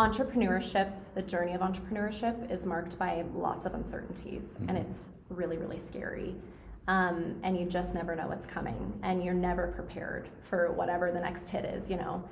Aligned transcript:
entrepreneurship, 0.00 0.90
the 1.14 1.20
journey 1.20 1.52
of 1.52 1.60
entrepreneurship 1.60 2.50
is 2.50 2.64
marked 2.64 2.98
by 2.98 3.22
lots 3.34 3.66
of 3.66 3.74
uncertainties, 3.74 4.44
mm-hmm. 4.44 4.70
and 4.70 4.78
it's 4.78 5.10
really, 5.28 5.58
really 5.58 5.78
scary. 5.78 6.34
Um, 6.88 7.36
and 7.42 7.58
you 7.58 7.66
just 7.66 7.94
never 7.94 8.16
know 8.16 8.26
what's 8.26 8.46
coming, 8.46 8.98
and 9.02 9.22
you're 9.22 9.34
never 9.34 9.68
prepared 9.68 10.30
for 10.48 10.72
whatever 10.72 11.12
the 11.12 11.20
next 11.20 11.50
hit 11.50 11.66
is, 11.66 11.90
you 11.90 11.96
know. 11.96 12.24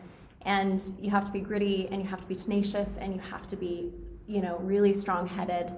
And 0.42 0.82
you 0.98 1.10
have 1.10 1.26
to 1.26 1.32
be 1.32 1.40
gritty, 1.40 1.88
and 1.88 2.00
you 2.00 2.08
have 2.08 2.22
to 2.22 2.26
be 2.26 2.34
tenacious, 2.34 2.96
and 2.96 3.12
you 3.14 3.20
have 3.20 3.46
to 3.48 3.56
be, 3.56 3.92
you 4.26 4.40
know, 4.40 4.56
really 4.60 4.94
strong-headed. 4.94 5.70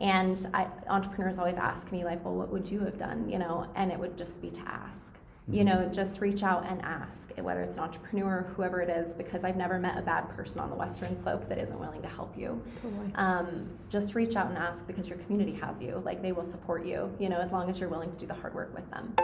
And 0.00 0.46
I, 0.52 0.66
entrepreneurs 0.88 1.38
always 1.38 1.56
ask 1.56 1.90
me, 1.90 2.04
like, 2.04 2.22
well, 2.24 2.34
what 2.34 2.50
would 2.52 2.70
you 2.70 2.80
have 2.80 2.98
done, 2.98 3.26
you 3.26 3.38
know? 3.38 3.66
And 3.74 3.90
it 3.90 3.98
would 3.98 4.18
just 4.18 4.42
be 4.42 4.50
to 4.50 4.60
ask 4.66 5.14
you 5.50 5.64
know 5.64 5.76
mm-hmm. 5.76 5.92
just 5.92 6.20
reach 6.20 6.42
out 6.42 6.66
and 6.68 6.80
ask 6.82 7.32
whether 7.38 7.62
it's 7.62 7.76
an 7.76 7.82
entrepreneur 7.82 8.50
whoever 8.54 8.80
it 8.80 8.90
is 8.90 9.14
because 9.14 9.44
i've 9.44 9.56
never 9.56 9.78
met 9.78 9.96
a 9.96 10.02
bad 10.02 10.28
person 10.30 10.60
on 10.60 10.68
the 10.68 10.76
western 10.76 11.16
slope 11.16 11.48
that 11.48 11.58
isn't 11.58 11.78
willing 11.78 12.02
to 12.02 12.08
help 12.08 12.36
you 12.36 12.62
totally. 12.82 13.12
um, 13.14 13.68
just 13.88 14.14
reach 14.14 14.36
out 14.36 14.48
and 14.48 14.58
ask 14.58 14.86
because 14.86 15.08
your 15.08 15.18
community 15.18 15.54
has 15.58 15.80
you 15.80 16.02
like 16.04 16.20
they 16.20 16.32
will 16.32 16.44
support 16.44 16.84
you 16.84 17.10
you 17.18 17.28
know 17.28 17.38
as 17.38 17.50
long 17.50 17.70
as 17.70 17.80
you're 17.80 17.88
willing 17.88 18.10
to 18.10 18.18
do 18.18 18.26
the 18.26 18.34
hard 18.34 18.54
work 18.54 18.74
with 18.74 18.88
them 18.90 19.14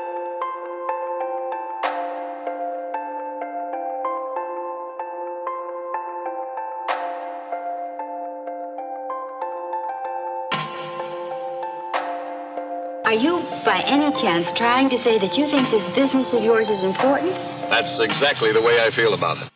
Are 13.15 13.17
you, 13.17 13.39
by 13.65 13.81
any 13.87 14.11
chance, 14.21 14.51
trying 14.59 14.91
to 14.91 14.99
say 15.05 15.21
that 15.21 15.39
you 15.39 15.47
think 15.47 15.71
this 15.71 15.89
business 15.95 16.35
of 16.35 16.43
yours 16.43 16.69
is 16.69 16.83
important? 16.83 17.31
That's 17.71 18.01
exactly 18.01 18.51
the 18.51 18.61
way 18.61 18.85
I 18.85 18.91
feel 18.91 19.15
about 19.15 19.39
it. 19.39 19.51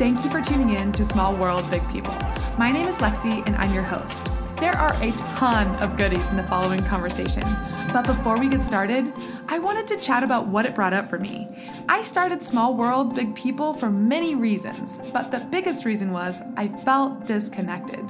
Thank 0.00 0.24
you 0.24 0.30
for 0.32 0.40
tuning 0.42 0.70
in 0.70 0.90
to 0.90 1.04
Small 1.04 1.36
World, 1.36 1.70
Big 1.70 1.82
People. 1.92 2.16
My 2.58 2.72
name 2.72 2.88
is 2.88 2.98
Lexi, 2.98 3.46
and 3.46 3.54
I'm 3.54 3.72
your 3.72 3.84
host. 3.84 4.58
There 4.58 4.76
are 4.76 4.94
a 5.00 5.12
ton 5.36 5.68
of 5.76 5.96
goodies 5.96 6.30
in 6.30 6.38
the 6.38 6.46
following 6.48 6.82
conversation. 6.82 7.44
But 7.92 8.04
before 8.04 8.38
we 8.38 8.48
get 8.48 8.62
started, 8.62 9.12
I 9.48 9.60
wanted 9.60 9.86
to 9.88 9.96
chat 9.96 10.24
about 10.24 10.48
what 10.48 10.66
it 10.66 10.74
brought 10.74 10.92
up 10.92 11.08
for 11.08 11.18
me. 11.20 11.48
I 11.88 12.02
started 12.02 12.42
Small 12.42 12.74
World, 12.74 13.14
Big 13.14 13.34
People 13.36 13.74
for 13.74 13.90
many 13.90 14.34
reasons, 14.34 14.98
but 15.12 15.30
the 15.30 15.38
biggest 15.38 15.84
reason 15.84 16.10
was 16.12 16.42
I 16.56 16.66
felt 16.66 17.26
disconnected. 17.26 18.04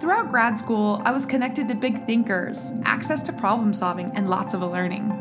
Throughout 0.00 0.30
grad 0.30 0.58
school, 0.58 1.02
I 1.04 1.12
was 1.12 1.26
connected 1.26 1.68
to 1.68 1.74
big 1.74 2.06
thinkers, 2.06 2.72
access 2.84 3.22
to 3.24 3.32
problem 3.34 3.74
solving, 3.74 4.10
and 4.14 4.30
lots 4.30 4.54
of 4.54 4.62
learning. 4.62 5.12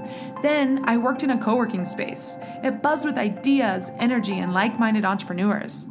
Then 0.42 0.84
I 0.86 0.98
worked 0.98 1.22
in 1.22 1.32
a 1.32 1.38
co 1.38 1.56
working 1.58 1.86
space. 1.86 2.38
It 2.64 2.82
buzzed 2.82 3.06
with 3.06 3.18
ideas, 3.18 3.92
energy, 4.00 4.40
and 4.40 4.54
like 4.54 4.80
minded 4.80 5.04
entrepreneurs. 5.04 5.86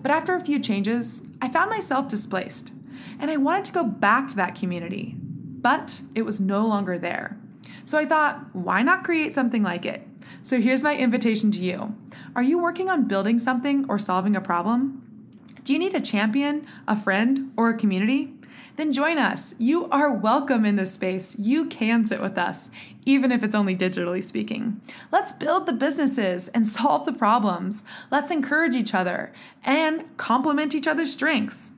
But 0.00 0.10
after 0.10 0.34
a 0.34 0.40
few 0.40 0.58
changes, 0.58 1.24
I 1.40 1.50
found 1.50 1.68
myself 1.68 2.08
displaced, 2.08 2.72
and 3.20 3.30
I 3.30 3.36
wanted 3.36 3.66
to 3.66 3.72
go 3.72 3.84
back 3.84 4.28
to 4.28 4.36
that 4.36 4.54
community. 4.54 5.16
But 5.18 6.00
it 6.14 6.22
was 6.22 6.40
no 6.40 6.66
longer 6.66 6.98
there. 6.98 7.38
So 7.84 7.98
I 7.98 8.06
thought, 8.06 8.54
why 8.54 8.82
not 8.82 9.04
create 9.04 9.34
something 9.34 9.62
like 9.62 9.84
it? 9.84 10.06
So 10.42 10.60
here's 10.60 10.82
my 10.82 10.96
invitation 10.96 11.50
to 11.52 11.58
you. 11.58 11.96
Are 12.34 12.42
you 12.42 12.58
working 12.58 12.88
on 12.88 13.08
building 13.08 13.38
something 13.38 13.86
or 13.88 13.98
solving 13.98 14.34
a 14.34 14.40
problem? 14.40 15.02
Do 15.64 15.72
you 15.72 15.78
need 15.78 15.94
a 15.94 16.00
champion, 16.00 16.66
a 16.88 16.96
friend, 16.96 17.52
or 17.56 17.70
a 17.70 17.76
community? 17.76 18.34
Then 18.76 18.92
join 18.92 19.18
us. 19.18 19.54
You 19.58 19.88
are 19.90 20.12
welcome 20.12 20.64
in 20.64 20.76
this 20.76 20.94
space. 20.94 21.38
You 21.38 21.66
can 21.66 22.04
sit 22.04 22.20
with 22.20 22.38
us, 22.38 22.70
even 23.04 23.30
if 23.30 23.42
it's 23.42 23.54
only 23.54 23.76
digitally 23.76 24.22
speaking. 24.22 24.80
Let's 25.10 25.32
build 25.32 25.66
the 25.66 25.72
businesses 25.72 26.48
and 26.48 26.66
solve 26.66 27.04
the 27.04 27.12
problems. 27.12 27.84
Let's 28.10 28.30
encourage 28.30 28.74
each 28.74 28.94
other 28.94 29.32
and 29.62 30.16
complement 30.16 30.74
each 30.74 30.86
other's 30.86 31.12
strengths. 31.12 31.72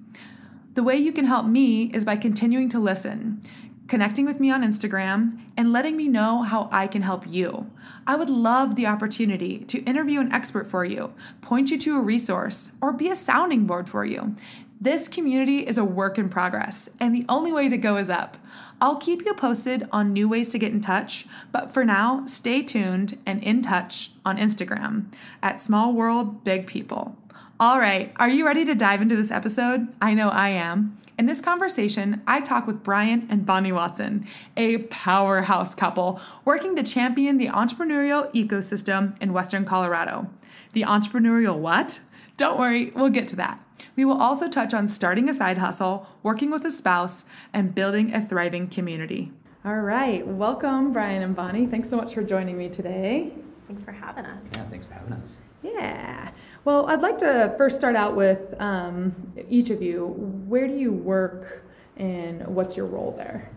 The 0.75 0.83
way 0.83 0.97
you 0.97 1.13
can 1.13 1.27
help 1.27 1.47
me 1.47 1.85
is 1.93 2.05
by 2.05 2.17
continuing 2.17 2.69
to 2.71 2.81
listen 2.81 3.41
connecting 3.87 4.25
with 4.25 4.41
me 4.41 4.51
on 4.51 4.63
Instagram, 4.63 5.41
and 5.57 5.73
letting 5.73 5.97
me 5.97 6.09
know 6.09 6.43
how 6.43 6.69
I 6.73 6.87
can 6.87 7.03
help 7.03 7.25
you. 7.27 7.71
I 8.07 8.17
would 8.17 8.31
love 8.31 8.77
the 8.77 8.87
opportunity 8.87 9.59
to 9.67 9.83
interview 9.85 10.21
an 10.21 10.33
expert 10.33 10.67
for 10.67 10.85
you, 10.85 11.13
point 11.41 11.71
you 11.71 11.79
to 11.79 11.97
a 11.97 12.01
resource, 12.01 12.73
or 12.81 12.93
be 12.93 13.09
a 13.09 13.17
sounding 13.17 13.67
board 13.67 13.89
for 13.89 14.05
you. 14.05 14.35
This 14.81 15.09
community 15.09 15.61
is 15.61 15.79
a 15.79 15.85
work 15.85 16.19
in 16.19 16.29
progress, 16.29 16.91
and 16.99 17.15
the 17.15 17.25
only 17.29 17.53
way 17.53 17.69
to 17.69 17.79
go 17.79 17.97
is 17.97 18.11
up. 18.11 18.37
I'll 18.81 18.97
keep 18.97 19.25
you 19.25 19.33
posted 19.33 19.89
on 19.93 20.13
new 20.13 20.29
ways 20.29 20.51
to 20.51 20.59
get 20.59 20.73
in 20.73 20.81
touch, 20.81 21.27
but 21.53 21.73
for 21.73 21.85
now, 21.85 22.27
stay 22.27 22.63
tuned 22.63 23.19
and 23.25 23.43
in 23.43 23.63
touch 23.63 24.11
on 24.25 24.37
Instagram 24.37 25.07
at 25.43 25.61
Small 25.61 25.93
World 25.93 26.45
Big 26.45 26.67
People. 26.67 27.17
All 27.61 27.79
right, 27.79 28.13
are 28.17 28.29
you 28.29 28.45
ready 28.45 28.65
to 28.65 28.75
dive 28.75 29.01
into 29.01 29.17
this 29.17 29.31
episode? 29.31 29.89
I 30.03 30.13
know 30.13 30.29
I 30.29 30.49
am. 30.49 30.99
In 31.17 31.27
this 31.27 31.41
conversation, 31.41 32.23
I 32.27 32.41
talk 32.41 32.67
with 32.67 32.83
Brian 32.83 33.29
and 33.31 33.47
Bonnie 33.47 33.71
Watson, 33.71 34.27
a 34.57 34.79
powerhouse 34.79 35.73
couple 35.73 36.21
working 36.45 36.75
to 36.75 36.83
champion 36.83 37.37
the 37.37 37.47
entrepreneurial 37.47 38.33
ecosystem 38.35 39.17
in 39.23 39.33
Western 39.33 39.65
Colorado. 39.65 40.29
The 40.73 40.83
entrepreneurial 40.83 41.57
what? 41.57 42.01
Don't 42.37 42.59
worry, 42.59 42.91
we'll 42.97 43.11
get 43.11 43.29
to 43.29 43.37
that. 43.37 43.61
We 43.95 44.05
will 44.05 44.21
also 44.21 44.49
touch 44.49 44.75
on 44.75 44.89
starting 44.89 45.29
a 45.29 45.35
side 45.35 45.59
hustle, 45.59 46.09
working 46.25 46.51
with 46.51 46.65
a 46.65 46.71
spouse, 46.71 47.25
and 47.53 47.77
building 47.77 48.13
a 48.13 48.21
thriving 48.21 48.67
community. 48.67 49.31
All 49.65 49.79
right, 49.79 50.27
welcome, 50.27 50.93
Brian 50.93 51.23
and 51.23 51.37
Bonnie. 51.37 51.69
Thanks 51.69 51.89
so 51.89 51.97
much 51.97 52.13
for 52.15 52.25
joining 52.25 52.59
me 52.59 52.69
today. 52.69 53.33
Thanks 53.69 53.85
for 53.85 53.93
having 53.93 54.27
us. 54.27 54.47
Yeah, 54.53 54.65
thanks 54.65 54.85
for 54.85 54.95
having 54.95 55.13
us. 55.13 55.39
Yeah. 55.63 56.31
Well, 56.65 56.87
I'd 56.87 57.03
like 57.03 57.19
to 57.19 57.55
first 57.59 57.77
start 57.77 57.95
out 57.95 58.17
with 58.17 58.55
um, 58.59 59.35
each 59.51 59.69
of 59.69 59.83
you. 59.83 60.07
Where 60.49 60.67
do 60.67 60.75
you 60.75 60.93
work 60.93 61.63
and 61.99 62.47
what's 62.47 62.75
your 62.75 62.87
role 62.87 63.13
there? 63.13 63.51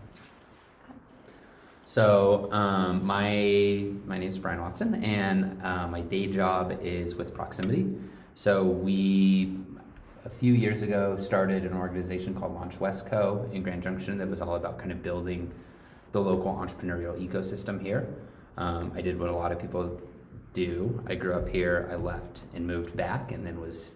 So 1.86 2.52
um, 2.52 3.06
my 3.06 3.86
my 4.04 4.18
name 4.18 4.28
is 4.28 4.38
Brian 4.38 4.60
Watson, 4.60 5.02
and 5.02 5.58
uh, 5.62 5.88
my 5.88 6.02
day 6.02 6.26
job 6.26 6.80
is 6.82 7.14
with 7.14 7.32
Proximity. 7.32 7.88
So 8.34 8.62
we 8.62 9.56
a 10.26 10.30
few 10.30 10.52
years 10.52 10.82
ago 10.82 11.16
started 11.16 11.64
an 11.64 11.72
organization 11.72 12.34
called 12.34 12.54
Launch 12.54 12.78
West 12.78 13.06
Co. 13.06 13.48
in 13.54 13.62
Grand 13.62 13.82
Junction 13.82 14.18
that 14.18 14.28
was 14.28 14.42
all 14.42 14.56
about 14.56 14.78
kind 14.78 14.92
of 14.92 15.02
building 15.02 15.50
the 16.12 16.20
local 16.20 16.52
entrepreneurial 16.52 17.16
ecosystem 17.18 17.80
here. 17.80 18.06
Um, 18.58 18.92
I 18.94 19.00
did 19.00 19.18
what 19.18 19.30
a 19.30 19.34
lot 19.34 19.50
of 19.50 19.58
people 19.58 19.98
do. 20.58 21.00
I 21.06 21.14
grew 21.14 21.34
up 21.34 21.48
here, 21.48 21.88
I 21.90 21.94
left 21.94 22.46
and 22.52 22.66
moved 22.66 22.96
back, 22.96 23.30
and 23.30 23.46
then 23.46 23.60
was 23.60 23.92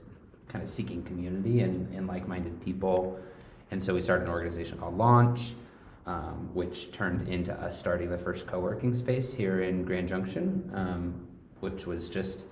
kind 0.49 0.63
of 0.63 0.71
seeking 0.71 1.03
community 1.03 1.61
and, 1.61 1.93
and 1.93 2.07
like 2.07 2.29
minded 2.29 2.63
people. 2.63 3.19
And 3.73 3.83
so 3.83 3.95
we 3.95 4.01
started 4.01 4.25
an 4.25 4.31
organization 4.31 4.79
called 4.79 4.97
Launch, 4.97 5.55
um, 6.07 6.51
which 6.55 6.93
turned 6.93 7.29
into 7.29 7.53
us 7.53 7.77
starting 7.79 8.11
the 8.11 8.19
first 8.19 8.47
co 8.47 8.61
working 8.61 8.95
space 8.95 9.35
here 9.35 9.63
in 9.63 9.85
Grand 9.85 10.09
Junction, 10.09 10.71
um, 10.73 11.27
which 11.61 11.87
was 11.87 12.09
just 12.09 12.47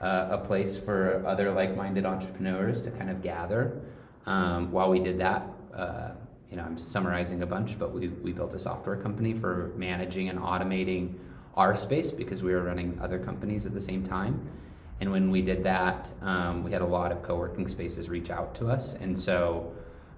uh, 0.00 0.28
a 0.30 0.38
place 0.38 0.78
for 0.78 1.22
other 1.26 1.50
like 1.52 1.76
minded 1.76 2.06
entrepreneurs 2.06 2.80
to 2.82 2.90
kind 2.90 3.10
of 3.10 3.22
gather. 3.22 3.82
Um, 4.24 4.72
while 4.72 4.88
we 4.88 5.00
did 5.00 5.18
that, 5.20 5.46
uh, 5.74 6.12
you 6.50 6.56
know, 6.56 6.62
I'm 6.62 6.78
summarizing 6.78 7.42
a 7.42 7.46
bunch, 7.46 7.78
but 7.78 7.92
we, 7.92 8.08
we 8.08 8.32
built 8.32 8.54
a 8.54 8.58
software 8.58 8.96
company 8.96 9.34
for 9.34 9.72
managing 9.76 10.30
and 10.30 10.38
automating 10.38 11.14
our 11.56 11.76
space 11.76 12.10
because 12.10 12.42
we 12.42 12.52
were 12.52 12.62
running 12.62 12.98
other 13.00 13.18
companies 13.18 13.66
at 13.66 13.74
the 13.74 13.80
same 13.80 14.02
time. 14.02 14.48
And 15.00 15.10
when 15.10 15.30
we 15.30 15.42
did 15.42 15.64
that, 15.64 16.12
um, 16.22 16.64
we 16.64 16.72
had 16.72 16.82
a 16.82 16.86
lot 16.86 17.12
of 17.12 17.22
co-working 17.22 17.68
spaces 17.68 18.08
reach 18.08 18.30
out 18.30 18.54
to 18.56 18.68
us. 18.68 18.94
And 18.94 19.18
so 19.18 19.72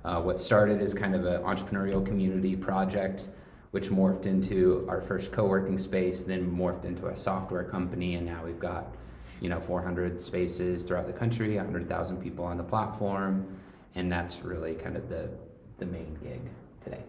uh, 0.04 0.20
what 0.20 0.38
started 0.38 0.80
as 0.80 0.94
kind 0.94 1.14
of 1.14 1.24
an 1.24 1.42
entrepreneurial 1.42 2.04
community 2.04 2.54
project, 2.54 3.28
which 3.72 3.88
morphed 3.88 4.26
into 4.26 4.86
our 4.88 5.00
first 5.00 5.32
co-working 5.32 5.78
space, 5.78 6.24
then 6.24 6.48
morphed 6.48 6.84
into 6.84 7.08
a 7.08 7.16
software 7.16 7.64
company, 7.64 8.14
and 8.14 8.24
now 8.24 8.44
we've 8.44 8.60
got 8.60 8.94
you 9.40 9.48
know 9.48 9.60
400 9.60 10.20
spaces 10.20 10.84
throughout 10.84 11.06
the 11.06 11.12
country, 11.12 11.56
100,000 11.56 12.22
people 12.22 12.44
on 12.44 12.56
the 12.56 12.62
platform, 12.62 13.46
and 13.96 14.10
that's 14.10 14.42
really 14.42 14.74
kind 14.74 14.96
of 14.96 15.08
the 15.08 15.28
the 15.78 15.86
main 15.86 16.16
gig 16.22 16.40
today. 16.84 17.02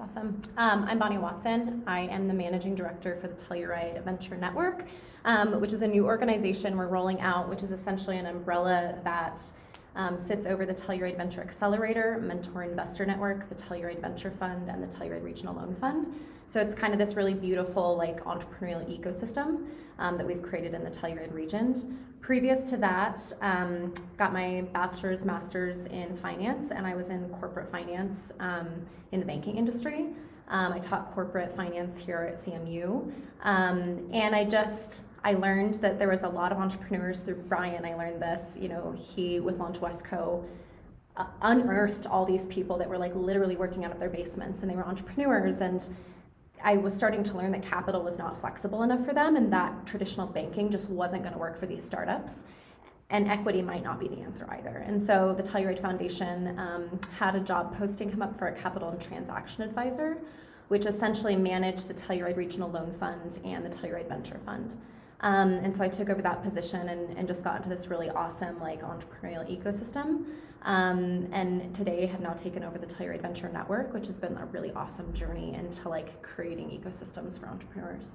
Awesome. 0.00 0.40
Um, 0.56 0.84
I'm 0.84 0.98
Bonnie 0.98 1.18
Watson. 1.18 1.82
I 1.86 2.00
am 2.00 2.26
the 2.26 2.32
managing 2.32 2.74
director 2.74 3.14
for 3.16 3.28
the 3.28 3.34
Telluride 3.34 4.02
Venture 4.02 4.34
Network, 4.34 4.86
um, 5.26 5.60
which 5.60 5.74
is 5.74 5.82
a 5.82 5.86
new 5.86 6.06
organization 6.06 6.74
we're 6.78 6.86
rolling 6.86 7.20
out, 7.20 7.50
which 7.50 7.62
is 7.62 7.70
essentially 7.70 8.16
an 8.16 8.24
umbrella 8.24 8.98
that 9.04 9.42
um, 9.96 10.18
sits 10.18 10.46
over 10.46 10.64
the 10.64 10.72
Telluride 10.72 11.18
Venture 11.18 11.42
Accelerator, 11.42 12.18
Mentor 12.18 12.62
Investor 12.62 13.04
Network, 13.04 13.50
the 13.50 13.54
Telluride 13.54 14.00
Venture 14.00 14.30
Fund, 14.30 14.70
and 14.70 14.82
the 14.82 14.86
Telluride 14.86 15.22
Regional 15.22 15.54
Loan 15.54 15.74
Fund. 15.74 16.14
So 16.50 16.60
it's 16.60 16.74
kind 16.74 16.92
of 16.92 16.98
this 16.98 17.14
really 17.14 17.34
beautiful 17.34 17.96
like 17.96 18.24
entrepreneurial 18.24 18.84
ecosystem 18.90 19.68
um, 20.00 20.18
that 20.18 20.26
we've 20.26 20.42
created 20.42 20.74
in 20.74 20.82
the 20.82 20.90
Telluride 20.90 21.32
region. 21.32 21.96
Previous 22.20 22.64
to 22.64 22.76
that, 22.78 23.22
um, 23.40 23.94
got 24.16 24.32
my 24.32 24.62
bachelor's, 24.72 25.24
master's 25.24 25.86
in 25.86 26.16
finance, 26.16 26.72
and 26.72 26.88
I 26.88 26.96
was 26.96 27.10
in 27.10 27.28
corporate 27.28 27.70
finance 27.70 28.32
um, 28.40 28.66
in 29.12 29.20
the 29.20 29.26
banking 29.26 29.58
industry. 29.58 30.08
Um, 30.48 30.72
I 30.72 30.80
taught 30.80 31.14
corporate 31.14 31.54
finance 31.54 32.00
here 32.00 32.28
at 32.32 32.34
CMU, 32.34 33.12
um, 33.44 34.10
and 34.12 34.34
I 34.34 34.44
just 34.44 35.04
I 35.22 35.34
learned 35.34 35.76
that 35.76 36.00
there 36.00 36.08
was 36.08 36.24
a 36.24 36.28
lot 36.28 36.50
of 36.50 36.58
entrepreneurs 36.58 37.20
through 37.20 37.44
Brian. 37.48 37.84
I 37.84 37.94
learned 37.94 38.20
this, 38.20 38.58
you 38.60 38.68
know, 38.68 38.92
he 38.98 39.38
with 39.38 39.58
Launch 39.58 39.78
Westco 39.78 40.44
uh, 41.16 41.26
unearthed 41.42 42.08
all 42.08 42.24
these 42.24 42.46
people 42.46 42.76
that 42.78 42.88
were 42.88 42.98
like 42.98 43.14
literally 43.14 43.54
working 43.54 43.84
out 43.84 43.92
of 43.92 44.00
their 44.00 44.10
basements, 44.10 44.62
and 44.62 44.70
they 44.70 44.74
were 44.74 44.84
entrepreneurs 44.84 45.60
and 45.60 45.88
I 46.62 46.76
was 46.76 46.94
starting 46.94 47.24
to 47.24 47.36
learn 47.36 47.52
that 47.52 47.62
capital 47.62 48.02
was 48.02 48.18
not 48.18 48.40
flexible 48.40 48.82
enough 48.82 49.04
for 49.04 49.12
them 49.12 49.36
and 49.36 49.52
that 49.52 49.86
traditional 49.86 50.26
banking 50.26 50.70
just 50.70 50.88
wasn't 50.88 51.22
going 51.22 51.32
to 51.32 51.38
work 51.38 51.58
for 51.58 51.66
these 51.66 51.84
startups. 51.84 52.44
And 53.10 53.28
equity 53.28 53.60
might 53.60 53.82
not 53.82 53.98
be 53.98 54.06
the 54.06 54.20
answer 54.20 54.46
either. 54.50 54.84
And 54.86 55.02
so 55.02 55.34
the 55.36 55.42
Telluride 55.42 55.82
Foundation 55.82 56.56
um, 56.58 57.00
had 57.18 57.34
a 57.34 57.40
job 57.40 57.76
posting 57.76 58.08
come 58.08 58.22
up 58.22 58.38
for 58.38 58.46
a 58.46 58.52
capital 58.52 58.90
and 58.90 59.00
transaction 59.00 59.64
advisor, 59.64 60.18
which 60.68 60.86
essentially 60.86 61.34
managed 61.34 61.88
the 61.88 61.94
Telluride 61.94 62.36
Regional 62.36 62.70
Loan 62.70 62.92
Fund 62.92 63.40
and 63.44 63.64
the 63.64 63.70
Telluride 63.70 64.08
Venture 64.08 64.38
Fund. 64.38 64.76
Um, 65.22 65.54
and 65.54 65.74
so 65.74 65.82
I 65.82 65.88
took 65.88 66.08
over 66.08 66.22
that 66.22 66.42
position 66.42 66.88
and, 66.88 67.18
and 67.18 67.26
just 67.26 67.42
got 67.42 67.56
into 67.56 67.68
this 67.68 67.88
really 67.88 68.08
awesome 68.10 68.60
like 68.60 68.82
entrepreneurial 68.82 69.44
ecosystem. 69.50 70.26
Um, 70.62 71.28
and 71.32 71.74
today 71.74 72.06
have 72.06 72.20
now 72.20 72.34
taken 72.34 72.62
over 72.62 72.78
the 72.78 72.86
Telluride 72.86 73.22
Venture 73.22 73.48
Network, 73.48 73.94
which 73.94 74.06
has 74.06 74.20
been 74.20 74.36
a 74.36 74.44
really 74.46 74.72
awesome 74.72 75.12
journey 75.14 75.54
into 75.54 75.88
like 75.88 76.22
creating 76.22 76.68
ecosystems 76.68 77.40
for 77.40 77.46
entrepreneurs. 77.46 78.14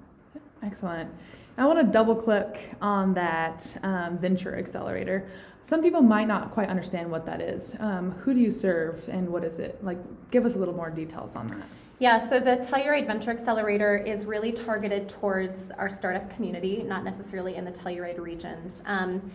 Excellent. 0.63 1.09
I 1.57 1.65
want 1.65 1.79
to 1.79 1.85
double 1.85 2.15
click 2.15 2.75
on 2.81 3.13
that 3.13 3.77
um, 3.83 4.17
venture 4.17 4.57
accelerator. 4.57 5.29
Some 5.61 5.81
people 5.81 6.01
might 6.01 6.27
not 6.27 6.51
quite 6.51 6.69
understand 6.69 7.09
what 7.09 7.25
that 7.25 7.41
is. 7.41 7.75
Um, 7.79 8.11
who 8.11 8.33
do 8.33 8.39
you 8.39 8.51
serve 8.51 9.07
and 9.07 9.29
what 9.29 9.43
is 9.43 9.59
it? 9.59 9.83
Like, 9.83 9.97
give 10.31 10.45
us 10.45 10.55
a 10.55 10.59
little 10.59 10.73
more 10.73 10.89
details 10.89 11.35
on 11.35 11.47
that. 11.47 11.67
Yeah, 11.99 12.27
so 12.27 12.41
the 12.41 12.57
Telluride 12.57 13.07
Venture 13.07 13.31
Accelerator 13.31 13.97
is 13.97 14.25
really 14.25 14.51
targeted 14.51 15.07
towards 15.07 15.69
our 15.77 15.89
startup 15.89 16.29
community, 16.29 16.83
not 16.83 17.05
necessarily 17.05 17.55
in 17.55 17.63
the 17.63 17.71
Telluride 17.71 18.19
region. 18.19 18.69
Um, 18.85 19.31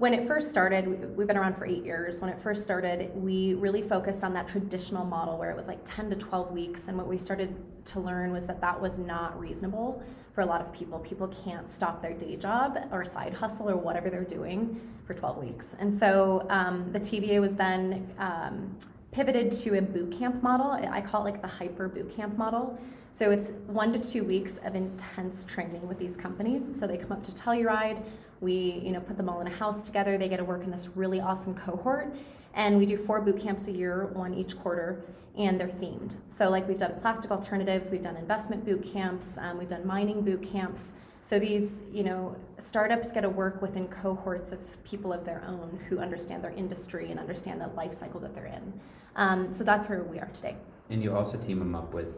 when 0.00 0.14
it 0.14 0.26
first 0.26 0.48
started, 0.48 1.14
we've 1.14 1.26
been 1.26 1.36
around 1.36 1.54
for 1.58 1.66
eight 1.66 1.84
years. 1.84 2.22
When 2.22 2.30
it 2.30 2.38
first 2.38 2.64
started, 2.64 3.14
we 3.14 3.52
really 3.52 3.82
focused 3.82 4.24
on 4.24 4.32
that 4.32 4.48
traditional 4.48 5.04
model 5.04 5.36
where 5.36 5.50
it 5.50 5.56
was 5.58 5.68
like 5.68 5.80
10 5.84 6.08
to 6.08 6.16
12 6.16 6.52
weeks. 6.52 6.88
And 6.88 6.96
what 6.96 7.06
we 7.06 7.18
started 7.18 7.54
to 7.84 8.00
learn 8.00 8.32
was 8.32 8.46
that 8.46 8.62
that 8.62 8.80
was 8.80 8.98
not 8.98 9.38
reasonable 9.38 10.02
for 10.32 10.40
a 10.40 10.46
lot 10.46 10.62
of 10.62 10.72
people. 10.72 11.00
People 11.00 11.28
can't 11.28 11.68
stop 11.68 12.00
their 12.00 12.14
day 12.14 12.36
job 12.36 12.78
or 12.90 13.04
side 13.04 13.34
hustle 13.34 13.68
or 13.68 13.76
whatever 13.76 14.08
they're 14.08 14.24
doing 14.24 14.80
for 15.06 15.12
12 15.12 15.36
weeks. 15.36 15.76
And 15.78 15.92
so 15.92 16.46
um, 16.48 16.90
the 16.92 17.00
TVA 17.00 17.38
was 17.38 17.54
then 17.54 18.10
um, 18.18 18.78
pivoted 19.12 19.52
to 19.52 19.76
a 19.76 19.82
boot 19.82 20.12
camp 20.18 20.42
model. 20.42 20.70
I 20.70 21.02
call 21.02 21.26
it 21.26 21.32
like 21.32 21.42
the 21.42 21.48
hyper 21.48 21.88
boot 21.88 22.10
camp 22.10 22.38
model. 22.38 22.80
So 23.12 23.32
it's 23.32 23.48
one 23.66 23.92
to 23.92 23.98
two 23.98 24.24
weeks 24.24 24.58
of 24.64 24.74
intense 24.74 25.44
training 25.44 25.86
with 25.86 25.98
these 25.98 26.16
companies. 26.16 26.78
So 26.78 26.86
they 26.86 26.96
come 26.96 27.12
up 27.12 27.22
to 27.26 27.32
Telluride, 27.32 28.02
we 28.40 28.80
you 28.84 28.92
know 28.92 29.00
put 29.00 29.16
them 29.16 29.28
all 29.28 29.40
in 29.40 29.46
a 29.46 29.56
house 29.56 29.84
together. 29.84 30.18
They 30.18 30.28
get 30.28 30.38
to 30.38 30.44
work 30.44 30.64
in 30.64 30.70
this 30.70 30.88
really 30.94 31.20
awesome 31.20 31.54
cohort, 31.54 32.14
and 32.54 32.78
we 32.78 32.86
do 32.86 32.96
four 32.96 33.20
boot 33.20 33.40
camps 33.40 33.68
a 33.68 33.72
year, 33.72 34.06
one 34.12 34.34
each 34.34 34.58
quarter, 34.58 35.02
and 35.36 35.60
they're 35.60 35.68
themed. 35.68 36.16
So 36.30 36.50
like 36.50 36.66
we've 36.68 36.78
done 36.78 36.94
plastic 37.00 37.30
alternatives, 37.30 37.90
we've 37.90 38.02
done 38.02 38.16
investment 38.16 38.64
boot 38.64 38.82
camps, 38.82 39.38
um, 39.38 39.58
we've 39.58 39.68
done 39.68 39.86
mining 39.86 40.22
boot 40.22 40.42
camps. 40.42 40.92
So 41.22 41.38
these, 41.38 41.84
you 41.92 42.02
know, 42.02 42.34
startups 42.58 43.12
get 43.12 43.20
to 43.22 43.28
work 43.28 43.60
within 43.60 43.88
cohorts 43.88 44.52
of 44.52 44.60
people 44.84 45.12
of 45.12 45.24
their 45.24 45.44
own 45.46 45.78
who 45.88 45.98
understand 45.98 46.42
their 46.42 46.50
industry 46.52 47.10
and 47.10 47.20
understand 47.20 47.60
the 47.60 47.68
life 47.68 47.92
cycle 47.92 48.20
that 48.20 48.34
they're 48.34 48.46
in. 48.46 48.72
Um, 49.16 49.52
so 49.52 49.62
that's 49.62 49.88
where 49.88 50.02
we 50.02 50.18
are 50.18 50.30
today. 50.34 50.56
And 50.88 51.02
you 51.02 51.14
also 51.14 51.36
team 51.36 51.58
them 51.58 51.74
up 51.74 51.92
with 51.92 52.14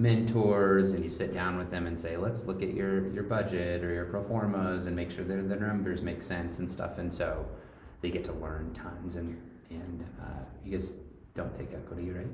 mentors 0.00 0.92
and 0.92 1.04
you 1.04 1.10
sit 1.10 1.34
down 1.34 1.58
with 1.58 1.70
them 1.70 1.86
and 1.86 2.00
say, 2.00 2.16
let's 2.16 2.46
look 2.46 2.62
at 2.62 2.72
your, 2.72 3.12
your 3.12 3.22
budget 3.22 3.84
or 3.84 3.92
your 3.92 4.06
pro 4.06 4.22
formas 4.22 4.86
and 4.86 4.96
make 4.96 5.10
sure 5.10 5.24
that 5.24 5.48
the 5.48 5.56
numbers 5.56 6.02
make 6.02 6.22
sense 6.22 6.58
and 6.58 6.70
stuff. 6.70 6.96
And 6.96 7.12
so 7.12 7.46
they 8.00 8.10
get 8.10 8.24
to 8.24 8.32
learn 8.32 8.72
tons 8.72 9.16
and, 9.16 9.38
and 9.68 10.04
uh, 10.22 10.44
you 10.64 10.78
guys 10.78 10.94
don't 11.34 11.54
take 11.54 11.74
equity, 11.74 12.10
right? 12.10 12.26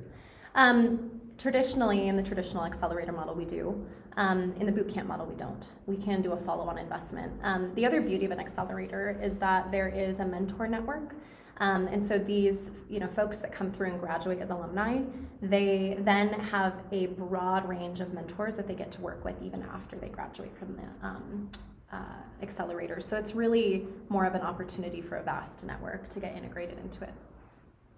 Um, 0.54 1.20
traditionally, 1.38 2.06
in 2.06 2.16
the 2.16 2.22
traditional 2.22 2.64
accelerator 2.64 3.12
model, 3.12 3.34
we 3.34 3.44
do. 3.44 3.84
Um, 4.16 4.54
in 4.60 4.66
the 4.66 4.72
bootcamp 4.72 5.06
model, 5.06 5.26
we 5.26 5.34
don't. 5.34 5.64
We 5.86 5.96
can 5.96 6.22
do 6.22 6.32
a 6.32 6.36
follow 6.36 6.64
on 6.68 6.78
investment. 6.78 7.32
Um, 7.42 7.74
the 7.74 7.84
other 7.84 8.00
beauty 8.00 8.26
of 8.26 8.30
an 8.30 8.38
accelerator 8.38 9.18
is 9.20 9.38
that 9.38 9.72
there 9.72 9.88
is 9.88 10.20
a 10.20 10.24
mentor 10.24 10.68
network. 10.68 11.16
Um, 11.58 11.86
and 11.86 12.04
so 12.04 12.18
these, 12.18 12.70
you 12.90 13.00
know, 13.00 13.08
folks 13.08 13.38
that 13.38 13.50
come 13.50 13.72
through 13.72 13.88
and 13.88 14.00
graduate 14.00 14.40
as 14.40 14.50
alumni, 14.50 15.00
they 15.40 15.96
then 16.00 16.28
have 16.34 16.74
a 16.92 17.06
broad 17.06 17.66
range 17.66 18.00
of 18.00 18.12
mentors 18.12 18.56
that 18.56 18.68
they 18.68 18.74
get 18.74 18.92
to 18.92 19.00
work 19.00 19.24
with 19.24 19.40
even 19.42 19.62
after 19.62 19.96
they 19.96 20.08
graduate 20.08 20.54
from 20.54 20.76
the 20.76 21.06
um, 21.06 21.50
uh, 21.92 21.96
accelerator. 22.42 23.00
So 23.00 23.16
it's 23.16 23.34
really 23.34 23.86
more 24.08 24.26
of 24.26 24.34
an 24.34 24.42
opportunity 24.42 25.00
for 25.00 25.16
a 25.16 25.22
vast 25.22 25.64
network 25.64 26.10
to 26.10 26.20
get 26.20 26.36
integrated 26.36 26.78
into 26.78 27.04
it. 27.04 27.14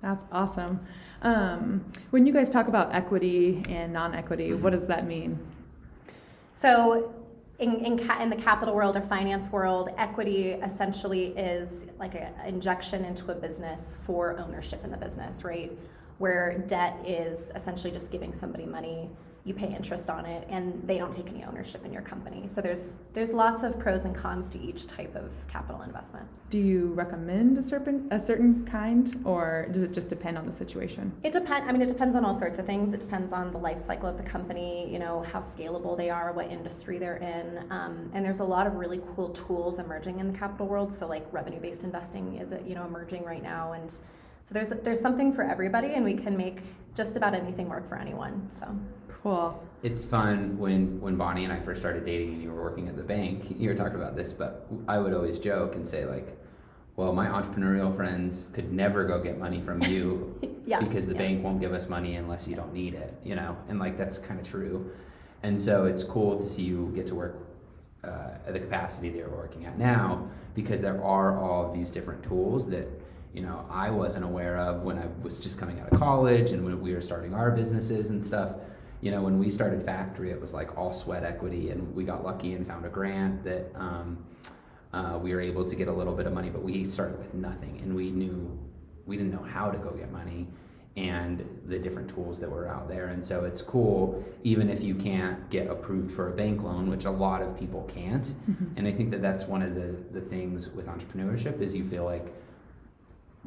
That's 0.01 0.25
awesome. 0.31 0.81
Um, 1.23 1.85
when 2.11 2.25
you 2.27 2.33
guys 2.33 2.51
talk 2.51 2.69
about 2.69 2.95
equity 2.95 3.65
and 3.69 3.93
non-equity, 3.93 4.55
what 4.55 4.71
does 4.71 4.87
that 4.87 5.07
mean? 5.07 5.39
So 6.55 7.13
in, 7.59 7.85
in, 7.85 8.07
ca- 8.07 8.21
in, 8.21 8.31
the 8.31 8.37
capital 8.37 8.75
world 8.75 8.97
or 8.97 9.01
finance 9.01 9.51
world, 9.51 9.91
equity 9.99 10.53
essentially 10.53 11.37
is 11.37 11.87
like 11.99 12.15
an 12.15 12.33
injection 12.47 13.05
into 13.05 13.33
a 13.33 13.35
business 13.35 13.99
for 14.07 14.39
ownership 14.39 14.85
in 14.85 14.91
the 14.91 14.97
business, 14.97 15.43
right? 15.43 15.77
Where 16.19 16.59
debt 16.69 16.97
is 17.05 17.51
essentially 17.55 17.93
just 17.93 18.13
giving 18.13 18.33
somebody 18.33 18.65
money 18.65 19.11
you 19.49 19.55
pay 19.55 19.75
interest 19.75 20.11
on 20.11 20.27
it 20.27 20.47
and 20.51 20.87
they 20.87 20.99
don't 20.99 21.13
take 21.13 21.29
any 21.29 21.43
ownership 21.43 21.85
in 21.85 21.93
your 21.93 22.03
company. 22.03 22.45
So 22.49 22.61
there's 22.61 22.97
there's 23.15 23.33
lots 23.33 23.63
of 23.63 23.79
pros 23.79 24.05
and 24.05 24.15
cons 24.15 24.51
to 24.51 24.61
each 24.61 24.87
type 24.87 25.17
of 25.17 25.31
capital 25.49 25.83
investment. 25.83 26.27
Do 26.51 26.59
you 26.59 26.93
recommend 26.93 27.57
a 27.57 27.63
certain 27.63 28.09
a 28.11 28.21
certain 28.21 28.67
kind 28.67 29.21
or 29.25 29.67
does 29.73 29.83
it 29.83 29.93
just 29.93 30.11
depend 30.11 30.37
on 30.37 30.47
the 30.47 30.53
situation? 30.53 31.13
It 31.23 31.33
depends 31.33 31.67
i 31.67 31.73
mean 31.73 31.83
it 31.83 31.89
depends 31.89 32.15
on 32.15 32.25
all 32.25 32.35
sorts 32.35 32.59
of 32.59 32.67
things. 32.67 32.93
It 32.93 33.01
depends 33.01 33.33
on 33.33 33.51
the 33.51 33.59
life 33.59 33.81
cycle 33.81 34.09
of 34.09 34.19
the 34.19 34.23
company 34.23 34.91
you 34.93 34.99
know 34.99 35.25
how 35.33 35.41
scalable 35.41 35.97
they 35.97 36.11
are 36.11 36.33
what 36.33 36.51
industry 36.51 36.99
they're 36.99 37.17
in 37.17 37.67
um, 37.71 38.11
and 38.13 38.25
there's 38.25 38.41
a 38.41 38.45
lot 38.45 38.67
of 38.67 38.75
really 38.75 39.01
cool 39.15 39.31
tools 39.31 39.79
emerging 39.79 40.19
in 40.19 40.31
the 40.31 40.39
capital 40.39 40.67
world. 40.67 40.93
So 40.93 41.07
like 41.07 41.27
revenue 41.33 41.61
based 41.61 41.85
investing 41.85 42.37
is 42.37 42.53
you 42.67 42.75
know 42.75 42.85
emerging 42.85 43.25
right 43.25 43.43
now 43.43 43.73
and 43.73 43.91
so 44.49 44.55
there's 44.55 44.71
there's 44.83 45.01
something 45.01 45.33
for 45.33 45.43
everybody 45.43 45.89
and 45.89 46.05
we 46.05 46.15
can 46.15 46.37
make 46.37 46.61
just 46.95 47.17
about 47.17 47.35
anything 47.35 47.69
work 47.69 47.87
for 47.89 47.97
anyone 47.97 48.49
so 48.51 48.67
Cool. 49.23 49.63
It's 49.83 50.05
fun 50.05 50.59
when 50.59 51.01
when 51.01 51.17
Bonnie 51.17 51.45
and 51.45 51.53
I 51.53 51.61
first 51.61 51.81
started 51.81 52.05
dating 52.05 52.35
and 52.35 52.43
you 52.43 52.51
were 52.51 52.63
working 52.63 52.89
at 52.89 52.97
the 52.97 53.03
bank. 53.03 53.57
You 53.59 53.69
were 53.69 53.75
talking 53.75 53.97
about 53.97 54.17
this, 54.17 54.33
but 54.33 54.67
I 54.87 54.99
would 54.99 55.13
always 55.13 55.39
joke 55.39 55.75
and 55.75 55.87
say 55.87 56.05
like, 56.05 56.39
"Well, 56.97 57.13
my 57.13 57.27
entrepreneurial 57.27 57.95
friends 57.95 58.47
could 58.53 58.73
never 58.73 59.05
go 59.05 59.21
get 59.21 59.39
money 59.39 59.61
from 59.61 59.83
you 59.83 60.39
yeah, 60.67 60.81
because 60.81 61.07
the 61.07 61.15
yeah. 61.15 61.19
bank 61.19 61.45
won't 61.45 61.61
give 61.61 61.73
us 61.73 61.89
money 61.89 62.17
unless 62.17 62.47
you 62.47 62.55
don't 62.55 62.73
need 62.73 62.95
it." 62.95 63.15
You 63.25 63.35
know, 63.35 63.57
and 63.69 63.79
like 63.79 63.99
that's 63.99 64.19
kind 64.19 64.39
of 64.41 64.49
true. 64.49 64.91
And 65.43 65.61
so 65.61 65.85
it's 65.85 66.05
cool 66.05 66.41
to 66.41 66.49
see 66.49 66.63
you 66.63 66.93
get 66.95 67.07
to 67.09 67.15
work 67.15 67.39
uh, 68.05 68.31
at 68.47 68.53
the 68.53 68.61
capacity 68.61 69.11
that 69.11 69.19
you're 69.19 69.29
working 69.29 69.67
at 69.67 69.79
now 69.79 70.29
because 70.55 70.81
there 70.81 71.03
are 71.03 71.39
all 71.39 71.67
of 71.67 71.73
these 71.73 71.91
different 71.91 72.23
tools 72.23 72.69
that 72.69 72.89
you 73.35 73.43
know 73.43 73.67
I 73.71 73.91
wasn't 73.91 74.25
aware 74.25 74.57
of 74.57 74.83
when 74.83 74.99
I 74.99 75.07
was 75.23 75.41
just 75.41 75.59
coming 75.59 75.81
out 75.81 75.93
of 75.93 75.99
college 75.99 76.53
and 76.53 76.65
when 76.65 76.81
we 76.81 76.95
were 76.95 77.03
starting 77.03 77.35
our 77.35 77.51
businesses 77.51 78.11
and 78.11 78.25
stuff 78.25 78.53
you 79.01 79.11
know, 79.11 79.23
when 79.23 79.39
we 79.39 79.49
started 79.49 79.85
Factory, 79.85 80.31
it 80.31 80.41
was 80.41 80.55
like 80.55 80.77
all 80.77 80.93
sweat 80.93 81.23
equity, 81.23 81.71
and 81.71 81.95
we 81.95 82.05
got 82.05 82.25
lucky 82.25 82.55
and 82.55 82.67
found 82.67 82.85
a 82.85 82.89
grant 82.89 83.45
that 83.45 83.71
um, 83.77 84.19
uh, 84.93 85.19
we 85.23 85.33
were 85.33 85.41
able 85.41 85.65
to 85.65 85.77
get 85.77 85.89
a 85.89 85.93
little 85.93 86.15
bit 86.15 86.27
of 86.27 86.33
money, 86.33 86.51
but 86.51 86.63
we 86.63 86.85
started 86.85 87.19
with 87.19 87.33
nothing, 87.35 87.81
and 87.83 87.95
we 87.95 88.11
knew 88.11 88.59
we 89.07 89.17
didn't 89.17 89.33
know 89.33 89.45
how 89.45 89.71
to 89.71 89.79
go 89.79 89.91
get 89.91 90.11
money 90.13 90.47
and 90.97 91.49
the 91.67 91.79
different 91.79 92.11
tools 92.11 92.41
that 92.41 92.51
were 92.51 92.67
out 92.67 92.89
there. 92.89 93.07
And 93.07 93.25
so 93.25 93.45
it's 93.45 93.63
cool, 93.63 94.25
even 94.43 94.69
if 94.69 94.83
you 94.83 94.97
can't 94.97 95.49
get 95.49 95.69
approved 95.69 96.13
for 96.13 96.33
a 96.33 96.33
bank 96.33 96.65
loan, 96.65 96.91
which 96.91 97.05
a 97.05 97.11
lot 97.11 97.41
of 97.41 97.57
people 97.57 97.85
can't. 97.85 98.25
Mm-hmm. 98.25 98.77
And 98.77 98.89
I 98.89 98.91
think 98.91 99.13
that 99.13 99.23
that's 99.23 99.45
one 99.45 99.63
of 99.63 99.77
the, 99.77 99.95
the 100.11 100.21
things 100.21 100.71
with 100.71 100.87
entrepreneurship 100.87 101.61
is 101.61 101.73
you 101.73 101.85
feel 101.85 102.05
like 102.05 102.35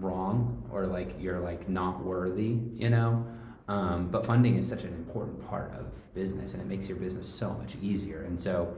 wrong 0.02 0.68
or 0.72 0.86
like 0.86 1.16
you're 1.20 1.40
like 1.40 1.70
not 1.70 2.04
worthy, 2.04 2.58
you 2.76 2.90
know? 2.90 3.26
Um, 3.68 4.10
but 4.10 4.26
funding 4.26 4.58
is 4.58 4.68
such 4.68 4.84
an 4.84 4.94
important 4.94 5.48
part 5.48 5.72
of 5.74 6.14
business 6.14 6.54
and 6.54 6.62
it 6.62 6.68
makes 6.68 6.90
your 6.90 6.98
business 6.98 7.28
so 7.28 7.54
much 7.54 7.76
easier. 7.82 8.24
And 8.24 8.40
so 8.40 8.76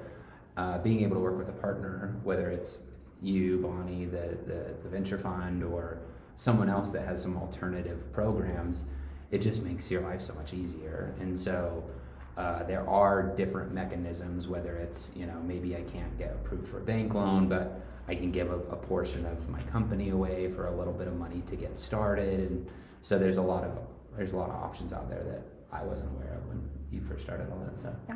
uh, 0.58 0.78
being 0.80 1.02
able 1.02 1.16
to 1.16 1.22
work 1.22 1.38
with 1.38 1.50
a 1.50 1.54
partner, 1.54 2.16
whether 2.24 2.52
it's 2.52 2.82
you, 3.22 3.60
Bonnie, 3.60 4.06
the, 4.06 4.38
the, 4.46 4.76
the 4.84 4.90
venture 4.90 5.18
fund, 5.18 5.64
or 5.64 6.00
someone 6.36 6.70
else 6.70 6.92
that 6.92 7.06
has 7.06 7.22
some 7.22 7.38
alternative 7.38 8.12
programs, 8.12 8.86
it 9.32 9.40
just 9.40 9.64
makes 9.64 9.90
your 9.90 10.02
life 10.02 10.22
so 10.22 10.34
much 10.34 10.54
easier. 10.54 11.16
And 11.20 11.40
so 11.40 11.84
uh, 12.38 12.64
there 12.64 12.88
are 12.88 13.24
different 13.36 13.74
mechanisms, 13.74 14.48
whether 14.48 14.76
it's, 14.76 15.12
you 15.16 15.26
know, 15.26 15.40
maybe 15.46 15.76
I 15.76 15.82
can't 15.82 16.18
get 16.18 16.32
approved 16.32 16.68
for 16.68 16.80
a 16.80 16.84
bank 16.84 17.14
loan, 17.14 17.48
but 17.48 17.82
I 18.08 18.16
can 18.16 18.32
give 18.32 18.52
a, 18.52 18.56
a 18.56 18.76
portion 18.76 19.26
of 19.26 19.50
my 19.50 19.62
company 19.64 20.10
away 20.10 20.50
for 20.50 20.68
a 20.68 20.76
little 20.76 20.94
bit 20.94 21.08
of 21.08 21.16
money 21.18 21.42
to 21.48 21.56
get 21.56 21.80
started. 21.80 22.40
And 22.52 22.68
so 23.02 23.18
there's 23.18 23.38
a 23.38 23.42
lot 23.42 23.64
of 23.64 23.72
there's 24.18 24.34
a 24.34 24.38
lot 24.38 24.50
of 24.50 24.56
options 24.56 24.94
out 24.94 25.10
there 25.10 25.24
that 25.24 25.42
I 25.72 25.84
wasn't 25.84 26.12
aware 26.12 26.34
of 26.36 26.48
when 26.48 26.62
you 26.92 27.02
first 27.02 27.24
started 27.24 27.48
all 27.52 27.60
that 27.66 27.80
stuff. 27.80 27.96
Yeah. 28.08 28.16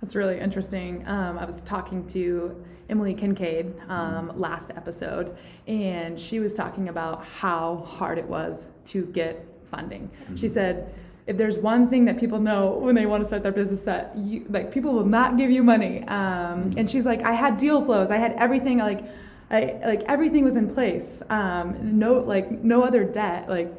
That's 0.00 0.14
really 0.16 0.38
interesting. 0.40 1.06
Um, 1.06 1.38
I 1.38 1.44
was 1.44 1.60
talking 1.60 2.06
to 2.08 2.64
Emily 2.88 3.14
Kincaid 3.14 3.74
um, 3.88 4.32
last 4.36 4.70
episode, 4.70 5.36
and 5.66 6.18
she 6.18 6.40
was 6.40 6.54
talking 6.54 6.88
about 6.88 7.24
how 7.24 7.76
hard 7.86 8.18
it 8.18 8.26
was 8.26 8.68
to 8.86 9.06
get 9.06 9.44
funding. 9.70 10.10
She 10.36 10.46
Mhm. 10.46 10.50
said, 10.50 10.94
if 11.28 11.36
there's 11.36 11.58
one 11.58 11.88
thing 11.90 12.06
that 12.06 12.18
people 12.18 12.40
know 12.40 12.70
when 12.70 12.94
they 12.94 13.04
want 13.04 13.22
to 13.22 13.26
start 13.26 13.42
their 13.42 13.52
business, 13.52 13.82
that 13.82 14.16
you 14.16 14.46
like 14.48 14.72
people 14.72 14.94
will 14.94 15.04
not 15.06 15.36
give 15.36 15.50
you 15.50 15.62
money. 15.62 16.02
Um, 16.08 16.70
and 16.78 16.90
she's 16.90 17.04
like, 17.04 17.22
I 17.22 17.32
had 17.34 17.58
deal 17.58 17.84
flows, 17.84 18.10
I 18.10 18.16
had 18.16 18.32
everything 18.32 18.78
like, 18.78 19.04
I 19.50 19.78
like 19.84 20.02
everything 20.08 20.42
was 20.42 20.56
in 20.56 20.72
place. 20.72 21.22
Um, 21.28 21.98
no 21.98 22.14
like 22.14 22.50
no 22.64 22.82
other 22.82 23.04
debt 23.04 23.48
like, 23.48 23.70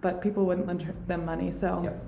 but 0.00 0.20
people 0.20 0.44
wouldn't 0.46 0.66
lend 0.66 0.92
them 1.06 1.24
money. 1.24 1.52
So 1.52 1.80
Yep. 1.84 2.04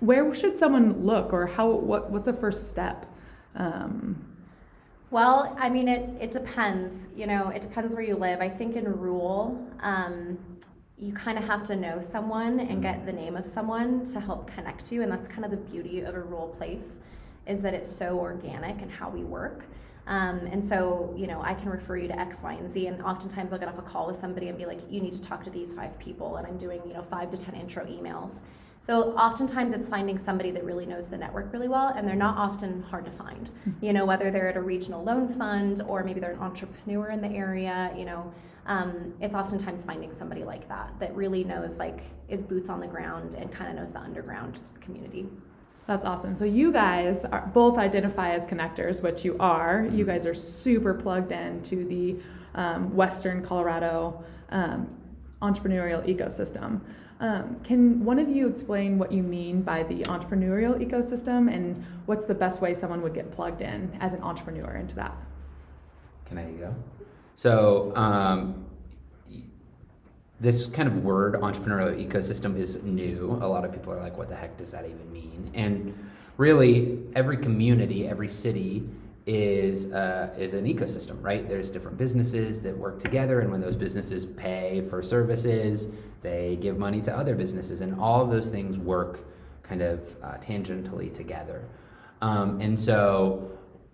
where 0.00 0.34
should 0.34 0.58
someone 0.58 1.04
look 1.06 1.32
or 1.32 1.46
how 1.46 1.68
what 1.70 2.10
what's 2.10 2.26
a 2.28 2.32
first 2.32 2.68
step 2.70 3.06
um, 3.54 4.24
Well, 5.10 5.56
I 5.60 5.70
mean, 5.70 5.88
it, 5.88 6.02
it 6.20 6.32
depends. 6.32 7.08
You 7.16 7.26
know, 7.28 7.48
it 7.48 7.62
depends 7.62 7.94
where 7.94 8.02
you 8.04 8.16
live. 8.16 8.40
I 8.40 8.48
think 8.48 8.74
in 8.76 8.84
rural, 8.84 9.64
um, 9.80 10.38
you 11.00 11.14
kind 11.14 11.38
of 11.38 11.44
have 11.44 11.64
to 11.64 11.74
know 11.74 12.00
someone 12.00 12.60
and 12.60 12.82
get 12.82 13.06
the 13.06 13.12
name 13.12 13.34
of 13.34 13.46
someone 13.46 14.04
to 14.04 14.20
help 14.20 14.46
connect 14.52 14.92
you. 14.92 15.02
And 15.02 15.10
that's 15.10 15.26
kind 15.26 15.46
of 15.46 15.50
the 15.50 15.56
beauty 15.56 16.02
of 16.02 16.14
a 16.14 16.20
rural 16.20 16.48
place 16.48 17.00
is 17.46 17.62
that 17.62 17.72
it's 17.72 17.90
so 17.90 18.18
organic 18.18 18.82
and 18.82 18.90
how 18.90 19.08
we 19.08 19.24
work. 19.24 19.64
Um, 20.06 20.40
and 20.52 20.62
so, 20.62 21.14
you 21.16 21.26
know, 21.26 21.40
I 21.40 21.54
can 21.54 21.70
refer 21.70 21.96
you 21.96 22.08
to 22.08 22.18
X, 22.18 22.42
Y, 22.42 22.52
and 22.52 22.70
Z. 22.70 22.86
And 22.86 23.00
oftentimes 23.02 23.52
I'll 23.52 23.58
get 23.58 23.68
off 23.68 23.78
a 23.78 23.82
call 23.82 24.08
with 24.08 24.20
somebody 24.20 24.48
and 24.48 24.58
be 24.58 24.66
like, 24.66 24.80
you 24.90 25.00
need 25.00 25.14
to 25.14 25.22
talk 25.22 25.42
to 25.44 25.50
these 25.50 25.72
five 25.72 25.98
people. 25.98 26.36
And 26.36 26.46
I'm 26.46 26.58
doing, 26.58 26.82
you 26.86 26.92
know, 26.92 27.02
five 27.02 27.30
to 27.30 27.38
10 27.38 27.54
intro 27.54 27.86
emails. 27.86 28.40
So 28.82 29.12
oftentimes 29.12 29.74
it's 29.74 29.88
finding 29.88 30.18
somebody 30.18 30.50
that 30.52 30.64
really 30.64 30.86
knows 30.86 31.08
the 31.08 31.18
network 31.18 31.52
really 31.52 31.68
well, 31.68 31.88
and 31.94 32.08
they're 32.08 32.16
not 32.16 32.38
often 32.38 32.82
hard 32.82 33.04
to 33.04 33.10
find. 33.10 33.50
You 33.80 33.92
know, 33.92 34.06
whether 34.06 34.30
they're 34.30 34.48
at 34.48 34.56
a 34.56 34.62
regional 34.62 35.04
loan 35.04 35.34
fund 35.34 35.82
or 35.86 36.02
maybe 36.02 36.18
they're 36.18 36.32
an 36.32 36.38
entrepreneur 36.38 37.10
in 37.10 37.20
the 37.20 37.28
area. 37.28 37.92
You 37.96 38.06
know, 38.06 38.32
um, 38.66 39.14
it's 39.20 39.34
oftentimes 39.34 39.84
finding 39.84 40.12
somebody 40.12 40.44
like 40.44 40.66
that 40.68 40.94
that 40.98 41.14
really 41.14 41.44
knows, 41.44 41.76
like, 41.76 42.02
is 42.28 42.42
boots 42.42 42.70
on 42.70 42.80
the 42.80 42.86
ground 42.86 43.34
and 43.34 43.52
kind 43.52 43.70
of 43.70 43.76
knows 43.76 43.92
the 43.92 44.00
underground 44.00 44.60
community. 44.80 45.28
That's 45.86 46.04
awesome. 46.04 46.34
So 46.36 46.44
you 46.44 46.72
guys 46.72 47.24
are 47.24 47.50
both 47.52 47.76
identify 47.76 48.30
as 48.30 48.46
connectors, 48.46 49.02
which 49.02 49.24
you 49.24 49.36
are. 49.40 49.86
You 49.90 50.04
guys 50.04 50.24
are 50.26 50.34
super 50.34 50.94
plugged 50.94 51.32
in 51.32 51.62
to 51.64 51.84
the 51.84 52.16
um, 52.54 52.94
Western 52.94 53.44
Colorado 53.44 54.24
um, 54.50 54.88
entrepreneurial 55.42 56.06
ecosystem. 56.06 56.80
Um, 57.20 57.60
can 57.62 58.02
one 58.02 58.18
of 58.18 58.30
you 58.30 58.48
explain 58.48 58.98
what 58.98 59.12
you 59.12 59.22
mean 59.22 59.60
by 59.60 59.82
the 59.82 60.02
entrepreneurial 60.04 60.74
ecosystem 60.80 61.52
and 61.54 61.84
what's 62.06 62.24
the 62.24 62.34
best 62.34 62.62
way 62.62 62.72
someone 62.72 63.02
would 63.02 63.12
get 63.12 63.30
plugged 63.30 63.60
in 63.60 63.94
as 64.00 64.14
an 64.14 64.22
entrepreneur 64.22 64.74
into 64.76 64.94
that? 64.94 65.14
Can 66.24 66.38
I 66.38 66.50
go? 66.52 66.74
So, 67.36 67.94
um, 67.94 68.64
this 70.40 70.64
kind 70.66 70.88
of 70.88 71.04
word, 71.04 71.34
entrepreneurial 71.34 71.94
ecosystem, 72.02 72.58
is 72.58 72.82
new. 72.82 73.38
A 73.42 73.46
lot 73.46 73.66
of 73.66 73.72
people 73.72 73.92
are 73.92 74.00
like, 74.00 74.16
what 74.16 74.30
the 74.30 74.36
heck 74.36 74.56
does 74.56 74.70
that 74.70 74.86
even 74.86 75.12
mean? 75.12 75.50
And 75.52 76.10
really, 76.38 77.02
every 77.14 77.36
community, 77.36 78.08
every 78.08 78.28
city 78.30 78.88
is, 79.26 79.92
uh, 79.92 80.34
is 80.38 80.54
an 80.54 80.64
ecosystem, 80.64 81.22
right? 81.22 81.48
There's 81.48 81.70
different 81.70 81.98
businesses 81.98 82.60
that 82.62 82.76
work 82.76 82.98
together, 82.98 83.40
and 83.40 83.50
when 83.50 83.60
those 83.60 83.76
businesses 83.76 84.24
pay 84.24 84.80
for 84.88 85.02
services, 85.02 85.88
they 86.22 86.56
give 86.60 86.78
money 86.78 87.00
to 87.02 87.16
other 87.16 87.34
businesses, 87.34 87.80
and 87.80 87.98
all 88.00 88.22
of 88.22 88.30
those 88.30 88.50
things 88.50 88.78
work 88.78 89.20
kind 89.62 89.82
of 89.82 90.00
uh, 90.22 90.38
tangentially 90.38 91.12
together. 91.12 91.68
Um, 92.22 92.60
and 92.60 92.78
so, 92.78 93.50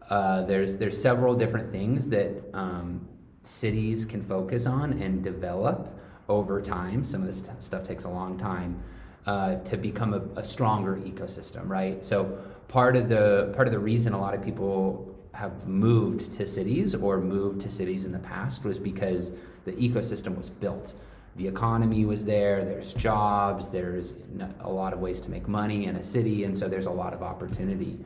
uh, 0.08 0.42
there's 0.42 0.76
there's 0.76 1.00
several 1.00 1.34
different 1.34 1.70
things 1.72 2.08
that 2.10 2.30
um, 2.54 3.08
cities 3.42 4.04
can 4.04 4.22
focus 4.22 4.66
on 4.66 4.92
and 4.94 5.22
develop 5.22 5.98
over 6.28 6.60
time. 6.60 7.04
Some 7.04 7.22
of 7.22 7.26
this 7.26 7.42
t- 7.42 7.50
stuff 7.58 7.84
takes 7.84 8.04
a 8.04 8.10
long 8.10 8.36
time 8.36 8.82
uh, 9.26 9.56
to 9.56 9.76
become 9.76 10.14
a, 10.14 10.40
a 10.40 10.44
stronger 10.44 10.96
ecosystem, 10.96 11.68
right? 11.68 12.04
So 12.04 12.38
part 12.68 12.96
of 12.96 13.08
the 13.08 13.52
part 13.54 13.66
of 13.66 13.72
the 13.72 13.78
reason 13.78 14.12
a 14.12 14.20
lot 14.20 14.34
of 14.34 14.42
people 14.42 15.15
have 15.36 15.66
moved 15.66 16.32
to 16.32 16.46
cities 16.46 16.94
or 16.94 17.20
moved 17.20 17.60
to 17.60 17.70
cities 17.70 18.04
in 18.04 18.12
the 18.12 18.18
past 18.18 18.64
was 18.64 18.78
because 18.78 19.32
the 19.64 19.72
ecosystem 19.72 20.36
was 20.36 20.48
built. 20.48 20.94
The 21.36 21.46
economy 21.46 22.06
was 22.06 22.24
there. 22.24 22.64
There's 22.64 22.94
jobs. 22.94 23.68
There's 23.68 24.14
a 24.60 24.70
lot 24.70 24.94
of 24.94 25.00
ways 25.00 25.20
to 25.22 25.30
make 25.30 25.46
money 25.46 25.84
in 25.84 25.96
a 25.96 26.02
city, 26.02 26.44
and 26.44 26.56
so 26.56 26.68
there's 26.68 26.86
a 26.86 26.90
lot 26.90 27.12
of 27.12 27.22
opportunity. 27.22 27.98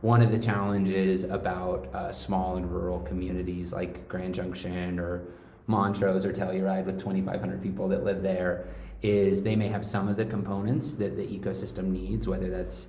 One 0.00 0.22
of 0.22 0.30
the 0.30 0.38
challenges 0.38 1.24
about 1.24 1.92
uh, 1.94 2.12
small 2.12 2.56
and 2.56 2.70
rural 2.70 3.00
communities 3.00 3.72
like 3.72 4.08
Grand 4.08 4.34
Junction 4.34 4.98
or 4.98 5.22
Montrose 5.66 6.24
or 6.24 6.32
Telluride 6.32 6.86
with 6.86 6.98
2,500 6.98 7.62
people 7.62 7.88
that 7.88 8.04
live 8.04 8.22
there 8.22 8.66
is 9.02 9.42
they 9.42 9.56
may 9.56 9.68
have 9.68 9.84
some 9.84 10.08
of 10.08 10.16
the 10.16 10.24
components 10.24 10.94
that 10.94 11.16
the 11.16 11.26
ecosystem 11.26 11.90
needs, 11.90 12.26
whether 12.26 12.48
that's 12.48 12.86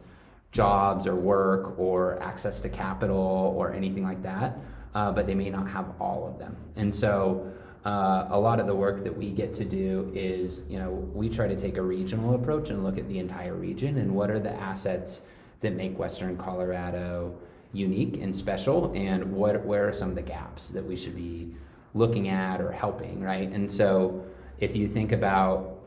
jobs 0.52 1.06
or 1.06 1.16
work 1.16 1.78
or 1.78 2.22
access 2.22 2.60
to 2.62 2.70
capital 2.70 3.54
or 3.58 3.72
anything 3.72 4.04
like 4.04 4.22
that, 4.24 4.58
uh, 4.96 5.12
but 5.12 5.28
they 5.28 5.36
may 5.36 5.50
not 5.50 5.70
have 5.70 5.94
all 6.00 6.28
of 6.28 6.40
them. 6.40 6.56
And 6.76 6.94
so 6.94 7.52
uh, 7.86 8.28
a 8.32 8.40
lot 8.40 8.60
of 8.60 8.68
the 8.68 8.76
work 8.76 9.04
that 9.04 9.16
we 9.16 9.30
get 9.30 9.54
to 9.56 9.66
do 9.66 10.12
is, 10.14 10.62
you 10.68 10.80
know, 10.80 10.92
we 10.92 11.30
try 11.30 11.48
to 11.48 11.56
take 11.56 11.78
a 11.78 11.82
regional 11.82 12.34
approach 12.34 12.70
and 12.70 12.84
look 12.84 12.98
at 12.98 13.08
the 13.08 13.20
entire 13.20 13.54
region 13.54 13.98
and 13.98 14.14
what 14.14 14.30
are 14.30 14.40
the 14.40 14.54
assets 14.54 15.22
that 15.62 15.74
make 15.76 15.98
Western 15.98 16.36
Colorado 16.38 17.38
unique 17.72 18.18
and 18.22 18.36
special, 18.36 18.92
and 18.96 19.32
what 19.32 19.64
where 19.64 19.88
are 19.88 19.94
some 19.94 20.10
of 20.10 20.16
the 20.16 20.22
gaps 20.22 20.70
that 20.70 20.84
we 20.84 20.96
should 20.96 21.16
be 21.16 21.54
looking 21.94 22.30
at 22.30 22.62
or 22.62 22.72
helping, 22.72 23.22
right? 23.22 23.50
And 23.52 23.70
so, 23.70 24.26
if 24.60 24.76
you 24.76 24.88
think 24.88 25.12
about 25.12 25.79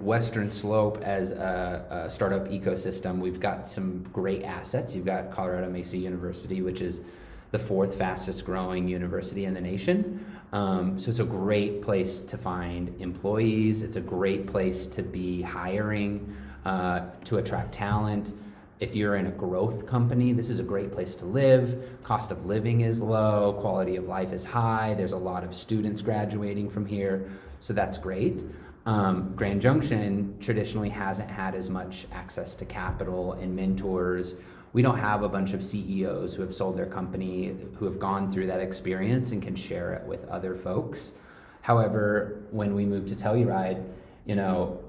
Western 0.00 0.50
Slope 0.50 1.02
as 1.02 1.32
a, 1.32 2.06
a 2.06 2.10
startup 2.10 2.48
ecosystem, 2.48 3.18
we've 3.18 3.40
got 3.40 3.68
some 3.68 4.02
great 4.12 4.44
assets. 4.44 4.94
You've 4.94 5.04
got 5.04 5.30
Colorado 5.30 5.68
Mesa 5.68 5.98
University, 5.98 6.62
which 6.62 6.80
is 6.80 7.00
the 7.50 7.58
fourth 7.58 7.96
fastest 7.96 8.44
growing 8.44 8.88
university 8.88 9.44
in 9.44 9.54
the 9.54 9.60
nation. 9.60 10.24
Um, 10.52 10.98
so 10.98 11.10
it's 11.10 11.18
a 11.18 11.24
great 11.24 11.82
place 11.82 12.20
to 12.24 12.38
find 12.38 13.00
employees. 13.00 13.82
It's 13.82 13.96
a 13.96 14.00
great 14.00 14.46
place 14.46 14.86
to 14.88 15.02
be 15.02 15.42
hiring, 15.42 16.34
uh, 16.64 17.06
to 17.26 17.38
attract 17.38 17.72
talent. 17.72 18.32
If 18.78 18.96
you're 18.96 19.16
in 19.16 19.26
a 19.26 19.30
growth 19.30 19.84
company, 19.84 20.32
this 20.32 20.48
is 20.48 20.58
a 20.58 20.62
great 20.62 20.92
place 20.92 21.14
to 21.16 21.26
live. 21.26 22.00
Cost 22.02 22.30
of 22.30 22.46
living 22.46 22.80
is 22.80 23.02
low, 23.02 23.58
quality 23.60 23.96
of 23.96 24.04
life 24.06 24.32
is 24.32 24.44
high. 24.44 24.94
There's 24.94 25.12
a 25.12 25.18
lot 25.18 25.44
of 25.44 25.54
students 25.54 26.00
graduating 26.00 26.70
from 26.70 26.86
here, 26.86 27.30
so 27.60 27.74
that's 27.74 27.98
great. 27.98 28.44
Um, 28.86 29.34
Grand 29.36 29.60
Junction 29.60 30.36
traditionally 30.40 30.88
hasn't 30.88 31.30
had 31.30 31.54
as 31.54 31.68
much 31.68 32.06
access 32.12 32.54
to 32.56 32.64
capital 32.64 33.34
and 33.34 33.54
mentors. 33.54 34.34
We 34.72 34.82
don't 34.82 34.98
have 34.98 35.22
a 35.22 35.28
bunch 35.28 35.52
of 35.52 35.64
CEOs 35.64 36.34
who 36.34 36.42
have 36.42 36.54
sold 36.54 36.76
their 36.78 36.86
company, 36.86 37.56
who 37.76 37.84
have 37.84 37.98
gone 37.98 38.30
through 38.30 38.46
that 38.46 38.60
experience 38.60 39.32
and 39.32 39.42
can 39.42 39.56
share 39.56 39.92
it 39.94 40.06
with 40.06 40.26
other 40.28 40.54
folks. 40.54 41.12
However, 41.62 42.42
when 42.50 42.74
we 42.74 42.86
moved 42.86 43.08
to 43.08 43.14
Telluride, 43.14 43.84
you 44.24 44.34
know, 44.34 44.80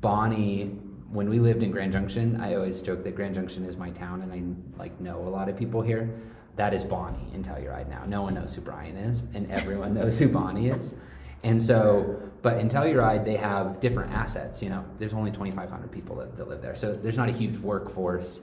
Bonnie, 0.00 0.66
when 1.10 1.28
we 1.28 1.40
lived 1.40 1.62
in 1.62 1.70
Grand 1.70 1.92
Junction, 1.92 2.40
I 2.40 2.54
always 2.54 2.82
joke 2.82 3.02
that 3.04 3.16
Grand 3.16 3.34
Junction 3.34 3.64
is 3.64 3.76
my 3.76 3.90
town 3.90 4.22
and 4.22 4.32
I 4.32 4.78
like 4.78 5.00
know 5.00 5.18
a 5.18 5.28
lot 5.28 5.48
of 5.48 5.56
people 5.56 5.82
here. 5.82 6.08
That 6.56 6.74
is 6.74 6.84
Bonnie 6.84 7.30
in 7.34 7.42
Telluride 7.42 7.88
now. 7.88 8.04
No 8.06 8.22
one 8.22 8.34
knows 8.34 8.54
who 8.54 8.60
Brian 8.60 8.96
is, 8.96 9.22
and 9.34 9.50
everyone 9.50 9.94
knows 9.98 10.18
who 10.18 10.28
Bonnie 10.28 10.68
is. 10.68 10.94
And 11.42 11.62
so, 11.62 12.29
but 12.42 12.58
in 12.58 12.68
Telluride, 12.68 13.24
they 13.24 13.36
have 13.36 13.80
different 13.80 14.12
assets. 14.12 14.62
You 14.62 14.70
know, 14.70 14.84
there's 14.98 15.12
only 15.12 15.30
2,500 15.30 15.90
people 15.90 16.16
that, 16.16 16.36
that 16.36 16.48
live 16.48 16.62
there, 16.62 16.74
so 16.74 16.92
there's 16.92 17.16
not 17.16 17.28
a 17.28 17.32
huge 17.32 17.58
workforce. 17.58 18.40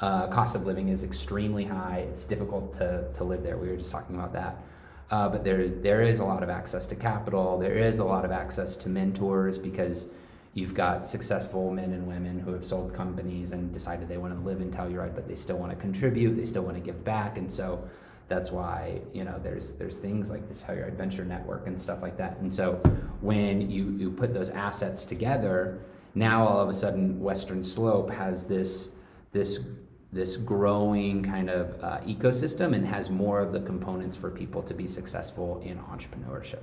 Uh, 0.00 0.28
cost 0.28 0.54
of 0.54 0.64
living 0.64 0.88
is 0.88 1.02
extremely 1.02 1.64
high. 1.64 2.06
It's 2.10 2.24
difficult 2.24 2.76
to, 2.78 3.08
to 3.14 3.24
live 3.24 3.42
there. 3.42 3.56
We 3.56 3.68
were 3.68 3.76
just 3.76 3.90
talking 3.90 4.14
about 4.14 4.32
that. 4.32 4.62
Uh, 5.10 5.28
but 5.28 5.42
there, 5.42 5.68
there 5.68 6.02
is 6.02 6.20
a 6.20 6.24
lot 6.24 6.42
of 6.42 6.50
access 6.50 6.86
to 6.86 6.94
capital. 6.94 7.58
There 7.58 7.76
is 7.76 7.98
a 7.98 8.04
lot 8.04 8.24
of 8.24 8.30
access 8.30 8.76
to 8.76 8.88
mentors 8.88 9.58
because 9.58 10.06
you've 10.54 10.74
got 10.74 11.08
successful 11.08 11.70
men 11.70 11.92
and 11.92 12.06
women 12.06 12.38
who 12.38 12.52
have 12.52 12.64
sold 12.64 12.94
companies 12.94 13.52
and 13.52 13.72
decided 13.72 14.08
they 14.08 14.18
want 14.18 14.34
to 14.34 14.40
live 14.40 14.60
in 14.60 14.70
Telluride, 14.70 15.14
but 15.14 15.26
they 15.26 15.34
still 15.34 15.56
want 15.56 15.70
to 15.70 15.76
contribute. 15.76 16.36
They 16.36 16.44
still 16.44 16.62
want 16.62 16.76
to 16.76 16.82
give 16.82 17.04
back. 17.04 17.38
And 17.38 17.50
so 17.50 17.88
That's 18.28 18.52
why 18.52 19.00
you 19.12 19.24
know 19.24 19.40
there's 19.42 19.72
there's 19.72 19.96
things 19.96 20.30
like 20.30 20.48
the 20.48 20.54
Telluride 20.54 20.96
Venture 20.96 21.24
Network 21.24 21.66
and 21.66 21.80
stuff 21.80 22.02
like 22.02 22.16
that. 22.18 22.38
And 22.38 22.52
so 22.52 22.74
when 23.20 23.70
you 23.70 23.90
you 23.90 24.10
put 24.10 24.34
those 24.34 24.50
assets 24.50 25.04
together, 25.04 25.80
now 26.14 26.46
all 26.46 26.60
of 26.60 26.68
a 26.68 26.74
sudden 26.74 27.20
Western 27.20 27.64
Slope 27.64 28.10
has 28.10 28.46
this 28.46 28.90
this 29.32 29.60
this 30.12 30.36
growing 30.36 31.22
kind 31.22 31.50
of 31.50 31.82
uh, 31.82 31.98
ecosystem 32.06 32.74
and 32.74 32.86
has 32.86 33.10
more 33.10 33.40
of 33.40 33.52
the 33.52 33.60
components 33.60 34.16
for 34.16 34.30
people 34.30 34.62
to 34.62 34.74
be 34.74 34.86
successful 34.86 35.60
in 35.64 35.78
entrepreneurship. 35.78 36.62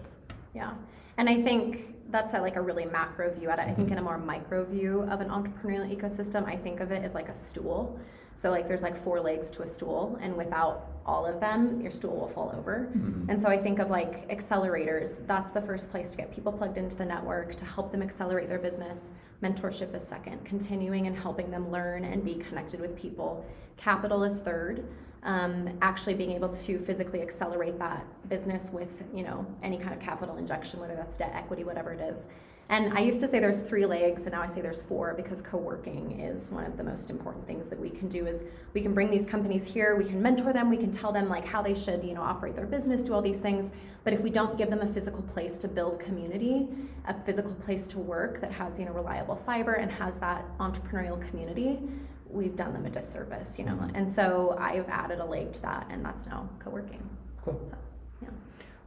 Yeah. 0.54 0.74
And 1.18 1.30
I 1.30 1.42
think 1.44 1.96
that's 2.10 2.34
a, 2.34 2.42
like 2.42 2.56
a 2.56 2.62
really 2.62 2.86
macro 2.86 3.32
view 3.32 3.50
at 3.50 3.60
it. 3.60 3.68
I 3.68 3.74
think 3.74 3.92
in 3.92 3.98
a 3.98 4.02
more 4.02 4.18
micro 4.18 4.66
view 4.66 5.02
of 5.04 5.22
an 5.22 5.30
entrepreneurial 5.30 5.96
ecosystem, 5.96 6.46
I 6.48 6.56
think 6.56 6.80
of 6.80 6.92
it 6.92 7.04
as 7.04 7.14
like 7.14 7.30
a 7.30 7.34
stool. 7.34 8.00
So 8.36 8.50
like 8.50 8.68
there's 8.68 8.84
like 8.84 9.02
four 9.02 9.22
legs 9.22 9.52
to 9.52 9.64
a 9.64 9.68
stool, 9.68 10.18
and 10.22 10.36
without 10.36 10.90
all 11.06 11.26
of 11.26 11.40
them, 11.40 11.82
your 11.82 11.92
stool 11.92 12.16
will 12.16 12.28
fall 12.28 12.54
over. 12.58 12.90
Mm-hmm. 12.92 13.30
And 13.30 13.40
so 13.40 13.48
I 13.48 13.58
think 13.58 13.80
of 13.80 13.90
like 13.90 14.28
accelerators. 14.30 15.16
That's 15.28 15.52
the 15.52 15.62
first 15.62 15.92
place 15.92 16.10
to 16.12 16.18
get 16.18 16.34
people 16.34 16.52
plugged 16.52 16.78
into 16.78 16.96
the 16.96 17.06
network 17.06 17.56
to 17.56 17.66
help 17.66 17.92
them 17.92 18.02
accelerate 18.02 18.50
their 18.50 18.60
business. 18.60 19.12
Mentorship 19.44 19.94
is 19.94 20.04
second, 20.04 20.44
continuing 20.46 21.06
and 21.06 21.16
helping 21.16 21.52
them 21.52 21.70
learn 21.70 22.06
and 22.06 22.26
be 22.26 22.36
connected 22.36 22.80
with 22.80 22.96
people. 22.96 23.46
Capital 23.78 24.24
is 24.24 24.40
third. 24.40 24.86
Um, 25.22 25.78
actually 25.82 26.14
being 26.14 26.32
able 26.32 26.50
to 26.50 26.78
physically 26.80 27.22
accelerate 27.22 27.80
that 27.80 28.06
business 28.30 28.70
with 28.72 29.04
you 29.12 29.24
know 29.24 29.44
any 29.64 29.78
kind 29.78 29.92
of 29.92 30.00
capital 30.00 30.38
injection, 30.38 30.80
whether 30.80 30.96
that's 30.96 31.18
debt, 31.18 31.32
equity, 31.36 31.64
whatever 31.64 31.94
it 31.94 32.00
is. 32.00 32.28
And 32.70 32.98
I 32.98 33.02
used 33.02 33.22
to 33.22 33.28
say 33.28 33.40
there's 33.40 33.62
three 33.62 33.86
legs, 33.86 34.24
and 34.24 34.32
now 34.32 34.42
I 34.42 34.48
say 34.48 34.60
there's 34.60 34.82
four 34.82 35.14
because 35.14 35.40
co-working 35.42 36.20
is 36.20 36.50
one 36.50 36.66
of 36.66 36.78
the 36.78 36.84
most 36.84 37.12
important 37.12 37.46
things 37.46 37.68
that 37.68 37.80
we 37.80 37.92
can 37.92 38.10
do. 38.10 38.26
Is 38.26 38.44
we 38.74 38.82
can 38.82 38.94
bring 38.94 39.12
these 39.12 39.28
companies 39.28 39.66
here, 39.66 39.96
we 39.96 40.04
can 40.04 40.20
mentor 40.20 40.52
them, 40.52 40.72
we 40.72 40.78
can 40.78 40.92
tell 40.92 41.12
them 41.12 41.30
like 41.30 41.46
how 41.46 41.62
they 41.62 41.76
should, 41.76 42.04
you 42.04 42.16
know, 42.16 42.24
operate 42.24 42.56
their 42.56 42.66
business, 42.66 43.04
do 43.04 43.14
all 43.14 43.22
these 43.22 43.40
things. 43.40 43.72
But 44.04 44.14
if 44.14 44.22
we 44.22 44.32
don't 44.32 44.58
give 44.58 44.72
them 44.72 44.82
a 44.82 44.92
physical 44.92 45.22
place 45.22 45.60
to 45.60 45.68
build 45.68 46.00
community, 46.00 46.68
a 47.08 47.14
physical 47.22 47.54
place 47.54 47.88
to 47.90 48.00
work 48.00 48.42
that 48.42 48.52
has 48.52 48.80
you 48.80 48.86
know 48.86 48.94
reliable 48.94 49.36
fiber 49.36 49.74
and 49.74 49.92
has 49.92 50.18
that 50.20 50.46
entrepreneurial 50.58 51.22
community, 51.30 51.80
we've 52.28 52.56
done 52.56 52.74
them 52.74 52.86
a 52.86 52.90
disservice, 52.90 53.60
you 53.60 53.66
know. 53.66 53.74
Mm-hmm. 53.74 53.96
And 53.96 54.12
so 54.12 54.58
I've 54.60 54.90
added 54.90 55.20
a 55.20 55.26
leg 55.26 55.54
to 55.54 55.62
that, 55.62 55.88
and 55.92 56.04
that's 56.04 56.26
now 56.26 56.50
co-working. 56.60 57.08
Cool. 57.44 57.62
So. 57.70 57.78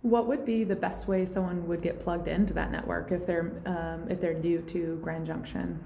What 0.02 0.28
would 0.28 0.44
be 0.44 0.64
the 0.64 0.76
best 0.76 1.08
way 1.08 1.26
someone 1.26 1.66
would 1.66 1.82
get 1.82 2.00
plugged 2.00 2.28
into 2.28 2.54
that 2.54 2.70
network 2.70 3.10
if 3.10 3.26
they're 3.26 3.60
um, 3.66 4.08
if 4.08 4.20
they're 4.20 4.34
new 4.34 4.60
to 4.62 4.98
Grand 5.02 5.26
Junction? 5.26 5.80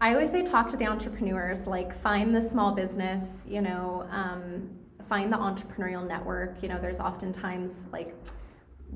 I 0.00 0.14
always 0.14 0.32
say 0.32 0.42
talk 0.42 0.68
to 0.70 0.76
the 0.76 0.88
entrepreneurs, 0.88 1.68
like 1.68 1.96
find 2.02 2.34
the 2.34 2.42
small 2.42 2.72
business, 2.74 3.46
you 3.48 3.60
know, 3.60 4.04
um, 4.10 4.68
find 5.08 5.32
the 5.32 5.36
entrepreneurial 5.36 6.04
network. 6.04 6.60
You 6.60 6.68
know, 6.68 6.80
there's 6.80 6.98
oftentimes 6.98 7.86
like, 7.92 8.12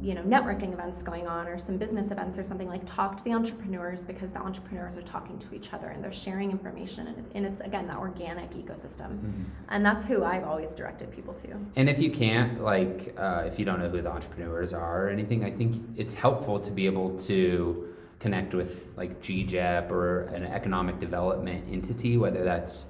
you 0.02 0.14
know, 0.14 0.22
networking 0.22 0.74
events 0.74 1.02
going 1.02 1.26
on 1.26 1.48
or 1.48 1.58
some 1.58 1.78
business 1.78 2.10
events 2.10 2.38
or 2.38 2.44
something 2.44 2.68
like 2.68 2.84
talk 2.84 3.16
to 3.16 3.24
the 3.24 3.32
entrepreneurs 3.32 4.04
because 4.04 4.30
the 4.30 4.38
entrepreneurs 4.38 4.98
are 4.98 5.02
talking 5.02 5.38
to 5.38 5.54
each 5.54 5.72
other 5.72 5.86
and 5.86 6.04
they're 6.04 6.12
sharing 6.12 6.50
information 6.50 7.06
and, 7.06 7.24
and 7.34 7.46
it's 7.46 7.60
again 7.60 7.86
that 7.86 7.96
organic 7.96 8.50
ecosystem. 8.50 9.44
And 9.70 9.84
that's 9.84 10.04
who 10.04 10.22
I've 10.22 10.44
always 10.44 10.74
directed 10.74 11.10
people 11.10 11.32
to. 11.34 11.48
And 11.76 11.88
if 11.88 11.98
you 11.98 12.10
can't, 12.10 12.62
like, 12.62 13.14
uh, 13.16 13.44
if 13.46 13.58
you 13.58 13.64
don't 13.64 13.80
know 13.80 13.88
who 13.88 14.02
the 14.02 14.10
entrepreneurs 14.10 14.74
are 14.74 15.06
or 15.06 15.08
anything, 15.08 15.44
I 15.44 15.50
think 15.50 15.82
it's 15.96 16.14
helpful 16.14 16.60
to 16.60 16.70
be 16.70 16.84
able 16.84 17.18
to 17.20 17.94
connect 18.20 18.52
with 18.52 18.88
like 18.96 19.22
GJEP 19.22 19.90
or 19.90 20.22
an 20.24 20.44
economic 20.44 21.00
development 21.00 21.64
entity, 21.70 22.18
whether 22.18 22.44
that's, 22.44 22.86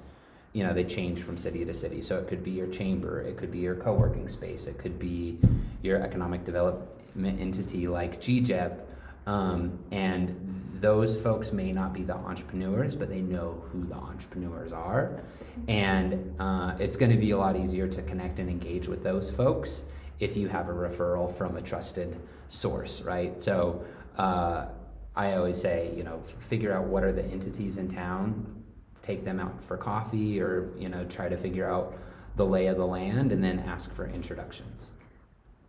you 0.51 0.63
know, 0.65 0.73
they 0.73 0.83
change 0.83 1.21
from 1.21 1.37
city 1.37 1.63
to 1.63 1.73
city. 1.73 2.01
So 2.01 2.17
it 2.17 2.27
could 2.27 2.43
be 2.43 2.51
your 2.51 2.67
chamber, 2.67 3.21
it 3.21 3.37
could 3.37 3.51
be 3.51 3.59
your 3.59 3.75
co 3.75 3.93
working 3.93 4.27
space, 4.27 4.67
it 4.67 4.77
could 4.77 4.99
be 4.99 5.39
your 5.81 6.01
economic 6.01 6.43
development 6.43 6.89
entity 7.25 7.87
like 7.87 8.21
GJEP. 8.21 8.79
Um, 9.25 9.79
and 9.91 10.35
those 10.79 11.17
folks 11.17 11.51
may 11.51 11.71
not 11.71 11.93
be 11.93 12.03
the 12.03 12.15
entrepreneurs, 12.15 12.95
but 12.95 13.09
they 13.09 13.21
know 13.21 13.63
who 13.71 13.85
the 13.85 13.95
entrepreneurs 13.95 14.71
are. 14.71 15.21
And 15.67 16.35
uh, 16.39 16.75
it's 16.79 16.95
going 16.95 17.11
to 17.11 17.17
be 17.17 17.31
a 17.31 17.37
lot 17.37 17.57
easier 17.57 17.87
to 17.87 18.01
connect 18.03 18.39
and 18.39 18.49
engage 18.49 18.87
with 18.87 19.03
those 19.03 19.31
folks 19.31 19.83
if 20.19 20.37
you 20.37 20.47
have 20.47 20.69
a 20.69 20.73
referral 20.73 21.35
from 21.35 21.57
a 21.57 21.61
trusted 21.61 22.17
source, 22.47 23.01
right? 23.01 23.41
So 23.41 23.83
uh, 24.17 24.67
I 25.15 25.33
always 25.33 25.59
say, 25.59 25.93
you 25.95 26.03
know, 26.03 26.23
figure 26.47 26.73
out 26.73 26.85
what 26.85 27.03
are 27.03 27.11
the 27.11 27.25
entities 27.25 27.77
in 27.77 27.89
town, 27.89 28.63
take 29.01 29.25
them 29.25 29.39
out 29.39 29.63
for 29.63 29.77
coffee, 29.77 30.39
or 30.39 30.69
you 30.77 30.89
know, 30.89 31.05
try 31.05 31.29
to 31.29 31.37
figure 31.37 31.69
out 31.69 31.97
the 32.35 32.45
lay 32.45 32.67
of 32.67 32.77
the 32.77 32.85
land, 32.85 33.31
and 33.31 33.43
then 33.43 33.59
ask 33.59 33.93
for 33.93 34.07
introductions. 34.07 34.91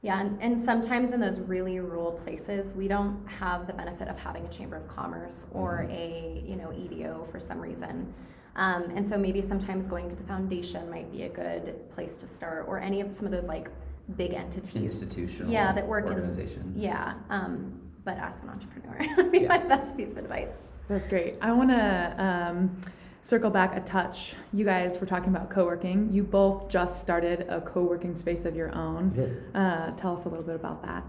Yeah, 0.03 0.21
and, 0.21 0.41
and 0.41 0.63
sometimes 0.65 1.13
in 1.13 1.21
those 1.21 1.41
really 1.41 1.81
rural 1.81 2.13
places, 2.13 2.75
we 2.75 2.87
don't 2.87 3.27
have 3.27 3.67
the 3.67 3.73
benefit 3.73 4.07
of 4.09 4.17
having 4.19 4.45
a 4.47 4.49
chamber 4.49 4.77
of 4.77 4.87
commerce 4.89 5.47
or 5.53 5.89
a 5.91 6.43
you 6.47 6.55
know 6.57 6.73
EDO 6.73 7.27
for 7.33 7.41
some 7.41 7.59
reason. 7.61 8.13
Um, 8.55 8.85
and 8.95 9.07
so 9.07 9.19
maybe 9.19 9.43
sometimes 9.43 9.89
going 9.89 10.09
to 10.09 10.17
the 10.17 10.23
foundation 10.25 10.89
might 10.91 11.11
be 11.13 11.25
a 11.25 11.29
good 11.29 11.91
place 11.95 12.17
to 12.19 12.29
start, 12.29 12.67
or 12.69 12.79
any 12.79 13.01
of 13.01 13.13
some 13.13 13.27
of 13.27 13.33
those 13.33 13.47
like 13.47 13.69
big 14.17 14.35
entities. 14.35 14.75
Institutional 15.03 15.53
yeah, 15.53 15.73
that 15.73 15.87
work 15.87 16.07
organizations. 16.07 16.77
in 16.77 16.81
yeah. 16.83 17.15
Um, 17.31 17.81
but 18.05 18.17
ask 18.19 18.43
an 18.45 18.51
entrepreneur. 18.51 19.17
would 19.17 19.33
be 19.33 19.41
Yeah. 19.41 19.49
my 19.49 19.59
best 19.59 19.97
piece 19.97 20.13
of 20.13 20.19
advice. 20.19 20.53
That's 20.89 21.07
great. 21.09 21.35
I 21.43 21.53
want 21.53 21.71
to 21.71 22.15
um, 22.25 22.81
circle 23.23 23.51
back 23.51 23.77
a 23.77 23.81
touch. 23.81 24.35
You 24.53 24.65
guys 24.65 25.01
were 25.01 25.07
talking 25.07 25.29
about 25.29 25.51
co-working. 25.51 26.11
You 26.13 26.23
both 26.23 26.69
just 26.69 27.01
started 27.01 27.47
a 27.49 27.61
co-working 27.61 28.17
space 28.17 28.45
of 28.45 28.57
your 28.57 28.75
own. 28.75 29.15
We. 29.17 29.59
Uh, 29.59 29.91
tell 29.93 30.15
us 30.15 30.25
a 30.25 30.29
little 30.29 30.45
bit 30.45 30.55
about 30.55 30.83
that. 30.83 31.05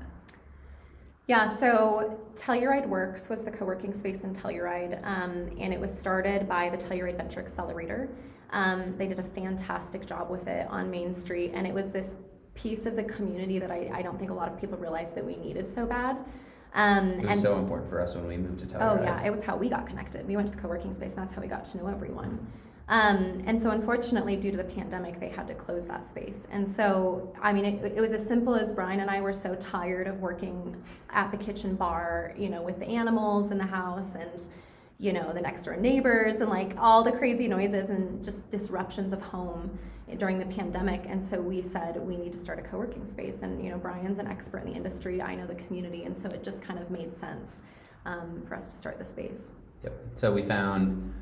Yeah, 1.28 1.56
so 1.58 2.20
Telluride 2.36 2.88
Works 2.88 3.30
was 3.30 3.44
the 3.44 3.52
co-working 3.52 3.94
space 3.94 4.24
in 4.24 4.34
Telluride, 4.34 5.00
um, 5.06 5.52
and 5.60 5.72
it 5.72 5.80
was 5.80 5.96
started 5.96 6.50
by 6.50 6.70
the 6.70 6.78
Telluride 6.78 7.18
Venture 7.18 7.40
Accelerator. 7.40 8.10
Um, 8.50 8.96
they 8.98 9.06
did 9.06 9.20
a 9.20 9.24
fantastic 9.24 10.08
job 10.08 10.32
with 10.32 10.48
it 10.48 10.68
on 10.72 10.90
Main 10.90 11.14
Street, 11.14 11.52
and 11.54 11.68
it 11.68 11.74
was 11.74 11.92
this 11.92 12.16
piece 12.56 12.88
of 12.88 12.96
the 12.96 13.04
community 13.04 13.60
that 13.60 13.70
I, 13.70 13.92
I 13.94 14.02
don't 14.02 14.18
think 14.18 14.32
a 14.32 14.34
lot 14.34 14.52
of 14.52 14.60
people 14.60 14.78
realized 14.80 15.14
that 15.16 15.24
we 15.24 15.36
needed 15.36 15.70
so 15.70 15.86
bad. 15.86 16.18
Um, 16.74 17.12
It 17.12 17.22
was 17.22 17.32
and 17.32 17.42
so 17.42 17.58
important 17.58 17.90
for 17.90 18.00
us 18.00 18.16
when 18.16 18.28
we 18.28 18.38
moved 18.38 18.70
to 18.70 18.78
Oh 18.78 19.02
yeah, 19.02 19.26
it 19.26 19.34
was 19.34 19.44
how 19.44 19.58
we 19.58 19.70
got 19.70 19.88
connected. 19.88 20.28
We 20.28 20.36
went 20.36 20.48
to 20.50 20.56
the 20.56 20.62
co-working 20.62 20.94
space, 20.94 21.14
and 21.14 21.24
that's 21.24 21.34
how 21.34 21.42
we 21.42 21.48
got 21.48 21.66
to 21.66 21.78
know 21.78 21.88
everyone. 21.88 22.48
Um, 22.88 23.44
and 23.46 23.62
so, 23.62 23.70
unfortunately, 23.70 24.36
due 24.36 24.50
to 24.50 24.58
the 24.58 24.64
pandemic, 24.64 25.20
they 25.20 25.30
had 25.30 25.48
to 25.48 25.54
close 25.54 25.86
that 25.88 26.08
space. 26.08 26.48
And 26.52 26.68
so, 26.68 27.32
I 27.40 27.54
mean, 27.54 27.66
it, 27.66 27.98
it 27.98 28.02
was 28.02 28.14
as 28.14 28.26
simple 28.26 28.56
as 28.56 28.72
Brian 28.72 29.00
and 29.00 29.12
I 29.12 29.22
were 29.22 29.34
so 29.34 29.54
tired 29.56 30.08
of 30.08 30.20
working 30.22 30.76
at 31.12 31.30
the 31.30 31.38
kitchen 31.38 31.76
bar, 31.76 32.34
you 32.36 32.50
know, 32.50 32.64
with 32.64 32.80
the 32.80 32.88
animals 32.88 33.52
in 33.52 33.60
the 33.60 33.66
house 33.66 34.16
and, 34.16 34.42
you 35.00 35.14
know, 35.14 35.32
the 35.32 35.40
next 35.40 35.64
door 35.64 35.78
neighbors 35.78 36.42
and 36.42 36.50
like 36.50 36.76
all 36.78 37.04
the 37.04 37.12
crazy 37.12 37.48
noises 37.48 37.90
and 37.90 38.24
just 38.24 38.52
disruptions 38.52 39.14
of 39.14 39.22
home 39.22 39.80
during 40.18 40.38
the 40.40 40.46
pandemic. 40.46 41.06
And 41.08 41.26
so 41.26 41.40
we 41.40 41.62
said 41.62 41.96
we 41.96 42.18
need 42.18 42.34
to 42.34 42.38
start 42.38 42.60
a 42.60 42.62
co-working 42.62 43.06
space. 43.06 43.42
And 43.42 43.64
you 43.64 43.72
know, 43.72 43.78
Brian's 43.78 44.20
an 44.20 44.28
expert 44.28 44.60
in 44.60 44.72
the 44.72 44.76
industry. 44.76 45.22
I 45.22 45.36
know 45.36 45.48
the 45.48 45.56
community, 45.56 46.04
and 46.04 46.16
so 46.16 46.30
it 46.30 46.44
just 46.44 46.62
kind 46.62 46.80
of 46.80 46.92
made 46.92 47.14
sense 47.14 47.64
um, 48.06 48.44
for 48.46 48.56
us 48.56 48.70
to 48.70 48.78
start 48.78 49.00
the 49.00 49.06
space. 49.06 49.52
Yep. 49.84 49.94
So 50.16 50.34
we 50.34 50.44
found, 50.44 51.14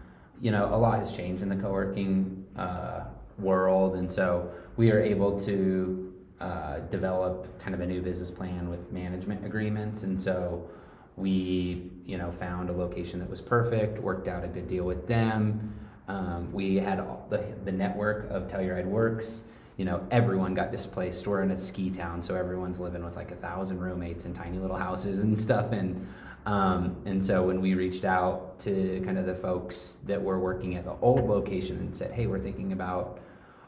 you 0.41 0.49
know, 0.49 0.73
a 0.73 0.77
lot 0.77 0.97
has 0.97 1.13
changed 1.13 1.43
in 1.43 1.49
the 1.49 1.55
co-working 1.55 2.45
uh, 2.57 3.01
world, 3.37 3.95
and 3.97 4.11
so 4.11 4.49
we 4.75 4.91
are 4.91 5.01
able 5.01 5.39
to 5.41 6.13
uh, 6.39 6.79
develop 6.89 7.59
kind 7.59 7.75
of 7.75 7.81
a 7.81 7.85
new 7.85 8.01
business 8.01 8.31
plan 8.31 8.69
with 8.69 8.91
management 8.91 9.45
agreements, 9.45 10.01
and 10.01 10.19
so 10.19 10.67
we, 11.15 11.91
you 12.08 12.17
know, 12.17 12.32
found 12.32 12.70
a 12.70 12.74
location 12.74 13.20
that 13.20 13.30
was 13.30 13.41
perfect, 13.41 14.00
worked 14.00 14.28
out 14.28 14.43
a 14.43 14.48
good 14.48 14.67
deal 14.67 14.86
with 14.86 15.08
them. 15.08 15.78
Um, 16.08 16.52
we 16.54 16.78
had 16.78 17.00
the 17.30 17.43
the 17.65 17.72
network 17.72 18.32
of 18.32 18.48
Telluride 18.48 18.86
Works. 18.86 19.43
You 19.76 19.86
know, 19.86 20.08
everyone 20.10 20.56
got 20.56 20.72
displaced. 20.72 21.28
We're 21.28 21.43
in 21.43 21.52
a 21.52 21.58
ski 21.58 21.91
town, 21.91 22.24
so 22.24 22.34
everyone's 22.34 22.80
living 22.80 23.04
with 23.04 23.15
like 23.15 23.32
a 23.32 23.36
thousand 23.36 23.80
roommates 23.80 24.26
in 24.26 24.34
tiny 24.34 24.58
little 24.58 24.78
houses 24.78 25.24
and 25.24 25.38
stuff, 25.38 25.72
and 25.74 26.08
um, 26.48 26.96
and 27.06 27.24
so 27.24 27.43
when 27.43 27.60
we 27.60 27.74
reached 27.74 28.06
out 28.06 28.58
to 28.62 29.02
kind 29.04 29.17
of 29.17 29.26
the 29.26 29.36
folks 29.36 29.98
that 30.06 30.22
were 30.22 30.39
working 30.39 30.78
at 30.78 30.86
the 30.86 30.96
old 31.02 31.28
location 31.28 31.76
and 31.78 31.96
said, 31.96 32.12
hey, 32.12 32.26
we're 32.26 32.39
thinking 32.39 32.72
about 32.72 33.20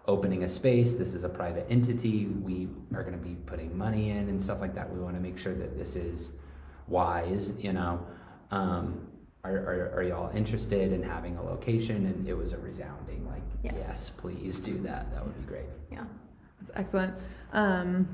opening 0.08 0.44
a 0.46 0.50
space, 0.50 0.96
this 0.96 1.14
is 1.14 1.26
a 1.26 1.30
private 1.30 1.68
entity, 1.70 2.28
we 2.28 2.70
are 2.96 3.04
going 3.04 3.20
to 3.20 3.24
be 3.24 3.36
putting 3.46 3.78
money 3.78 4.12
in 4.12 4.30
and 4.30 4.42
stuff 4.42 4.62
like 4.62 4.74
that. 4.76 4.90
We 4.90 4.98
want 5.02 5.16
to 5.16 5.22
make 5.22 5.38
sure 5.38 5.54
that 5.56 5.78
this 5.78 5.98
is 5.98 6.32
wise, 6.88 7.54
you 7.60 7.74
know. 7.74 8.00
Um, 8.52 9.02
are, 9.44 9.52
are, 9.58 9.92
are 9.98 10.04
y'all 10.04 10.36
interested 10.36 10.92
in 10.92 11.02
having 11.04 11.38
a 11.38 11.44
location? 11.44 12.06
And 12.08 12.28
it 12.28 12.34
was 12.36 12.52
a 12.54 12.58
resounding, 12.58 13.26
like, 13.28 13.42
Yes. 13.64 13.74
yes, 13.78 14.10
please 14.18 14.60
do 14.60 14.78
that. 14.80 15.12
That 15.14 15.26
would 15.26 15.38
be 15.40 15.46
great. 15.48 15.66
Yeah. 15.92 16.04
That's 16.60 16.72
excellent. 16.76 17.14
Um, 17.54 18.08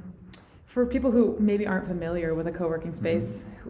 for 0.65 0.85
people 0.85 1.11
who 1.11 1.35
maybe 1.39 1.65
aren't 1.65 1.87
familiar 1.87 2.33
with 2.35 2.47
a 2.47 2.51
co-working 2.51 2.93
space, 2.93 3.45
who- 3.63 3.69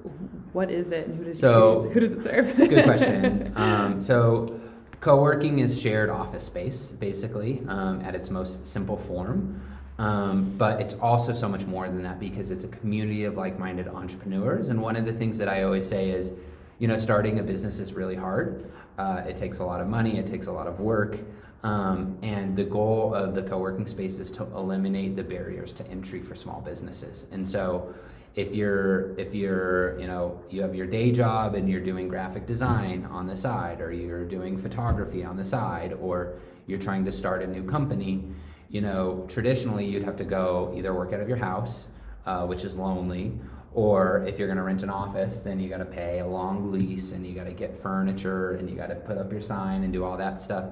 what 0.53 0.71
is 0.71 0.91
it 0.91 1.07
and 1.07 1.17
who 1.17 1.25
does, 1.25 1.39
So- 1.39 1.81
who 1.93 1.99
does, 1.99 2.13
who 2.13 2.19
does 2.19 2.25
it 2.27 2.45
serve? 2.47 2.57
Good 2.69 2.83
question. 2.85 3.53
um, 3.55 4.01
so, 4.01 4.59
co 5.01 5.21
working 5.21 5.59
is 5.59 5.79
shared 5.79 6.09
office 6.09 6.43
space, 6.45 6.91
basically, 6.91 7.61
um, 7.67 8.01
at 8.01 8.15
its 8.15 8.29
most 8.31 8.65
simple 8.65 8.97
form. 8.97 9.61
Um, 9.97 10.55
but 10.57 10.81
it's 10.81 10.95
also 10.95 11.31
so 11.33 11.47
much 11.47 11.65
more 11.67 11.87
than 11.87 12.03
that 12.03 12.19
because 12.19 12.51
it's 12.51 12.65
a 12.65 12.67
community 12.67 13.23
of 13.23 13.37
like-minded 13.37 13.87
entrepreneurs. 13.87 14.69
And 14.69 14.81
one 14.81 14.95
of 14.97 15.05
the 15.05 15.13
things 15.13 15.37
that 15.37 15.47
I 15.47 15.63
always 15.63 15.87
say 15.87 16.09
is, 16.09 16.33
you 16.79 16.87
know, 16.87 16.97
starting 16.97 17.39
a 17.39 17.43
business 17.43 17.79
is 17.79 17.93
really 17.93 18.15
hard. 18.15 18.69
Uh, 18.97 19.23
it 19.27 19.37
takes 19.37 19.59
a 19.59 19.65
lot 19.65 19.81
of 19.81 19.87
money. 19.87 20.17
It 20.17 20.27
takes 20.27 20.47
a 20.47 20.51
lot 20.51 20.67
of 20.67 20.79
work. 20.79 21.17
Um, 21.63 22.17
and 22.21 22.55
the 22.55 22.63
goal 22.63 23.13
of 23.15 23.33
the 23.33 23.41
co-working 23.41 23.87
space 23.87 24.19
is 24.19 24.29
to 24.31 24.43
eliminate 24.43 25.15
the 25.15 25.23
barriers 25.23 25.73
to 25.73 25.87
entry 25.87 26.21
for 26.21 26.35
small 26.35 26.61
businesses. 26.61 27.25
And 27.31 27.47
so, 27.47 27.93
if 28.35 28.53
you're 28.53 29.17
if 29.17 29.33
you're 29.33 29.97
you 29.97 30.07
know 30.07 30.39
you 30.49 30.61
have 30.61 30.75
your 30.75 30.85
day 30.85 31.11
job 31.11 31.55
and 31.55 31.69
you're 31.69 31.81
doing 31.81 32.07
graphic 32.09 32.45
design 32.45 33.07
on 33.09 33.27
the 33.27 33.37
side, 33.37 33.81
or 33.81 33.91
you're 33.91 34.25
doing 34.25 34.57
photography 34.57 35.23
on 35.23 35.37
the 35.37 35.43
side, 35.43 35.93
or 36.01 36.33
you're 36.67 36.79
trying 36.79 37.05
to 37.05 37.11
start 37.11 37.41
a 37.41 37.47
new 37.47 37.63
company, 37.63 38.23
you 38.69 38.81
know 38.81 39.25
traditionally 39.29 39.85
you'd 39.85 40.03
have 40.03 40.17
to 40.17 40.25
go 40.25 40.73
either 40.75 40.93
work 40.93 41.13
out 41.13 41.21
of 41.21 41.29
your 41.29 41.37
house, 41.37 41.87
uh, 42.25 42.45
which 42.45 42.65
is 42.65 42.75
lonely, 42.75 43.31
or 43.75 44.25
if 44.25 44.39
you're 44.39 44.47
going 44.47 44.57
to 44.57 44.63
rent 44.63 44.83
an 44.83 44.89
office, 44.89 45.41
then 45.41 45.59
you 45.59 45.67
got 45.69 45.79
to 45.79 45.85
pay 45.85 46.19
a 46.19 46.25
long 46.25 46.71
lease 46.71 47.11
and 47.11 47.27
you 47.27 47.35
got 47.35 47.43
to 47.43 47.51
get 47.51 47.77
furniture 47.81 48.53
and 48.53 48.69
you 48.69 48.75
got 48.75 48.87
to 48.87 48.95
put 48.95 49.17
up 49.17 49.29
your 49.31 49.41
sign 49.41 49.83
and 49.83 49.91
do 49.91 50.05
all 50.05 50.15
that 50.15 50.39
stuff. 50.39 50.63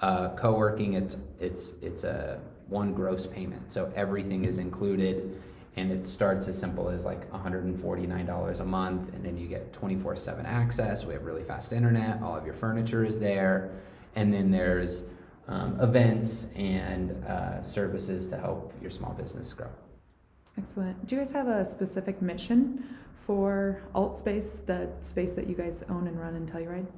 Uh, 0.00 0.30
co-working, 0.30 0.94
it's 0.94 1.16
it's 1.38 1.72
it's 1.82 2.04
a 2.04 2.40
one 2.68 2.94
gross 2.94 3.26
payment, 3.26 3.70
so 3.70 3.92
everything 3.96 4.44
is 4.44 4.58
included, 4.58 5.42
and 5.76 5.90
it 5.90 6.06
starts 6.06 6.46
as 6.48 6.56
simple 6.58 6.88
as 6.88 7.04
like 7.04 7.30
$149 7.32 8.60
a 8.60 8.64
month, 8.64 9.12
and 9.12 9.24
then 9.24 9.36
you 9.36 9.48
get 9.48 9.72
24/7 9.72 10.46
access. 10.46 11.04
We 11.04 11.14
have 11.14 11.24
really 11.24 11.42
fast 11.42 11.72
internet. 11.72 12.22
All 12.22 12.36
of 12.36 12.46
your 12.46 12.54
furniture 12.54 13.04
is 13.04 13.18
there, 13.18 13.72
and 14.14 14.32
then 14.32 14.50
there's 14.52 15.02
um, 15.48 15.78
events 15.80 16.46
and 16.54 17.10
uh, 17.24 17.60
services 17.62 18.28
to 18.28 18.38
help 18.38 18.72
your 18.80 18.90
small 18.90 19.12
business 19.14 19.52
grow. 19.52 19.70
Excellent. 20.58 21.06
Do 21.06 21.14
you 21.14 21.20
guys 21.20 21.30
have 21.32 21.46
a 21.46 21.64
specific 21.64 22.20
mission 22.20 22.84
for 23.24 23.80
Alt 23.94 24.18
Space, 24.18 24.60
the 24.66 24.90
space 25.00 25.32
that 25.32 25.48
you 25.48 25.54
guys 25.54 25.84
own 25.88 26.08
and 26.08 26.18
run 26.18 26.34
in 26.34 26.48
Telluride? 26.48 26.88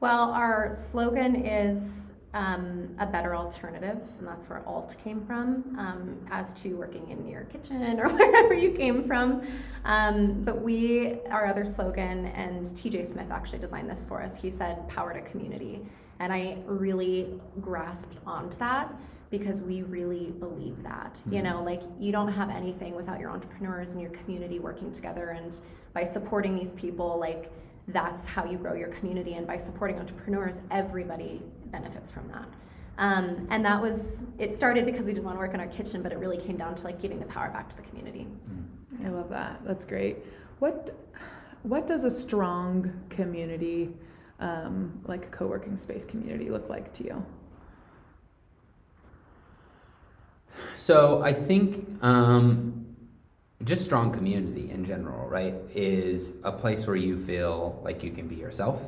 Well, 0.00 0.32
our 0.32 0.76
slogan 0.90 1.46
is 1.46 2.12
um, 2.34 2.96
a 2.98 3.06
better 3.06 3.36
alternative, 3.36 4.00
and 4.18 4.26
that's 4.26 4.48
where 4.48 4.66
alt 4.66 4.96
came 5.04 5.24
from, 5.24 5.76
um, 5.78 6.18
as 6.32 6.52
to 6.54 6.74
working 6.74 7.08
in 7.10 7.28
your 7.28 7.42
kitchen 7.42 8.00
or 8.00 8.08
wherever 8.08 8.54
you 8.54 8.72
came 8.72 9.04
from. 9.06 9.46
Um, 9.84 10.42
but 10.42 10.60
we, 10.60 11.20
our 11.30 11.46
other 11.46 11.64
slogan, 11.64 12.26
and 12.26 12.66
TJ 12.66 13.12
Smith 13.12 13.30
actually 13.30 13.60
designed 13.60 13.88
this 13.88 14.04
for 14.04 14.20
us, 14.20 14.40
he 14.40 14.50
said, 14.50 14.88
power 14.88 15.12
to 15.12 15.20
community. 15.20 15.86
And 16.18 16.32
I 16.32 16.58
really 16.66 17.38
grasped 17.60 18.16
onto 18.26 18.56
that 18.58 18.92
because 19.32 19.62
we 19.62 19.82
really 19.82 20.30
believe 20.38 20.80
that. 20.82 21.14
Mm-hmm. 21.14 21.32
You 21.32 21.42
know, 21.42 21.62
like 21.64 21.82
you 21.98 22.12
don't 22.12 22.30
have 22.30 22.50
anything 22.50 22.94
without 22.94 23.18
your 23.18 23.30
entrepreneurs 23.30 23.92
and 23.92 24.00
your 24.00 24.10
community 24.10 24.60
working 24.60 24.92
together. 24.92 25.30
And 25.30 25.56
by 25.94 26.04
supporting 26.04 26.54
these 26.54 26.74
people, 26.74 27.18
like, 27.18 27.50
that's 27.88 28.26
how 28.26 28.44
you 28.44 28.58
grow 28.58 28.74
your 28.74 28.90
community. 28.90 29.34
And 29.34 29.46
by 29.46 29.56
supporting 29.56 29.98
entrepreneurs, 29.98 30.60
everybody 30.70 31.42
benefits 31.66 32.12
from 32.12 32.28
that. 32.28 32.46
Um, 32.98 33.48
and 33.50 33.64
that 33.64 33.80
was, 33.80 34.26
it 34.38 34.54
started 34.54 34.84
because 34.84 35.06
we 35.06 35.14
didn't 35.14 35.24
want 35.24 35.36
to 35.36 35.40
work 35.40 35.54
in 35.54 35.60
our 35.60 35.66
kitchen, 35.66 36.02
but 36.02 36.12
it 36.12 36.18
really 36.18 36.36
came 36.36 36.58
down 36.58 36.74
to 36.76 36.84
like 36.84 37.00
giving 37.00 37.18
the 37.18 37.26
power 37.26 37.48
back 37.48 37.70
to 37.70 37.76
the 37.76 37.82
community. 37.82 38.28
I 39.06 39.08
love 39.08 39.30
that. 39.30 39.62
That's 39.64 39.86
great. 39.86 40.18
What, 40.58 40.94
what 41.62 41.86
does 41.86 42.04
a 42.04 42.10
strong 42.10 42.92
community, 43.08 43.94
um, 44.40 45.00
like 45.06 45.24
a 45.24 45.28
co 45.28 45.46
working 45.46 45.78
space 45.78 46.04
community, 46.04 46.50
look 46.50 46.68
like 46.68 46.92
to 46.94 47.04
you? 47.04 47.26
So 50.76 51.22
I 51.22 51.32
think 51.32 51.86
um, 52.02 52.86
just 53.64 53.84
strong 53.84 54.12
community 54.12 54.70
in 54.70 54.84
general, 54.84 55.28
right, 55.28 55.54
is 55.74 56.32
a 56.44 56.52
place 56.52 56.86
where 56.86 56.96
you 56.96 57.24
feel 57.24 57.80
like 57.84 58.02
you 58.02 58.10
can 58.10 58.28
be 58.28 58.36
yourself, 58.36 58.80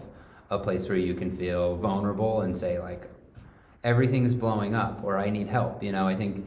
a 0.51 0.59
place 0.59 0.89
where 0.89 0.99
you 0.99 1.15
can 1.15 1.37
feel 1.37 1.77
vulnerable 1.77 2.43
and 2.43 2.57
say 2.57 2.79
like 2.79 3.09
everything's 3.83 4.35
blowing 4.35 4.75
up 4.75 5.03
or 5.05 5.19
I 5.19 5.31
need 5.31 5.49
help. 5.49 5.83
You 5.83 5.93
know, 5.93 6.09
I 6.09 6.17
think 6.17 6.47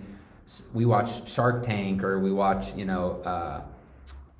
we 0.74 0.86
watch 0.86 1.30
Shark 1.30 1.66
Tank 1.66 2.04
or 2.04 2.20
we 2.20 2.32
watch, 2.32 2.74
you 2.76 2.86
know, 2.86 3.22
uh, 3.24 3.62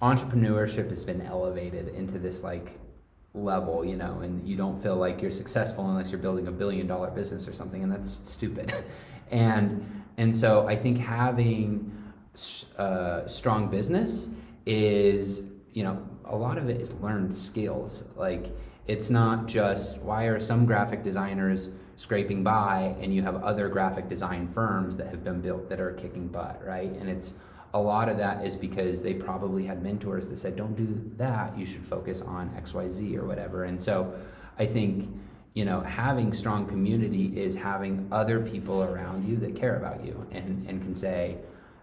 entrepreneurship 0.02 0.90
has 0.90 1.06
been 1.06 1.22
elevated 1.22 1.90
into 1.90 2.20
this 2.20 2.44
like 2.44 2.80
level, 3.34 3.86
you 3.86 3.96
know, 3.96 4.20
and 4.20 4.48
you 4.48 4.56
don't 4.56 4.82
feel 4.82 4.96
like 4.96 5.22
you're 5.22 5.32
successful 5.32 5.90
unless 5.90 6.12
you're 6.12 6.20
building 6.20 6.48
a 6.48 6.52
billion 6.52 6.88
dollar 6.88 7.10
business 7.12 7.48
or 7.48 7.54
something, 7.54 7.84
and 7.84 7.92
that's 7.92 8.20
stupid. 8.30 8.74
and 9.32 10.04
and 10.18 10.36
so 10.36 10.68
I 10.68 10.76
think 10.76 10.98
having 10.98 11.92
uh, 12.78 13.28
strong 13.28 13.70
business 13.70 14.28
is, 14.66 15.44
you 15.74 15.84
know, 15.84 16.06
a 16.26 16.36
lot 16.36 16.58
of 16.58 16.70
it 16.70 16.82
is 16.82 16.94
learned 16.96 17.38
skills. 17.38 18.04
Like, 18.16 18.52
it's 18.88 19.10
not 19.10 19.48
just 19.48 20.00
why 20.00 20.26
are 20.26 20.40
some 20.40 20.66
graphic 20.66 21.04
designers 21.04 21.70
scraping 21.96 22.44
by 22.44 22.96
and 23.02 23.14
you 23.14 23.24
have 23.24 23.44
other 23.44 23.68
graphic 23.70 24.08
design 24.08 24.48
firms 24.48 24.98
that 24.98 25.08
have 25.08 25.24
been 25.24 25.42
built 25.42 25.68
that 25.70 25.80
are 25.80 25.94
kicking 25.94 26.28
butt, 26.28 26.64
right? 26.66 26.92
And 26.92 27.10
it's 27.10 27.34
a 27.74 27.80
lot 27.80 28.08
of 28.08 28.18
that 28.18 28.46
is 28.46 28.56
because 28.56 29.02
they 29.02 29.14
probably 29.14 29.66
had 29.66 29.84
mentors 29.84 30.28
that 30.30 30.38
said, 30.38 30.56
don't 30.56 30.76
do 30.76 31.12
that, 31.18 31.58
you 31.58 31.66
should 31.66 31.86
focus 31.86 32.22
on 32.22 32.50
XYZ 32.52 33.18
or 33.18 33.26
whatever. 33.26 33.66
And 33.66 33.84
so 33.84 34.14
I 34.58 34.66
think, 34.66 35.10
you 35.58 35.66
know, 35.66 35.82
having 35.82 36.32
strong 36.34 36.68
community 36.68 37.34
is 37.36 37.56
having 37.56 38.08
other 38.12 38.40
people 38.40 38.84
around 38.84 39.28
you 39.28 39.38
that 39.38 39.56
care 39.56 39.76
about 39.76 40.06
you 40.06 40.24
and, 40.30 40.64
and 40.70 40.84
can 40.84 40.94
say, 40.94 41.36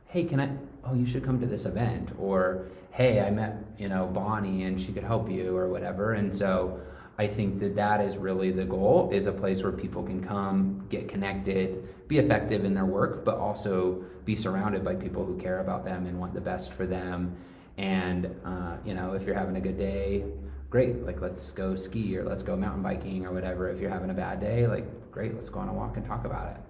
hey, 0.07 0.23
can 0.23 0.39
I, 0.39 0.49
oh, 0.85 0.95
you 0.95 1.05
should 1.05 1.25
come 1.25 1.41
to 1.41 1.47
this 1.47 1.67
event, 1.67 2.11
or 2.17 2.69
hey, 2.93 3.21
I 3.21 3.31
met, 3.33 3.57
you 3.77 3.89
know, 3.89 4.07
Bonnie 4.07 4.63
and 4.63 4.81
she 4.81 4.93
could 4.93 5.03
help 5.03 5.29
you, 5.29 5.57
or 5.57 5.69
whatever. 5.69 6.13
And 6.13 6.33
so 6.33 6.81
I 7.19 7.27
think 7.27 7.59
that 7.59 7.75
that 7.75 8.01
is 8.01 8.17
really 8.17 8.53
the 8.53 8.65
goal 8.65 9.11
is 9.13 9.27
a 9.27 9.33
place 9.33 9.61
where 9.65 9.73
people 9.73 10.05
can 10.05 10.23
come, 10.23 10.87
get 10.89 11.09
connected, 11.09 12.07
be 12.07 12.19
effective 12.19 12.65
in 12.65 12.75
their 12.75 12.85
work, 12.85 13.25
but 13.25 13.39
also 13.39 14.05
be 14.25 14.37
surrounded 14.37 14.85
by 14.85 14.95
people 14.95 15.25
who 15.25 15.37
care 15.37 15.59
about 15.59 15.85
them 15.85 16.07
and 16.07 16.21
want 16.21 16.33
the 16.33 16.41
best 16.41 16.73
for 16.75 16.87
them. 16.87 17.35
And, 17.77 18.33
uh, 18.45 18.77
you 18.85 18.95
know, 18.95 19.15
if 19.15 19.25
you're 19.25 19.35
having 19.35 19.57
a 19.57 19.61
good 19.61 19.79
day, 19.79 20.27
great, 20.75 21.07
like 21.07 21.21
let's 21.21 21.53
go 21.53 21.77
ski 21.77 22.19
or 22.19 22.25
let's 22.25 22.43
go 22.43 22.57
mountain 22.57 22.83
biking 22.83 23.25
or 23.25 23.31
whatever. 23.31 23.71
If 23.71 23.79
you're 23.79 23.91
having 23.91 24.11
a 24.11 24.15
bad 24.15 24.41
day, 24.41 24.67
like 24.67 24.85
great, 25.13 25.33
let's 25.33 25.49
go 25.49 25.61
on 25.61 25.69
a 25.69 25.73
walk 25.73 25.97
and 25.97 26.05
talk 26.05 26.25
about 26.25 26.49
it. 26.57 26.61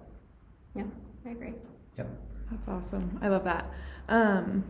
Yeah, 0.75 0.83
I 1.25 1.29
agree. 1.31 1.53
Yep. 1.97 2.07
That's 2.51 2.67
awesome. 2.67 3.17
I 3.23 3.29
love 3.29 3.43
that. 3.45 3.65
Um, 4.07 4.63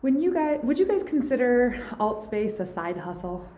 when 0.00 0.20
you 0.20 0.34
guys, 0.34 0.58
would 0.64 0.76
you 0.76 0.86
guys 0.88 1.04
consider 1.04 1.86
alt 2.00 2.20
space 2.24 2.58
a 2.58 2.66
side 2.66 2.96
hustle? 2.96 3.48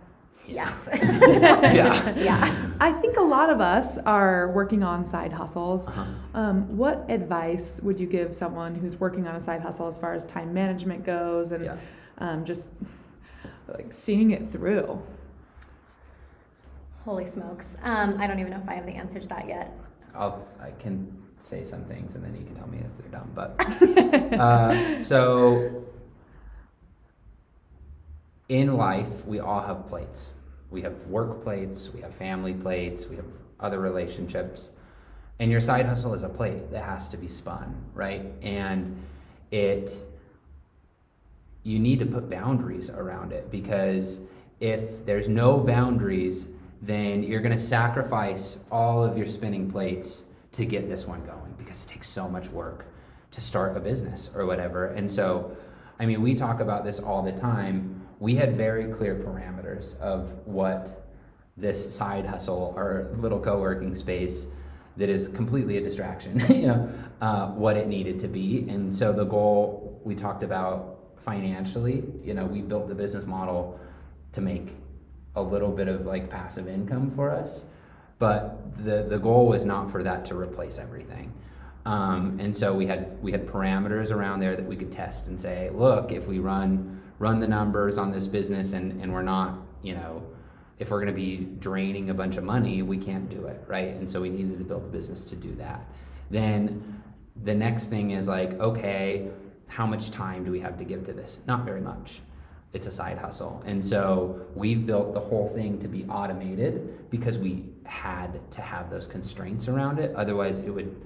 Yes. 0.46 0.90
yeah. 0.92 2.14
Yeah. 2.14 2.70
I 2.78 2.92
think 2.92 3.16
a 3.16 3.22
lot 3.22 3.48
of 3.48 3.62
us 3.62 3.96
are 3.96 4.52
working 4.52 4.82
on 4.82 5.02
side 5.06 5.32
hustles. 5.32 5.86
Uh-huh. 5.86 6.04
Um, 6.34 6.76
what 6.76 7.06
advice 7.08 7.80
would 7.82 7.98
you 7.98 8.06
give 8.06 8.36
someone 8.36 8.74
who's 8.74 9.00
working 9.00 9.26
on 9.26 9.34
a 9.34 9.40
side 9.40 9.62
hustle 9.62 9.88
as 9.88 9.98
far 9.98 10.12
as 10.12 10.26
time 10.26 10.52
management 10.52 11.06
goes 11.06 11.52
and 11.52 11.64
Yeah. 11.64 11.76
um, 12.18 12.44
just 12.44 12.72
like 13.74 13.92
seeing 13.92 14.30
it 14.30 14.50
through? 14.50 15.02
Holy 17.04 17.26
smokes. 17.26 17.76
Um, 17.83 18.16
I 18.18 18.26
don't 18.26 18.38
even 18.40 18.52
know 18.52 18.61
if 18.61 18.68
I 18.68 18.74
have 18.74 18.87
the 18.87 18.92
answer 18.92 19.20
to 19.20 19.28
that 19.28 19.48
yet. 19.48 19.76
I'll, 20.14 20.46
I 20.61 20.70
can 20.72 21.11
say 21.40 21.64
some 21.64 21.85
things 21.85 22.14
and 22.14 22.24
then 22.24 22.37
you 22.37 22.44
can 22.44 22.54
tell 22.54 22.68
me 22.68 22.78
if 22.78 22.98
they're 22.98 23.11
dumb. 23.11 23.30
But 23.35 24.38
uh, 24.38 25.02
so 25.02 25.85
in 28.48 28.76
life, 28.76 29.24
we 29.26 29.40
all 29.40 29.61
have 29.61 29.88
plates. 29.88 30.33
We 30.70 30.83
have 30.83 31.06
work 31.06 31.42
plates, 31.42 31.90
we 31.92 32.00
have 32.00 32.14
family 32.14 32.52
plates, 32.52 33.06
we 33.06 33.16
have 33.16 33.24
other 33.59 33.80
relationships. 33.80 34.70
And 35.38 35.50
your 35.50 35.61
side 35.61 35.87
hustle 35.87 36.14
is 36.14 36.22
a 36.22 36.28
plate 36.28 36.70
that 36.70 36.85
has 36.85 37.09
to 37.11 37.16
be 37.16 37.28
spun, 37.28 37.74
right? 37.94 38.26
And 38.42 39.02
it, 39.50 39.94
you 41.62 41.79
need 41.79 41.99
to 42.01 42.07
put 42.07 42.31
boundaries 42.31 42.90
around 42.90 43.33
it 43.33 43.51
because 43.51 44.20
if 44.61 45.05
there's 45.05 45.29
no 45.29 45.59
boundaries, 45.59 46.49
then 46.83 47.23
you're 47.23 47.40
going 47.40 47.57
to 47.57 47.62
sacrifice 47.62 48.59
all 48.70 49.05
of 49.05 49.16
your 49.16 49.27
spinning 49.27 49.70
plates 49.70 50.25
to 50.53 50.64
get 50.64 50.88
this 50.88 51.07
one 51.07 51.25
going 51.25 51.55
because 51.59 51.85
it 51.85 51.88
takes 51.88 52.09
so 52.09 52.29
much 52.29 52.49
work 52.49 52.87
to 53.31 53.40
start 53.40 53.77
a 53.77 53.81
business 53.81 54.31
or 54.35 54.46
whatever. 54.46 54.87
And 54.87 55.11
so, 55.11 55.57
I 55.99 56.07
mean, 56.07 56.23
we 56.23 56.35
talk 56.35 56.61
about 56.61 56.85
this 56.85 56.99
all 56.99 57.23
the 57.23 57.33
time. 57.33 58.07
We 58.18 58.35
had 58.35 58.57
very 58.57 58.92
clear 58.92 59.14
parameters 59.14 59.99
of 59.99 60.46
what 60.46 61.07
this 61.57 61.94
side 61.94 62.27
hustle 62.27 62.75
or 62.77 63.14
little 63.18 63.40
co-working 63.40 63.94
space 63.94 64.46
that 64.96 65.09
is 65.09 65.29
completely 65.29 65.77
a 65.77 65.81
distraction, 65.81 66.40
you 66.49 66.66
know, 66.66 66.92
uh, 67.20 67.49
what 67.49 67.77
it 67.77 67.87
needed 67.87 68.20
to 68.20 68.29
be. 68.29 68.66
And 68.68 68.94
so 68.94 69.12
the 69.12 69.25
goal 69.25 70.01
we 70.05 70.14
talked 70.14 70.42
about 70.42 70.99
financially, 71.24 72.04
you 72.24 72.35
know, 72.35 72.46
we 72.46 72.62
built 72.62 72.88
the 72.88 72.94
business 72.94 73.26
model 73.26 73.78
to 74.33 74.40
make 74.40 74.68
a 75.37 75.42
little 75.42 75.70
bit 75.70 75.88
of 75.88 76.06
like 76.06 76.28
passive 76.28 76.68
income 76.68 77.11
for 77.11 77.30
us 77.30 77.64
but 78.20 78.59
the 78.85 79.02
the 79.09 79.18
goal 79.18 79.48
was 79.48 79.64
not 79.64 79.90
for 79.90 80.04
that 80.04 80.24
to 80.26 80.37
replace 80.37 80.78
everything. 80.78 81.33
Um, 81.87 82.38
and 82.38 82.56
so 82.56 82.74
we 82.74 82.87
had 82.87 83.20
we 83.22 83.33
had 83.33 83.46
parameters 83.46 84.12
around 84.12 84.40
there 84.40 84.54
that 84.54 84.66
we 84.66 84.76
could 84.76 84.92
test 84.92 85.26
and 85.26 85.40
say, 85.40 85.70
look, 85.72 86.12
if 86.12 86.28
we 86.28 86.38
run 86.38 87.00
run 87.18 87.40
the 87.40 87.48
numbers 87.48 87.98
on 87.98 88.12
this 88.12 88.26
business 88.26 88.74
and, 88.74 89.00
and 89.02 89.12
we're 89.12 89.22
not, 89.22 89.59
you 89.83 89.94
know, 89.94 90.22
if 90.78 90.90
we're 90.90 91.00
going 91.00 91.12
to 91.14 91.20
be 91.20 91.48
draining 91.59 92.11
a 92.11 92.14
bunch 92.14 92.37
of 92.37 92.44
money, 92.44 92.83
we 92.83 92.96
can't 92.96 93.28
do 93.28 93.46
it, 93.46 93.62
right? 93.66 93.94
And 93.94 94.11
so 94.11 94.20
we 94.20 94.30
needed 94.30 94.59
to 94.59 94.64
build 94.64 94.85
the 94.85 94.88
business 94.88 95.22
to 95.24 95.37
do 95.37 95.54
that. 95.56 95.85
Then 96.30 97.02
the 97.42 97.54
next 97.54 97.88
thing 97.88 98.12
is 98.12 98.28
like, 98.28 98.52
okay, 98.61 99.28
how 99.70 99.87
much 99.87 100.11
time 100.11 100.44
do 100.44 100.50
we 100.50 100.61
have 100.61 100.76
to 100.78 100.85
give 100.85 101.04
to 101.06 101.12
this? 101.12 101.40
Not 101.46 101.64
very 101.64 101.80
much. 101.80 102.20
It's 102.72 102.87
a 102.87 102.92
side 102.92 103.18
hustle. 103.18 103.62
And 103.66 103.85
so 103.85 104.46
we've 104.54 104.85
built 104.85 105.14
the 105.14 105.20
whole 105.20 105.48
thing 105.54 105.78
to 105.80 105.88
be 105.88 106.04
automated 106.06 107.09
because 107.11 107.38
we 107.38 107.66
had 107.85 108.38
to 108.52 108.61
have 108.61 108.90
those 108.90 109.06
constraints 109.06 109.68
around 109.68 109.98
it. 109.98 110.14
Otherwise, 110.14 110.59
it 110.59 110.70
would, 110.70 111.00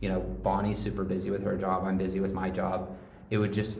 you 0.00 0.08
know, 0.08 0.20
Bonnie's 0.20 0.78
super 0.78 1.04
busy 1.04 1.30
with 1.30 1.42
her 1.42 1.56
job, 1.56 1.84
I'm 1.84 1.96
busy 1.96 2.20
with 2.20 2.32
my 2.32 2.50
job. 2.50 2.96
It 3.30 3.38
would 3.38 3.52
just 3.52 3.76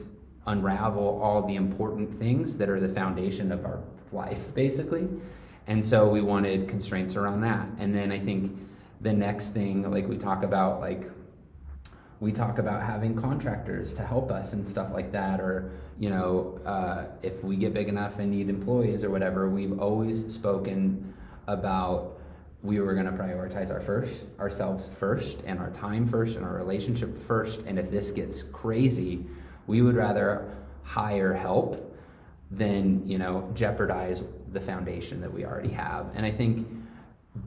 unravel 0.46 1.20
all 1.22 1.46
the 1.46 1.56
important 1.56 2.18
things 2.18 2.56
that 2.58 2.68
are 2.68 2.80
the 2.80 2.88
foundation 2.88 3.52
of 3.52 3.64
our 3.64 3.80
life, 4.12 4.54
basically. 4.54 5.08
And 5.66 5.84
so 5.84 6.08
we 6.08 6.22
wanted 6.22 6.68
constraints 6.68 7.16
around 7.16 7.42
that. 7.42 7.68
And 7.78 7.94
then 7.94 8.10
I 8.10 8.18
think 8.18 8.56
the 9.00 9.12
next 9.12 9.50
thing, 9.50 9.88
like 9.90 10.08
we 10.08 10.16
talk 10.16 10.42
about, 10.42 10.80
like 10.80 11.10
we 12.20 12.32
talk 12.32 12.58
about 12.58 12.82
having 12.82 13.14
contractors 13.14 13.94
to 13.94 14.02
help 14.02 14.30
us 14.30 14.52
and 14.52 14.68
stuff 14.68 14.92
like 14.92 15.12
that, 15.12 15.40
or 15.40 15.70
you 15.98 16.10
know, 16.10 16.60
uh, 16.64 17.06
if 17.22 17.44
we 17.44 17.56
get 17.56 17.74
big 17.74 17.88
enough 17.88 18.18
and 18.18 18.30
need 18.30 18.48
employees 18.48 19.04
or 19.04 19.10
whatever, 19.10 19.48
we've 19.48 19.78
always 19.78 20.32
spoken 20.32 21.14
about 21.46 22.18
we 22.62 22.80
were 22.80 22.94
going 22.94 23.06
to 23.06 23.12
prioritize 23.12 23.70
our 23.70 23.80
first 23.80 24.24
ourselves 24.40 24.90
first 24.98 25.38
and 25.46 25.60
our 25.60 25.70
time 25.70 26.08
first 26.08 26.36
and 26.36 26.44
our 26.44 26.56
relationship 26.56 27.16
first 27.24 27.60
and 27.60 27.78
if 27.78 27.88
this 27.88 28.10
gets 28.10 28.42
crazy 28.42 29.24
we 29.68 29.80
would 29.80 29.94
rather 29.94 30.52
hire 30.82 31.32
help 31.32 31.96
than 32.50 33.06
you 33.06 33.18
know 33.18 33.48
jeopardize 33.54 34.24
the 34.52 34.60
foundation 34.60 35.20
that 35.20 35.32
we 35.32 35.44
already 35.44 35.70
have. 35.70 36.10
And 36.14 36.24
I 36.24 36.30
think 36.30 36.66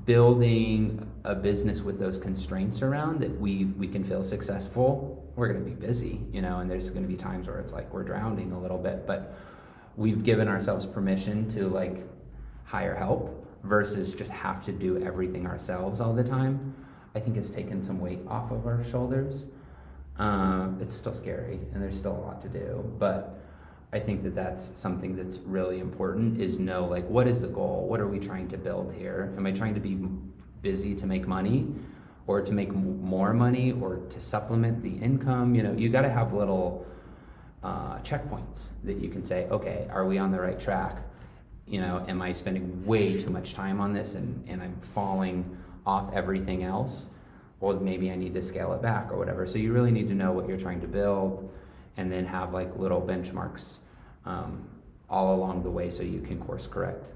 building 0.06 1.08
a 1.24 1.36
business 1.36 1.82
with 1.82 2.00
those 2.00 2.18
constraints 2.18 2.82
around 2.82 3.22
that 3.22 3.40
we 3.40 3.66
we 3.66 3.88
can 3.88 4.04
feel 4.04 4.24
successful, 4.24 5.32
we're 5.36 5.48
going 5.48 5.64
to 5.64 5.70
be 5.70 5.76
busy, 5.76 6.22
you 6.32 6.42
know, 6.42 6.60
and 6.60 6.70
there's 6.70 6.90
going 6.90 7.04
to 7.04 7.08
be 7.08 7.16
times 7.18 7.48
where 7.48 7.60
it's 7.60 7.74
like 7.74 7.92
we're 7.94 8.04
drowning 8.04 8.52
a 8.52 8.60
little 8.60 8.78
bit, 8.78 9.06
but 9.06 9.36
we've 9.96 10.24
given 10.24 10.48
ourselves 10.48 10.86
permission 10.86 11.50
to 11.50 11.68
like 11.68 12.08
hire 12.66 12.96
help 12.96 13.48
versus 13.64 14.16
just 14.16 14.32
have 14.32 14.64
to 14.64 14.72
do 14.72 15.02
everything 15.04 15.46
ourselves 15.46 16.02
all 16.02 16.14
the 16.14 16.24
time. 16.24 16.74
I 17.14 17.20
think 17.20 17.38
it's 17.38 17.52
taken 17.52 17.84
some 17.84 18.00
weight 18.00 18.20
off 18.28 18.52
of 18.52 18.66
our 18.66 18.84
shoulders. 18.90 19.46
Um, 20.18 20.80
it's 20.82 20.96
still 20.96 21.14
scary 21.14 21.60
and 21.74 21.82
there's 21.82 21.98
still 21.98 22.16
a 22.16 22.24
lot 22.24 22.42
to 22.44 22.50
do, 22.50 22.84
but 22.98 23.41
I 23.94 24.00
think 24.00 24.24
that 24.24 24.36
that's 24.36 24.72
something 24.80 25.16
that's 25.16 25.38
really 25.40 25.80
important 25.80 26.40
is 26.40 26.60
know 26.60 26.86
like 26.86 27.08
what 27.10 27.28
is 27.28 27.42
the 27.42 27.48
goal? 27.48 27.86
What 27.90 28.00
are 28.00 28.08
we 28.08 28.20
trying 28.20 28.48
to 28.50 28.58
build 28.58 28.94
here? 28.94 29.34
Am 29.36 29.46
I 29.46 29.52
trying 29.52 29.74
to 29.74 29.82
be 29.82 30.00
busy 30.62 30.96
to 30.96 31.06
make 31.06 31.28
money 31.28 31.68
or 32.26 32.42
to 32.42 32.54
make 32.54 32.72
more 32.74 33.34
money 33.34 33.74
or 33.74 33.98
to 33.98 34.22
supplement 34.22 34.82
the 34.82 34.96
income? 34.96 35.56
You 35.56 35.64
know, 35.64 35.74
you 35.74 35.90
got 35.90 36.04
to 36.04 36.10
have 36.10 36.32
little 36.32 36.86
uh, 37.64 37.98
checkpoints 38.00 38.70
that 38.86 39.02
you 39.02 39.10
can 39.10 39.26
say, 39.26 39.48
okay, 39.48 39.88
are 39.92 40.06
we 40.06 40.18
on 40.18 40.32
the 40.32 40.40
right 40.40 40.60
track? 40.60 41.00
You 41.68 41.82
know, 41.82 42.06
am 42.08 42.22
I 42.22 42.32
spending 42.32 42.86
way 42.86 43.18
too 43.18 43.30
much 43.30 43.54
time 43.54 43.82
on 43.82 43.94
this 43.94 44.16
and, 44.16 44.48
and 44.48 44.62
I'm 44.62 44.80
falling 44.80 45.58
off 45.86 46.14
everything 46.14 46.64
else? 46.64 47.10
Well, 47.60 47.78
maybe 47.80 48.10
I 48.10 48.16
need 48.16 48.34
to 48.36 48.42
scale 48.42 48.72
it 48.74 48.82
back 48.82 49.12
or 49.12 49.18
whatever. 49.18 49.46
So 49.48 49.58
you 49.58 49.74
really 49.74 49.92
need 49.92 50.08
to 50.08 50.16
know 50.16 50.32
what 50.32 50.48
you're 50.48 50.58
trying 50.58 50.82
to 50.82 50.88
build 50.88 51.52
and 51.98 52.12
then 52.12 52.26
have 52.26 52.54
like 52.54 52.76
little 52.78 53.02
benchmarks 53.02 53.78
um, 54.26 54.68
all 55.10 55.36
along 55.36 55.64
the 55.64 55.70
way 55.70 55.90
so 55.90 56.04
you 56.04 56.22
can 56.22 56.40
course 56.40 56.68
correct. 56.68 57.12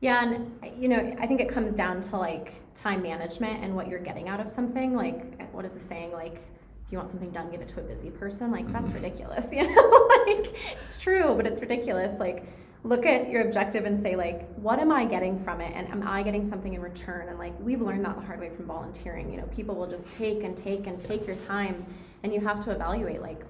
Yeah, 0.00 0.24
and 0.24 0.52
you 0.82 0.88
know, 0.88 1.16
I 1.20 1.28
think 1.28 1.40
it 1.40 1.48
comes 1.48 1.76
down 1.76 2.00
to 2.02 2.16
like 2.16 2.54
time 2.74 3.02
management 3.02 3.62
and 3.62 3.76
what 3.76 3.86
you're 3.86 4.00
getting 4.00 4.28
out 4.28 4.40
of 4.40 4.50
something. 4.50 4.96
Like, 4.96 5.50
what 5.52 5.64
is 5.64 5.74
the 5.74 5.80
saying? 5.80 6.12
Like, 6.12 6.34
if 6.34 6.90
you 6.90 6.98
want 6.98 7.08
something 7.08 7.30
done, 7.30 7.50
give 7.50 7.60
it 7.60 7.68
to 7.68 7.80
a 7.80 7.84
busy 7.84 8.10
person. 8.10 8.50
Like, 8.50 8.64
mm-hmm. 8.64 8.72
that's 8.72 8.92
ridiculous. 8.92 9.46
You 9.52 9.62
know, 9.62 10.10
like 10.26 10.56
it's 10.82 10.98
true, 10.98 11.34
but 11.36 11.46
it's 11.46 11.60
ridiculous. 11.60 12.18
Like, 12.18 12.44
look 12.82 13.06
at 13.06 13.30
your 13.30 13.46
objective 13.46 13.84
and 13.84 14.02
say 14.02 14.16
like, 14.16 14.52
what 14.56 14.80
am 14.80 14.90
I 14.90 15.04
getting 15.04 15.42
from 15.44 15.60
it, 15.60 15.72
and 15.74 15.88
am 15.88 16.06
I 16.06 16.24
getting 16.24 16.48
something 16.48 16.74
in 16.74 16.82
return? 16.82 17.28
And 17.28 17.38
like, 17.38 17.54
we've 17.60 17.80
learned 17.80 18.04
that 18.04 18.16
the 18.16 18.26
hard 18.26 18.40
way 18.40 18.50
from 18.50 18.66
volunteering. 18.66 19.30
You 19.30 19.36
know, 19.36 19.46
people 19.54 19.76
will 19.76 19.86
just 19.86 20.12
take 20.16 20.42
and 20.42 20.56
take 20.56 20.88
and 20.88 21.00
take 21.00 21.28
your 21.28 21.36
time, 21.36 21.86
and 22.24 22.34
you 22.34 22.40
have 22.40 22.64
to 22.64 22.72
evaluate 22.72 23.22
like, 23.22 23.40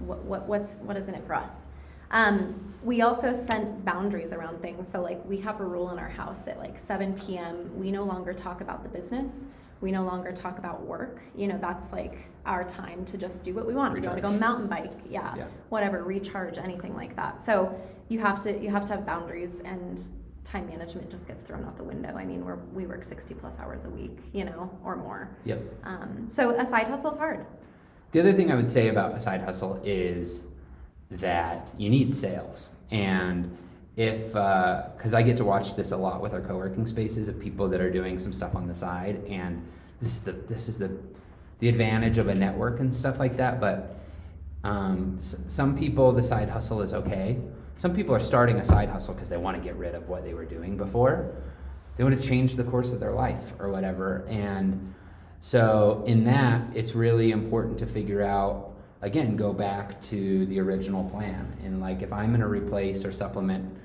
what, 0.00 0.22
what 0.24 0.46
what's 0.46 0.78
what 0.80 0.96
is 0.96 1.08
in 1.08 1.14
it 1.14 1.24
for 1.26 1.34
us. 1.34 1.68
Um, 2.10 2.74
we 2.82 3.02
also 3.02 3.32
set 3.32 3.84
boundaries 3.84 4.32
around 4.32 4.60
things. 4.60 4.88
So, 4.88 5.00
like, 5.00 5.24
we 5.26 5.38
have 5.38 5.60
a 5.60 5.64
rule 5.64 5.90
in 5.90 5.98
our 5.98 6.08
house 6.08 6.48
at 6.48 6.58
like 6.58 6.78
7 6.78 7.14
p.m. 7.14 7.70
We 7.78 7.90
no 7.90 8.04
longer 8.04 8.32
talk 8.32 8.60
about 8.60 8.82
the 8.82 8.88
business. 8.88 9.46
We 9.80 9.92
no 9.92 10.04
longer 10.04 10.32
talk 10.32 10.58
about 10.58 10.82
work. 10.82 11.20
You 11.36 11.48
know, 11.48 11.58
that's 11.58 11.92
like 11.92 12.18
our 12.44 12.64
time 12.64 13.04
to 13.06 13.16
just 13.16 13.44
do 13.44 13.54
what 13.54 13.66
we 13.66 13.74
want. 13.74 13.94
Recharge. 13.94 14.16
We 14.16 14.22
want 14.22 14.34
to 14.34 14.38
go 14.38 14.46
mountain 14.46 14.66
bike, 14.66 14.92
yeah, 15.08 15.34
yeah, 15.36 15.46
whatever, 15.68 16.02
recharge, 16.04 16.58
anything 16.58 16.94
like 16.94 17.16
that. 17.16 17.42
So 17.42 17.80
you 18.08 18.18
have 18.18 18.40
to 18.42 18.58
you 18.58 18.70
have 18.70 18.84
to 18.86 18.94
have 18.94 19.06
boundaries, 19.06 19.62
and 19.64 20.02
time 20.44 20.66
management 20.66 21.10
just 21.10 21.28
gets 21.28 21.42
thrown 21.42 21.64
out 21.64 21.78
the 21.78 21.84
window. 21.84 22.14
I 22.16 22.24
mean, 22.24 22.44
we're 22.44 22.56
we 22.74 22.86
work 22.86 23.04
60 23.04 23.34
plus 23.34 23.58
hours 23.58 23.84
a 23.86 23.90
week, 23.90 24.18
you 24.32 24.44
know, 24.44 24.70
or 24.84 24.96
more. 24.96 25.30
Yep. 25.44 25.62
Um, 25.84 26.26
so 26.28 26.50
a 26.58 26.66
side 26.66 26.88
hustle 26.88 27.12
is 27.12 27.18
hard. 27.18 27.46
The 28.12 28.20
other 28.20 28.32
thing 28.32 28.50
I 28.50 28.56
would 28.56 28.70
say 28.70 28.88
about 28.88 29.14
a 29.14 29.20
side 29.20 29.42
hustle 29.42 29.80
is 29.84 30.42
that 31.10 31.68
you 31.78 31.88
need 31.88 32.14
sales. 32.14 32.70
And 32.90 33.56
if, 33.96 34.28
because 34.28 35.14
uh, 35.14 35.18
I 35.18 35.22
get 35.22 35.36
to 35.36 35.44
watch 35.44 35.76
this 35.76 35.92
a 35.92 35.96
lot 35.96 36.20
with 36.20 36.32
our 36.32 36.40
co 36.40 36.56
working 36.56 36.86
spaces 36.86 37.28
of 37.28 37.38
people 37.38 37.68
that 37.68 37.80
are 37.80 37.90
doing 37.90 38.18
some 38.18 38.32
stuff 38.32 38.54
on 38.54 38.66
the 38.66 38.74
side, 38.74 39.24
and 39.28 39.64
this 40.00 40.10
is 40.10 40.20
the, 40.20 40.32
this 40.32 40.68
is 40.68 40.78
the, 40.78 40.90
the 41.60 41.68
advantage 41.68 42.18
of 42.18 42.28
a 42.28 42.34
network 42.34 42.80
and 42.80 42.94
stuff 42.94 43.18
like 43.18 43.36
that. 43.36 43.60
But 43.60 43.96
um, 44.64 45.18
s- 45.20 45.36
some 45.46 45.76
people, 45.76 46.12
the 46.12 46.22
side 46.22 46.48
hustle 46.48 46.82
is 46.82 46.94
okay. 46.94 47.38
Some 47.76 47.94
people 47.94 48.14
are 48.14 48.20
starting 48.20 48.58
a 48.58 48.64
side 48.64 48.88
hustle 48.88 49.14
because 49.14 49.28
they 49.28 49.36
want 49.36 49.56
to 49.56 49.62
get 49.62 49.76
rid 49.76 49.94
of 49.94 50.08
what 50.08 50.24
they 50.24 50.34
were 50.34 50.44
doing 50.44 50.76
before. 50.76 51.34
They 51.96 52.04
want 52.04 52.20
to 52.20 52.26
change 52.26 52.56
the 52.56 52.64
course 52.64 52.92
of 52.92 53.00
their 53.00 53.12
life 53.12 53.52
or 53.58 53.70
whatever. 53.70 54.24
And 54.28 54.94
so, 55.40 56.04
in 56.06 56.24
that, 56.24 56.62
it's 56.74 56.94
really 56.94 57.32
important 57.32 57.78
to 57.78 57.86
figure 57.86 58.22
out 58.22 58.70
again 59.02 59.36
go 59.36 59.52
back 59.52 60.02
to 60.02 60.46
the 60.46 60.60
original 60.60 61.08
plan. 61.10 61.56
And 61.64 61.80
like 61.80 62.02
if 62.02 62.12
i'm 62.12 62.28
going 62.28 62.40
to 62.40 62.46
replace 62.46 63.04
or 63.04 63.12
supplement 63.12 63.76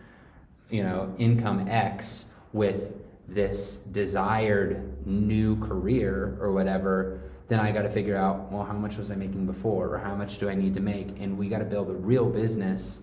you 0.69 0.83
know 0.83 1.13
income 1.17 1.67
x 1.67 2.25
with 2.53 2.93
this 3.27 3.77
desired 3.91 5.05
new 5.07 5.55
career 5.59 6.37
or 6.39 6.51
whatever 6.51 7.21
then 7.47 7.59
i 7.59 7.71
got 7.71 7.83
to 7.83 7.89
figure 7.89 8.15
out 8.15 8.51
well 8.51 8.63
how 8.63 8.73
much 8.73 8.97
was 8.97 9.09
i 9.09 9.15
making 9.15 9.45
before? 9.45 9.95
Or 9.95 9.97
how 9.97 10.15
much 10.15 10.39
do 10.39 10.49
i 10.49 10.55
need 10.55 10.73
to 10.73 10.81
make? 10.81 11.19
And 11.19 11.37
we 11.37 11.47
got 11.47 11.59
to 11.59 11.65
build 11.65 11.89
a 11.89 11.93
real 11.93 12.29
business 12.29 13.01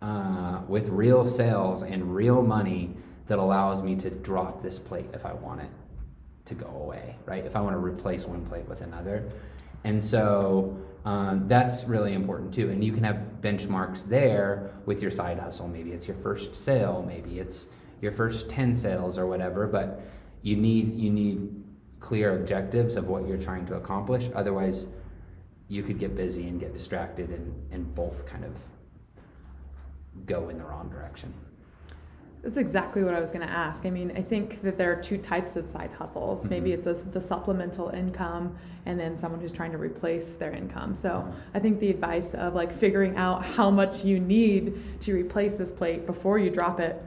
uh, 0.00 0.60
with 0.68 0.88
real 0.88 1.28
sales 1.28 1.82
and 1.82 2.14
real 2.14 2.42
money 2.42 2.90
that 3.26 3.38
allows 3.38 3.82
me 3.82 3.96
to 3.96 4.10
drop 4.10 4.62
this 4.62 4.78
plate 4.78 5.06
if 5.12 5.26
i 5.26 5.32
want 5.32 5.60
it 5.60 5.70
to 6.44 6.54
go 6.54 6.66
away 6.66 7.16
right 7.26 7.46
if 7.46 7.56
i 7.56 7.60
want 7.60 7.74
to 7.74 7.78
replace 7.78 8.26
one 8.26 8.44
plate 8.46 8.68
with 8.68 8.80
another 8.80 9.28
and 9.84 10.04
so 10.04 10.76
um, 11.04 11.46
that's 11.46 11.84
really 11.84 12.14
important 12.14 12.54
too. 12.54 12.70
And 12.70 12.82
you 12.82 12.92
can 12.92 13.04
have 13.04 13.20
benchmarks 13.42 14.06
there 14.06 14.72
with 14.86 15.02
your 15.02 15.10
side 15.10 15.38
hustle. 15.38 15.68
Maybe 15.68 15.92
it's 15.92 16.08
your 16.08 16.16
first 16.16 16.54
sale, 16.54 17.04
maybe 17.06 17.38
it's 17.38 17.68
your 18.00 18.12
first 18.12 18.48
10 18.48 18.76
sales 18.76 19.18
or 19.18 19.26
whatever, 19.26 19.66
but 19.66 20.00
you 20.42 20.56
need 20.56 20.94
you 20.94 21.10
need 21.10 21.62
clear 22.00 22.36
objectives 22.36 22.96
of 22.96 23.08
what 23.08 23.26
you're 23.28 23.38
trying 23.38 23.66
to 23.66 23.74
accomplish. 23.74 24.30
Otherwise, 24.34 24.86
you 25.68 25.82
could 25.82 25.98
get 25.98 26.16
busy 26.16 26.48
and 26.48 26.60
get 26.60 26.72
distracted 26.72 27.30
and, 27.30 27.54
and 27.70 27.94
both 27.94 28.26
kind 28.26 28.44
of 28.44 28.52
go 30.26 30.48
in 30.48 30.58
the 30.58 30.64
wrong 30.64 30.88
direction. 30.88 31.32
That's 32.44 32.58
exactly 32.58 33.02
what 33.02 33.14
I 33.14 33.20
was 33.20 33.32
going 33.32 33.46
to 33.46 33.52
ask. 33.52 33.86
I 33.86 33.90
mean, 33.90 34.12
I 34.14 34.20
think 34.20 34.60
that 34.62 34.76
there 34.76 34.92
are 34.92 35.00
two 35.00 35.16
types 35.16 35.56
of 35.56 35.66
side 35.66 35.90
hustles. 35.92 36.40
Mm-hmm. 36.40 36.50
Maybe 36.50 36.72
it's 36.72 36.86
a, 36.86 36.92
the 36.92 37.20
supplemental 37.20 37.88
income 37.88 38.58
and 38.84 39.00
then 39.00 39.16
someone 39.16 39.40
who's 39.40 39.52
trying 39.52 39.72
to 39.72 39.78
replace 39.78 40.36
their 40.36 40.52
income. 40.52 40.94
So 40.94 41.26
I 41.54 41.58
think 41.58 41.80
the 41.80 41.88
advice 41.88 42.34
of 42.34 42.54
like 42.54 42.70
figuring 42.70 43.16
out 43.16 43.42
how 43.46 43.70
much 43.70 44.04
you 44.04 44.20
need 44.20 45.00
to 45.00 45.14
replace 45.14 45.54
this 45.54 45.72
plate 45.72 46.04
before 46.04 46.38
you 46.38 46.50
drop 46.50 46.80
it 46.80 47.02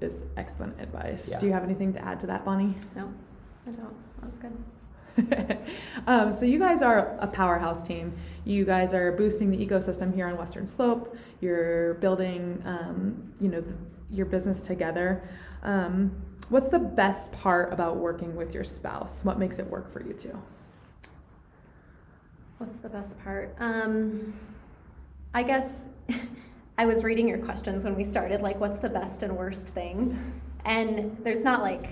is 0.00 0.22
excellent 0.36 0.80
advice. 0.80 1.28
Yeah. 1.28 1.40
Do 1.40 1.46
you 1.46 1.52
have 1.52 1.64
anything 1.64 1.92
to 1.94 2.04
add 2.04 2.20
to 2.20 2.28
that, 2.28 2.44
Bonnie? 2.44 2.76
No, 2.94 3.12
I 3.66 3.70
don't. 3.70 3.94
That 4.20 4.26
was 4.26 4.38
good. 4.38 5.58
um, 6.06 6.32
so 6.32 6.46
you 6.46 6.60
guys 6.60 6.80
are 6.80 7.16
a 7.18 7.26
powerhouse 7.26 7.82
team. 7.82 8.12
You 8.44 8.64
guys 8.64 8.94
are 8.94 9.10
boosting 9.10 9.50
the 9.50 9.66
ecosystem 9.66 10.14
here 10.14 10.28
on 10.28 10.36
Western 10.36 10.68
Slope. 10.68 11.16
You're 11.40 11.94
building, 11.94 12.62
um, 12.64 13.32
you 13.40 13.48
know, 13.48 13.64
your 14.12 14.26
business 14.26 14.60
together. 14.60 15.28
Um, 15.62 16.12
what's 16.48 16.68
the 16.68 16.78
best 16.78 17.32
part 17.32 17.72
about 17.72 17.96
working 17.96 18.34
with 18.34 18.54
your 18.54 18.64
spouse? 18.64 19.24
What 19.24 19.38
makes 19.38 19.58
it 19.58 19.66
work 19.66 19.92
for 19.92 20.02
you 20.02 20.12
two? 20.12 20.38
What's 22.58 22.78
the 22.78 22.88
best 22.88 23.18
part? 23.22 23.54
Um, 23.58 24.34
I 25.32 25.42
guess 25.42 25.86
I 26.78 26.86
was 26.86 27.04
reading 27.04 27.28
your 27.28 27.38
questions 27.38 27.84
when 27.84 27.94
we 27.94 28.04
started, 28.04 28.42
like, 28.42 28.58
what's 28.58 28.78
the 28.78 28.88
best 28.88 29.22
and 29.22 29.36
worst 29.36 29.68
thing? 29.68 30.40
And 30.64 31.16
there's 31.22 31.42
not 31.42 31.62
like, 31.62 31.88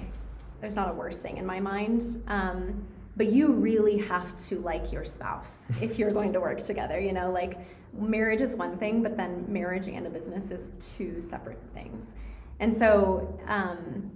there's 0.61 0.75
not 0.75 0.91
a 0.91 0.95
worst 0.95 1.23
thing 1.23 1.39
in 1.39 1.47
my 1.47 1.61
mind. 1.61 2.23
Um, 2.27 2.87
but 3.17 3.33
you 3.33 3.53
really 3.53 3.99
have 3.99 4.39
to 4.47 4.61
like 4.61 4.93
your 4.93 5.05
spouse 5.05 5.71
if 5.81 5.99
you're 5.99 6.13
going 6.13 6.33
to 6.33 6.41
work 6.41 6.63
together. 6.63 6.99
You 6.99 7.13
know, 7.13 7.31
like 7.31 7.59
marriage 7.99 8.41
is 8.41 8.57
one 8.57 8.79
thing, 8.79 9.03
but 9.03 9.17
then 9.17 9.45
marriage 9.49 9.89
and 9.89 10.07
a 10.07 10.11
business 10.11 10.51
is 10.51 10.71
two 10.97 11.21
separate 11.21 11.61
things. 11.75 12.15
And 12.61 12.77
so 12.77 13.39
um, 13.47 14.11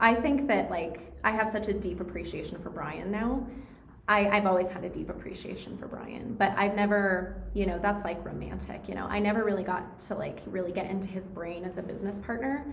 I 0.00 0.14
think 0.14 0.48
that 0.48 0.70
like 0.70 1.12
I 1.24 1.30
have 1.32 1.50
such 1.50 1.68
a 1.68 1.72
deep 1.72 2.00
appreciation 2.00 2.58
for 2.62 2.70
Brian 2.70 3.10
now. 3.10 3.46
I, 4.08 4.28
I've 4.28 4.46
always 4.46 4.68
had 4.68 4.84
a 4.84 4.88
deep 4.88 5.10
appreciation 5.10 5.78
for 5.78 5.86
Brian, 5.86 6.34
but 6.34 6.52
I've 6.56 6.74
never, 6.74 7.40
you 7.54 7.66
know, 7.66 7.78
that's 7.78 8.04
like 8.04 8.24
romantic, 8.24 8.88
you 8.88 8.96
know. 8.96 9.06
I 9.06 9.20
never 9.20 9.44
really 9.44 9.62
got 9.62 10.00
to 10.00 10.16
like 10.16 10.40
really 10.46 10.72
get 10.72 10.90
into 10.90 11.06
his 11.06 11.28
brain 11.28 11.64
as 11.64 11.78
a 11.78 11.82
business 11.82 12.18
partner. 12.18 12.66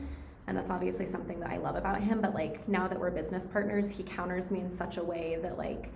And 0.47 0.57
that's 0.57 0.71
obviously 0.71 1.05
something 1.05 1.39
that 1.41 1.51
I 1.51 1.57
love 1.57 1.75
about 1.75 2.01
him. 2.01 2.19
But 2.19 2.33
like 2.33 2.67
now 2.67 2.87
that 2.87 2.99
we're 2.99 3.11
business 3.11 3.47
partners, 3.47 3.91
he 3.91 4.01
counters 4.01 4.49
me 4.49 4.61
in 4.61 4.69
such 4.69 4.97
a 4.97 5.03
way 5.03 5.37
that 5.43 5.59
like 5.59 5.91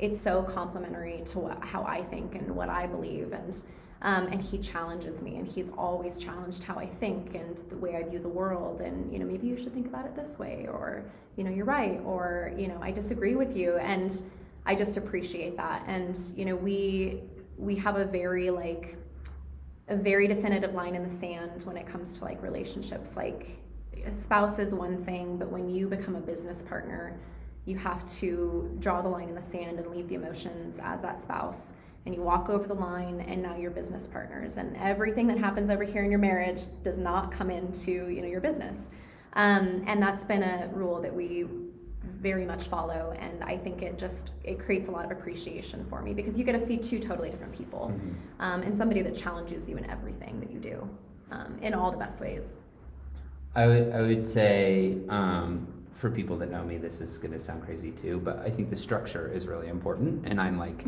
it's 0.00 0.20
so 0.20 0.42
complementary 0.42 1.22
to 1.26 1.38
what, 1.38 1.62
how 1.62 1.84
I 1.84 2.02
think 2.02 2.34
and 2.34 2.56
what 2.56 2.68
I 2.68 2.88
believe. 2.88 3.32
And 3.32 3.56
um, 4.02 4.26
and 4.26 4.40
he 4.40 4.58
challenges 4.58 5.22
me, 5.22 5.36
and 5.36 5.46
he's 5.46 5.70
always 5.78 6.18
challenged 6.18 6.62
how 6.64 6.76
I 6.76 6.86
think 6.86 7.34
and 7.34 7.56
the 7.70 7.76
way 7.76 7.96
I 7.96 8.02
view 8.02 8.18
the 8.18 8.28
world. 8.28 8.80
And 8.80 9.12
you 9.12 9.18
know, 9.18 9.24
maybe 9.26 9.46
you 9.46 9.56
should 9.56 9.72
think 9.72 9.86
about 9.86 10.04
it 10.04 10.14
this 10.14 10.38
way, 10.38 10.66
or 10.70 11.04
you 11.36 11.44
know, 11.44 11.50
you're 11.50 11.64
right, 11.64 12.00
or 12.04 12.52
you 12.56 12.68
know, 12.68 12.78
I 12.82 12.90
disagree 12.90 13.34
with 13.34 13.56
you. 13.56 13.76
And 13.76 14.22
I 14.66 14.74
just 14.74 14.96
appreciate 14.96 15.56
that. 15.56 15.84
And 15.86 16.18
you 16.36 16.44
know, 16.44 16.56
we 16.56 17.20
we 17.56 17.76
have 17.76 17.96
a 17.96 18.04
very 18.04 18.50
like 18.50 18.96
a 19.88 19.96
very 19.96 20.26
definitive 20.26 20.74
line 20.74 20.94
in 20.94 21.06
the 21.06 21.14
sand 21.14 21.64
when 21.64 21.76
it 21.76 21.86
comes 21.86 22.18
to 22.18 22.24
like 22.24 22.42
relationships. 22.42 23.16
Like 23.16 23.58
a 24.06 24.12
spouse 24.12 24.58
is 24.58 24.74
one 24.74 25.04
thing, 25.04 25.36
but 25.36 25.50
when 25.50 25.68
you 25.68 25.88
become 25.88 26.16
a 26.16 26.20
business 26.20 26.62
partner, 26.62 27.18
you 27.66 27.76
have 27.78 28.04
to 28.18 28.74
draw 28.78 29.02
the 29.02 29.08
line 29.08 29.28
in 29.28 29.34
the 29.34 29.42
sand 29.42 29.78
and 29.78 29.90
leave 29.90 30.08
the 30.08 30.14
emotions 30.14 30.78
as 30.82 31.00
that 31.02 31.22
spouse 31.22 31.72
and 32.06 32.14
you 32.14 32.22
walk 32.22 32.48
over 32.48 32.66
the 32.66 32.74
line 32.74 33.20
and 33.20 33.42
now 33.42 33.56
you're 33.56 33.70
business 33.70 34.06
partners. 34.06 34.56
And 34.56 34.76
everything 34.76 35.26
that 35.28 35.38
happens 35.38 35.70
over 35.70 35.84
here 35.84 36.04
in 36.04 36.10
your 36.10 36.20
marriage 36.20 36.62
does 36.82 36.98
not 36.98 37.32
come 37.32 37.50
into 37.50 38.08
you 38.08 38.20
know 38.20 38.28
your 38.28 38.40
business. 38.40 38.90
Um, 39.34 39.82
and 39.86 40.00
that's 40.00 40.24
been 40.24 40.42
a 40.42 40.70
rule 40.72 41.00
that 41.00 41.14
we 41.14 41.46
very 42.20 42.44
much 42.44 42.68
follow 42.68 43.14
and 43.18 43.42
i 43.42 43.56
think 43.56 43.82
it 43.82 43.98
just 43.98 44.32
it 44.44 44.58
creates 44.58 44.88
a 44.88 44.90
lot 44.90 45.04
of 45.04 45.10
appreciation 45.10 45.84
for 45.88 46.02
me 46.02 46.12
because 46.12 46.38
you 46.38 46.44
get 46.44 46.52
to 46.52 46.60
see 46.60 46.76
two 46.76 46.98
totally 46.98 47.30
different 47.30 47.52
people 47.52 47.92
mm-hmm. 47.94 48.12
um, 48.40 48.62
and 48.62 48.76
somebody 48.76 49.02
that 49.02 49.14
challenges 49.14 49.68
you 49.68 49.76
in 49.76 49.88
everything 49.90 50.38
that 50.40 50.50
you 50.50 50.58
do 50.58 50.88
um, 51.30 51.58
in 51.62 51.74
all 51.74 51.90
the 51.90 51.96
best 51.96 52.20
ways. 52.20 52.54
I 53.54 53.66
would, 53.66 53.92
I 53.92 54.02
would 54.02 54.28
say 54.28 54.98
um, 55.08 55.66
for 55.94 56.10
people 56.10 56.36
that 56.38 56.50
know 56.50 56.64
me 56.64 56.76
this 56.76 57.00
is 57.00 57.18
going 57.18 57.32
to 57.32 57.40
sound 57.40 57.64
crazy 57.64 57.92
too 57.92 58.20
but 58.22 58.38
i 58.40 58.50
think 58.50 58.68
the 58.68 58.76
structure 58.76 59.30
is 59.32 59.46
really 59.46 59.68
important 59.68 60.26
and 60.26 60.40
i'm 60.40 60.58
like 60.58 60.84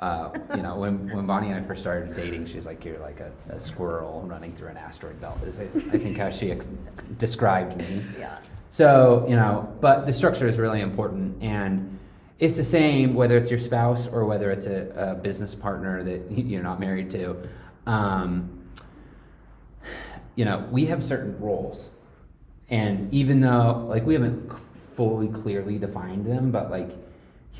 uh, 0.00 0.30
you 0.54 0.62
know, 0.62 0.76
when, 0.76 1.08
when 1.10 1.26
Bonnie 1.26 1.50
and 1.50 1.56
I 1.56 1.66
first 1.66 1.80
started 1.80 2.14
dating, 2.14 2.46
she's 2.46 2.66
like, 2.66 2.84
you're 2.84 2.98
like 2.98 3.20
a, 3.20 3.32
a 3.50 3.58
squirrel 3.58 4.22
running 4.26 4.52
through 4.52 4.68
an 4.68 4.76
asteroid 4.76 5.20
belt, 5.20 5.38
is 5.44 5.58
it, 5.58 5.70
I 5.74 5.98
think 5.98 6.16
how 6.16 6.30
she 6.30 6.52
ex- 6.52 6.68
described 7.18 7.76
me. 7.76 8.04
Yeah. 8.18 8.38
So, 8.70 9.24
you 9.28 9.34
know, 9.34 9.74
but 9.80 10.06
the 10.06 10.12
structure 10.12 10.46
is 10.46 10.56
really 10.56 10.82
important. 10.82 11.42
And 11.42 11.98
it's 12.38 12.56
the 12.56 12.64
same 12.64 13.14
whether 13.14 13.36
it's 13.36 13.50
your 13.50 13.58
spouse 13.58 14.06
or 14.06 14.24
whether 14.24 14.50
it's 14.52 14.66
a, 14.66 14.92
a 14.94 15.14
business 15.16 15.54
partner 15.54 16.04
that 16.04 16.30
you're 16.30 16.62
not 16.62 16.78
married 16.78 17.10
to. 17.10 17.36
Um, 17.86 18.68
you 20.36 20.44
know, 20.44 20.68
we 20.70 20.86
have 20.86 21.02
certain 21.02 21.40
roles. 21.40 21.90
And 22.70 23.12
even 23.12 23.40
though, 23.40 23.86
like, 23.88 24.06
we 24.06 24.14
haven't 24.14 24.52
fully 24.94 25.28
clearly 25.28 25.78
defined 25.78 26.26
them, 26.26 26.52
but 26.52 26.70
like, 26.70 26.90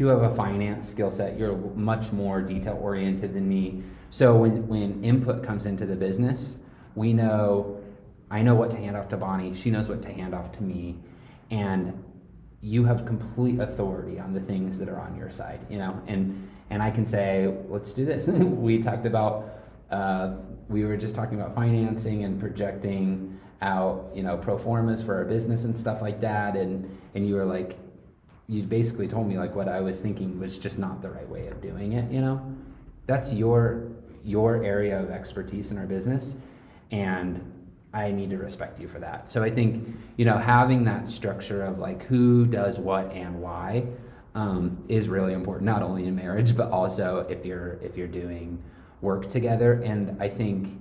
you 0.00 0.06
have 0.08 0.22
a 0.22 0.34
finance 0.34 0.88
skill 0.88 1.11
set. 1.11 1.38
You're 1.38 1.56
much 1.74 2.12
more 2.12 2.40
detail 2.40 2.78
oriented 2.80 3.34
than 3.34 3.48
me. 3.48 3.82
So 4.11 4.37
when, 4.37 4.66
when 4.68 5.04
input 5.04 5.42
comes 5.42 5.66
into 5.66 5.87
the 5.87 5.96
business, 5.96 6.56
we 6.94 7.12
know, 7.12 7.80
I 8.30 8.42
know 8.42 8.54
what 8.54 8.70
to 8.72 8.76
hand 8.76 8.96
off 8.96 9.08
to 9.11 9.16
Bonnie. 9.16 9.54
She 9.54 9.70
knows 9.70 9.88
what 9.88 10.02
to 10.02 10.12
hand 10.12 10.34
off 10.34 10.52
to 10.52 10.62
me. 10.62 10.96
And 11.50 12.04
you 12.61 12.84
have 12.84 13.06
complete 13.06 13.61
authority 13.61 14.18
on 14.18 14.32
the 14.32 14.40
things 14.40 14.78
that 14.78 14.88
are 14.88 15.00
on 15.00 15.16
your 15.16 15.30
side, 15.30 15.61
you 15.70 15.78
know, 15.78 16.00
and, 16.06 16.48
and 16.70 16.82
I 16.82 16.90
can 16.90 17.06
say, 17.06 17.54
let's 17.68 17.92
do 17.92 18.04
this. 18.04 18.26
we 18.28 18.82
talked 18.82 19.06
about, 19.06 19.61
uh, 19.90 20.34
we 20.68 20.84
were 20.84 20.96
just 20.96 21.14
talking 21.14 21.40
about 21.40 21.54
financing 21.54 22.24
and 22.24 22.40
projecting 22.40 23.38
out, 23.62 24.11
you 24.14 24.22
know, 24.22 24.37
pro 24.37 24.58
formas 24.58 25.02
for 25.02 25.14
our 25.16 25.24
business 25.24 25.64
and 25.64 25.78
stuff 25.78 26.02
like 26.02 26.20
that. 26.20 26.56
And, 26.56 26.98
and 27.14 27.26
you 27.26 27.34
were 27.34 27.44
like, 27.44 27.78
you 28.48 28.62
basically 28.62 29.06
told 29.06 29.28
me 29.28 29.38
like 29.38 29.54
what 29.54 29.68
I 29.68 29.80
was 29.80 30.00
thinking 30.00 30.38
was 30.40 30.58
just 30.58 30.78
not 30.78 31.02
the 31.02 31.11
right 31.11 31.28
way 31.28 31.48
of 31.48 31.61
doing 31.61 31.92
it, 31.92 32.11
you 32.11 32.20
know? 32.20 32.40
That's 33.06 33.32
your 33.32 33.88
your 34.24 34.62
area 34.64 35.00
of 35.00 35.11
expertise 35.11 35.70
in 35.70 35.78
our 35.78 35.87
business 35.87 36.34
and 36.90 37.52
I 37.92 38.11
need 38.11 38.30
to 38.30 38.37
respect 38.37 38.80
you 38.80 38.88
for 38.88 38.98
that. 38.98 39.30
So 39.30 39.42
I 39.42 39.50
think, 39.50 39.96
you 40.16 40.24
know, 40.24 40.37
having 40.37 40.84
that 40.84 41.08
structure 41.08 41.64
of 41.64 41.78
like 41.78 42.02
who 42.04 42.44
does 42.46 42.78
what 42.78 43.11
and 43.12 43.40
why 43.40 43.87
um, 44.34 44.84
is 44.88 45.08
really 45.08 45.32
important, 45.32 45.64
not 45.64 45.82
only 45.82 46.06
in 46.06 46.14
marriage, 46.14 46.56
but 46.56 46.70
also 46.70 47.26
if 47.30 47.44
you're 47.44 47.78
if 47.82 47.96
you're 47.96 48.06
doing 48.08 48.62
work 49.00 49.28
together. 49.28 49.74
And 49.82 50.20
I 50.22 50.28
think 50.28 50.78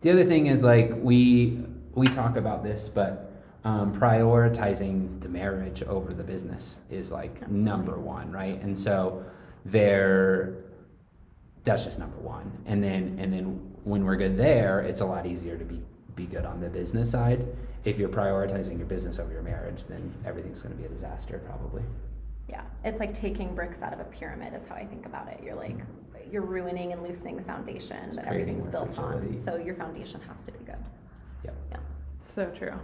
the 0.00 0.10
other 0.10 0.24
thing 0.24 0.46
is 0.46 0.64
like 0.64 0.92
we 0.94 1.62
we 1.94 2.06
talk 2.06 2.36
about 2.36 2.64
this, 2.64 2.88
but 2.88 3.25
um, 3.66 3.92
prioritizing 3.92 5.20
the 5.20 5.28
marriage 5.28 5.82
over 5.82 6.14
the 6.14 6.22
business 6.22 6.78
is 6.88 7.10
like 7.10 7.34
Absolutely. 7.42 7.64
number 7.64 7.98
one, 7.98 8.30
right? 8.30 8.62
And 8.62 8.78
so 8.78 9.24
there, 9.64 10.54
that's 11.64 11.84
just 11.84 11.98
number 11.98 12.18
one. 12.18 12.52
And 12.66 12.80
then 12.82 13.16
and 13.18 13.32
then 13.32 13.46
when 13.82 14.04
we're 14.04 14.14
good 14.14 14.36
there, 14.36 14.80
it's 14.82 15.00
a 15.00 15.04
lot 15.04 15.26
easier 15.26 15.58
to 15.58 15.64
be 15.64 15.82
be 16.14 16.26
good 16.26 16.44
on 16.44 16.60
the 16.60 16.68
business 16.68 17.10
side. 17.10 17.44
If 17.84 17.98
you're 17.98 18.08
prioritizing 18.08 18.78
your 18.78 18.86
business 18.86 19.18
over 19.18 19.32
your 19.32 19.42
marriage, 19.42 19.84
then 19.84 20.14
everything's 20.24 20.62
going 20.62 20.74
to 20.74 20.80
be 20.80 20.86
a 20.86 20.88
disaster 20.88 21.42
probably. 21.44 21.82
Yeah, 22.48 22.62
it's 22.84 23.00
like 23.00 23.14
taking 23.14 23.52
bricks 23.52 23.82
out 23.82 23.92
of 23.92 23.98
a 23.98 24.04
pyramid 24.04 24.54
is 24.54 24.64
how 24.68 24.76
I 24.76 24.86
think 24.86 25.06
about 25.06 25.26
it. 25.26 25.40
You're 25.42 25.56
like 25.56 25.76
you're 26.30 26.42
ruining 26.42 26.92
and 26.92 27.02
loosening 27.02 27.36
the 27.36 27.42
foundation 27.42 27.98
it's 28.06 28.16
that 28.16 28.26
everything's 28.26 28.68
built 28.68 28.96
on. 28.96 29.40
So 29.40 29.56
your 29.56 29.74
foundation 29.74 30.20
has 30.20 30.44
to 30.44 30.52
be 30.52 30.64
good. 30.64 30.78
Yep. 31.42 31.56
Yeah. 31.72 31.76
So 32.20 32.46
true. 32.50 32.78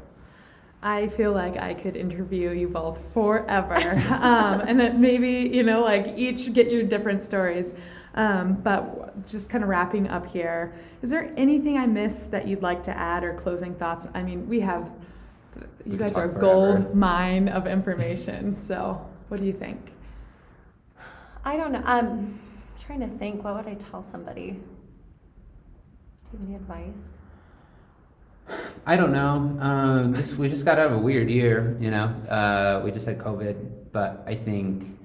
I 0.82 1.08
feel 1.08 1.32
like 1.32 1.56
I 1.56 1.74
could 1.74 1.96
interview 1.96 2.50
you 2.50 2.68
both 2.68 2.98
forever. 3.14 3.74
um, 4.20 4.60
and 4.62 4.80
then 4.80 5.00
maybe, 5.00 5.48
you 5.54 5.62
know, 5.62 5.82
like 5.82 6.14
each 6.16 6.52
get 6.52 6.70
your 6.72 6.82
different 6.82 7.22
stories. 7.22 7.74
Um, 8.14 8.54
but 8.54 9.26
just 9.26 9.48
kind 9.48 9.64
of 9.64 9.70
wrapping 9.70 10.08
up 10.08 10.26
here, 10.26 10.74
is 11.00 11.10
there 11.10 11.32
anything 11.36 11.78
I 11.78 11.86
missed 11.86 12.30
that 12.32 12.46
you'd 12.46 12.62
like 12.62 12.84
to 12.84 12.90
add 12.90 13.24
or 13.24 13.34
closing 13.34 13.74
thoughts? 13.74 14.06
I 14.12 14.22
mean, 14.22 14.48
we 14.48 14.60
have, 14.60 14.90
you 15.86 15.96
guys 15.96 16.12
are 16.12 16.24
a 16.24 16.28
gold 16.28 16.94
mine 16.94 17.48
of 17.48 17.66
information. 17.66 18.56
So, 18.56 19.08
what 19.28 19.40
do 19.40 19.46
you 19.46 19.52
think? 19.52 19.92
I 21.44 21.56
don't 21.56 21.72
know. 21.72 21.82
I'm 21.84 22.38
trying 22.80 23.00
to 23.00 23.08
think. 23.08 23.44
What 23.44 23.54
would 23.54 23.66
I 23.66 23.74
tell 23.74 24.02
somebody? 24.02 24.60
Do 26.30 26.38
you 26.38 26.38
have 26.38 26.48
any 26.48 26.54
advice? 26.56 27.21
I 28.86 28.96
don't 28.96 29.12
know. 29.12 29.56
Um, 29.60 30.12
this, 30.12 30.32
we 30.34 30.48
just 30.48 30.64
got 30.64 30.78
out 30.78 30.86
of 30.86 30.92
a 30.92 30.98
weird 30.98 31.30
year, 31.30 31.76
you 31.80 31.90
know. 31.90 32.06
Uh, 32.28 32.82
we 32.84 32.90
just 32.90 33.06
had 33.06 33.18
COVID, 33.18 33.92
but 33.92 34.24
I 34.26 34.34
think, 34.34 34.98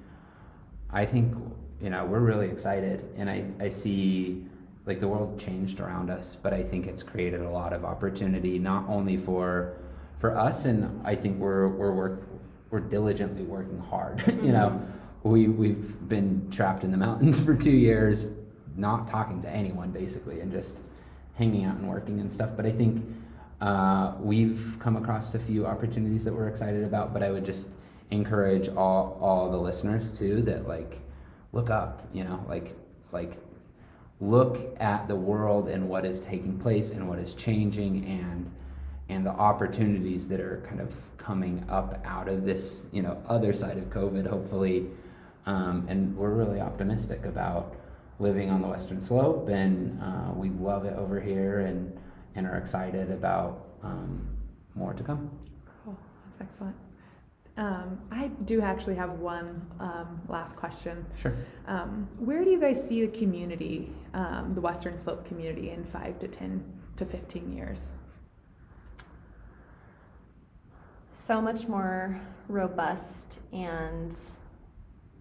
I 0.90 1.06
think, 1.06 1.36
you 1.82 1.90
know, 1.90 2.06
we're 2.06 2.20
really 2.20 2.50
excited, 2.50 3.06
and 3.18 3.30
I, 3.30 3.46
I 3.60 3.70
see 3.70 4.46
like 4.88 5.02
the 5.02 5.08
world 5.08 5.40
changed 5.40 5.80
around 5.80 6.10
us, 6.10 6.38
but 6.42 6.54
I 6.54 6.64
think 6.64 6.88
it's 6.88 7.04
created 7.04 7.42
a 7.42 7.50
lot 7.50 7.74
of 7.74 7.84
opportunity, 7.86 8.58
not 8.58 8.88
only 8.88 9.18
for 9.18 9.78
for 10.20 10.36
us, 10.36 10.66
and 10.66 11.06
I 11.06 11.14
think 11.14 11.40
we're 11.40 11.68
we're 11.68 11.92
work 11.92 12.24
we're 12.72 12.80
diligently 12.80 13.44
working 13.44 13.80
hard. 13.80 14.24
you 14.28 14.54
know, 14.54 14.70
mm-hmm. 14.70 15.30
we 15.30 15.48
we've 15.50 16.08
been 16.08 16.50
trapped 16.50 16.84
in 16.84 16.92
the 16.92 16.98
mountains 16.98 17.40
for 17.46 17.54
two 17.54 17.76
years, 17.76 18.30
not 18.76 19.08
talking 19.08 19.42
to 19.42 19.50
anyone 19.50 19.92
basically, 19.92 20.40
and 20.40 20.52
just 20.52 20.78
hanging 21.36 21.66
out 21.66 21.76
and 21.76 21.88
working 21.88 22.20
and 22.20 22.32
stuff. 22.32 22.52
But 22.56 22.66
I 22.66 22.72
think 22.72 23.06
uh, 23.62 24.14
we've 24.20 24.76
come 24.80 24.98
across 24.98 25.34
a 25.36 25.40
few 25.40 25.66
opportunities 25.66 26.24
that 26.26 26.34
we're 26.34 26.48
excited 26.48 26.84
about, 26.84 27.14
but 27.14 27.24
I 27.24 27.32
would 27.32 27.46
just 27.46 27.70
encourage 28.12 28.70
all 28.70 29.18
all 29.20 29.52
the 29.52 29.58
listeners 29.58 30.12
too 30.12 30.42
that 30.44 30.68
like 30.68 31.00
look 31.54 31.70
up, 31.70 32.08
you 32.14 32.24
know, 32.24 32.44
like 32.48 32.76
like 33.12 33.38
look 34.20 34.76
at 34.80 35.08
the 35.08 35.16
world 35.16 35.70
and 35.70 35.88
what 35.88 36.06
is 36.06 36.20
taking 36.20 36.58
place 36.60 36.90
and 36.92 37.08
what 37.08 37.20
is 37.20 37.34
changing 37.34 38.06
and 38.06 38.52
and 39.10 39.26
the 39.26 39.32
opportunities 39.32 40.28
that 40.28 40.40
are 40.40 40.64
kind 40.68 40.82
of 40.82 40.94
coming 41.18 41.66
up 41.70 42.02
out 42.06 42.28
of 42.28 42.46
this, 42.46 42.88
you 42.92 43.02
know, 43.02 43.22
other 43.28 43.54
side 43.54 43.78
of 43.78 43.86
COVID, 43.86 44.28
hopefully. 44.28 44.88
Um, 45.46 45.86
and 45.88 46.16
we're 46.16 46.34
really 46.34 46.60
optimistic 46.60 47.26
about 47.26 47.76
living 48.20 48.50
on 48.50 48.62
the 48.62 48.68
Western 48.68 49.00
Slope, 49.00 49.48
and 49.48 50.02
uh, 50.02 50.32
we 50.34 50.50
love 50.50 50.86
it 50.86 50.94
over 50.98 51.22
here, 51.22 51.62
and 51.62 51.96
and 52.38 52.46
are 52.48 52.56
excited 52.56 53.12
about 53.12 53.65
um, 53.83 54.25
more 54.75 54.94
to 54.94 55.04
come. 55.04 55.29
Cool. 55.83 55.98
That's 56.25 56.50
excellent. 56.50 56.75
Um, 57.58 58.00
I 58.12 58.27
do 58.46 58.62
actually 58.62 58.96
have 58.96 59.13
one 59.13 59.65
um, 59.79 60.21
last 60.29 60.56
question. 60.56 61.04
Sure. 61.19 61.35
Um, 61.65 62.08
where 62.19 62.44
do 62.44 62.52
you 62.52 62.60
guys 62.60 62.88
see 62.88 63.04
the 63.04 63.17
community, 63.17 63.92
um, 64.13 64.54
the 64.54 64.62
Western 64.62 65.00
Slope 65.00 65.27
community, 65.27 65.71
in 65.71 65.83
five 65.83 66.19
to 66.19 66.27
10 66.27 66.63
to 66.98 67.06
15 67.06 67.52
years? 67.52 67.90
So 71.13 71.42
much 71.42 71.67
more 71.67 72.21
robust 72.48 73.40
and 73.52 74.15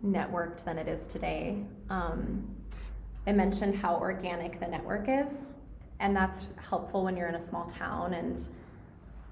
networked 0.05 0.65
than 0.65 0.77
it 0.77 0.89
is 0.89 1.07
today. 1.07 1.65
Um, 1.89 2.55
I 3.27 3.33
mentioned 3.33 3.77
how 3.77 3.97
organic 3.97 4.61
the 4.61 4.67
network 4.67 5.07
is, 5.09 5.49
and 6.01 6.15
that's 6.15 6.47
helpful 6.69 7.05
when 7.05 7.17
you're 7.17 7.29
in 7.29 7.35
a 7.35 7.41
small 7.41 7.67
town 7.67 8.15
and 8.15 8.39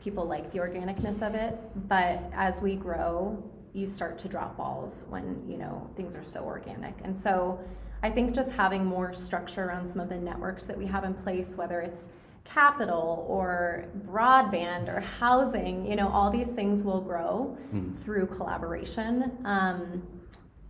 people 0.03 0.27
like 0.27 0.53
the 0.53 0.59
organicness 0.59 1.27
of 1.27 1.35
it. 1.35 1.59
But 1.89 2.23
as 2.35 2.61
we 2.63 2.77
grow, 2.77 3.43
you 3.73 3.89
start 3.89 4.19
to 4.19 4.29
drop 4.29 4.57
balls 4.57 5.05
when 5.09 5.43
you 5.49 5.57
know 5.57 5.91
things 5.97 6.15
are 6.15 6.25
so 6.25 6.45
organic. 6.45 6.95
And 7.03 7.17
so 7.17 7.59
I 8.03 8.11
think 8.11 8.35
just 8.35 8.53
having 8.53 8.85
more 8.85 9.15
structure 9.15 9.65
around 9.65 9.89
some 9.91 10.01
of 10.01 10.09
the 10.09 10.17
networks 10.17 10.65
that 10.65 10.77
we 10.77 10.87
have 10.87 11.05
in 11.05 11.15
place, 11.15 11.57
whether 11.57 11.81
it's 11.81 12.11
capital 12.45 13.25
or 13.29 13.87
broadband 14.07 14.95
or 14.95 15.01
housing, 15.01 15.87
you 15.87 15.97
know, 15.97 16.09
all 16.09 16.31
these 16.31 16.51
things 16.51 16.85
will 16.85 17.01
grow 17.01 17.57
mm. 17.75 17.99
through 18.05 18.27
collaboration. 18.27 19.33
Um, 19.45 20.03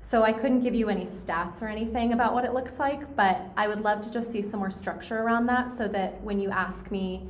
so 0.06 0.22
I 0.22 0.34
couldn't 0.34 0.60
give 0.60 0.74
you 0.74 0.90
any 0.90 1.06
stats 1.06 1.62
or 1.62 1.66
anything 1.66 2.12
about 2.12 2.34
what 2.34 2.44
it 2.44 2.52
looks 2.52 2.78
like, 2.78 3.16
but 3.16 3.40
I 3.56 3.66
would 3.68 3.80
love 3.80 4.02
to 4.02 4.10
just 4.10 4.30
see 4.30 4.42
some 4.42 4.60
more 4.60 4.70
structure 4.70 5.18
around 5.18 5.46
that 5.46 5.72
so 5.72 5.88
that 5.88 6.20
when 6.20 6.38
you 6.38 6.50
ask 6.50 6.90
me, 6.90 7.26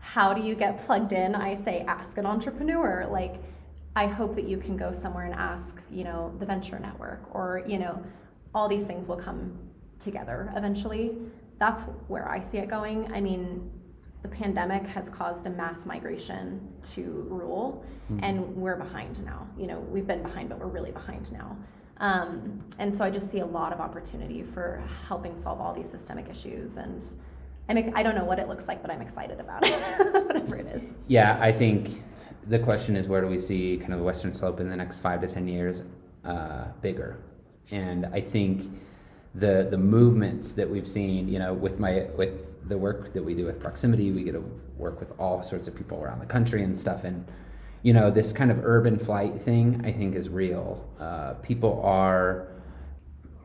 how 0.00 0.34
do 0.34 0.42
you 0.42 0.56
get 0.56 0.84
plugged 0.84 1.12
in? 1.12 1.36
I 1.36 1.54
say, 1.54 1.84
ask 1.86 2.18
an 2.18 2.26
entrepreneur. 2.26 3.06
Like, 3.08 3.36
I 3.94 4.08
hope 4.08 4.34
that 4.34 4.44
you 4.44 4.56
can 4.56 4.76
go 4.76 4.90
somewhere 4.90 5.24
and 5.24 5.34
ask, 5.34 5.80
you 5.88 6.02
know, 6.02 6.34
the 6.40 6.46
venture 6.46 6.80
network 6.80 7.32
or, 7.32 7.62
you 7.64 7.78
know, 7.78 8.04
all 8.52 8.68
these 8.68 8.86
things 8.86 9.08
will 9.08 9.16
come 9.16 9.56
together 10.00 10.52
eventually. 10.56 11.16
That's 11.60 11.84
where 12.08 12.28
I 12.28 12.40
see 12.40 12.58
it 12.58 12.68
going. 12.68 13.10
I 13.14 13.20
mean, 13.20 13.70
the 14.22 14.28
pandemic 14.28 14.84
has 14.88 15.08
caused 15.10 15.46
a 15.46 15.50
mass 15.50 15.86
migration 15.86 16.72
to 16.94 17.24
rural, 17.30 17.84
mm-hmm. 18.10 18.24
and 18.24 18.56
we're 18.56 18.74
behind 18.74 19.24
now. 19.24 19.46
You 19.56 19.68
know, 19.68 19.78
we've 19.78 20.08
been 20.08 20.24
behind, 20.24 20.48
but 20.48 20.58
we're 20.58 20.66
really 20.66 20.90
behind 20.90 21.30
now. 21.30 21.56
Um, 21.98 22.62
and 22.78 22.96
so 22.96 23.04
I 23.04 23.10
just 23.10 23.30
see 23.30 23.40
a 23.40 23.46
lot 23.46 23.72
of 23.72 23.80
opportunity 23.80 24.42
for 24.42 24.82
helping 25.06 25.36
solve 25.36 25.60
all 25.60 25.72
these 25.72 25.90
systemic 25.90 26.28
issues. 26.28 26.76
And 26.76 27.04
I'm, 27.68 27.92
I 27.96 28.02
don't 28.02 28.14
know 28.14 28.24
what 28.24 28.38
it 28.38 28.48
looks 28.48 28.68
like, 28.68 28.82
but 28.82 28.90
I'm 28.90 29.00
excited 29.00 29.40
about 29.40 29.66
it, 29.66 30.14
whatever 30.26 30.56
it 30.56 30.66
is. 30.66 30.82
Yeah, 31.08 31.38
I 31.40 31.52
think 31.52 32.02
the 32.46 32.58
question 32.58 32.96
is 32.96 33.08
where 33.08 33.20
do 33.20 33.26
we 33.26 33.40
see 33.40 33.78
kind 33.78 33.92
of 33.92 33.98
the 33.98 34.04
Western 34.04 34.34
Slope 34.34 34.60
in 34.60 34.68
the 34.68 34.76
next 34.76 34.98
five 34.98 35.20
to 35.22 35.26
10 35.26 35.48
years 35.48 35.82
uh, 36.24 36.66
bigger? 36.82 37.18
And 37.70 38.06
I 38.06 38.20
think 38.20 38.70
the 39.34 39.66
the 39.70 39.78
movements 39.78 40.54
that 40.54 40.68
we've 40.68 40.88
seen, 40.88 41.28
you 41.28 41.38
know, 41.38 41.52
with 41.52 41.78
my 41.78 42.06
with 42.16 42.68
the 42.68 42.78
work 42.78 43.12
that 43.12 43.22
we 43.22 43.34
do 43.34 43.44
with 43.44 43.60
proximity, 43.60 44.10
we 44.12 44.24
get 44.24 44.32
to 44.32 44.44
work 44.76 44.98
with 45.00 45.12
all 45.18 45.42
sorts 45.42 45.68
of 45.68 45.74
people 45.74 46.02
around 46.02 46.20
the 46.20 46.26
country 46.26 46.62
and 46.62 46.76
stuff. 46.78 47.04
And 47.04 47.26
you 47.86 47.92
know, 47.92 48.10
this 48.10 48.32
kind 48.32 48.50
of 48.50 48.64
urban 48.64 48.98
flight 48.98 49.40
thing, 49.40 49.80
I 49.84 49.92
think, 49.92 50.16
is 50.16 50.28
real. 50.28 50.84
Uh, 50.98 51.34
people 51.34 51.80
are 51.84 52.48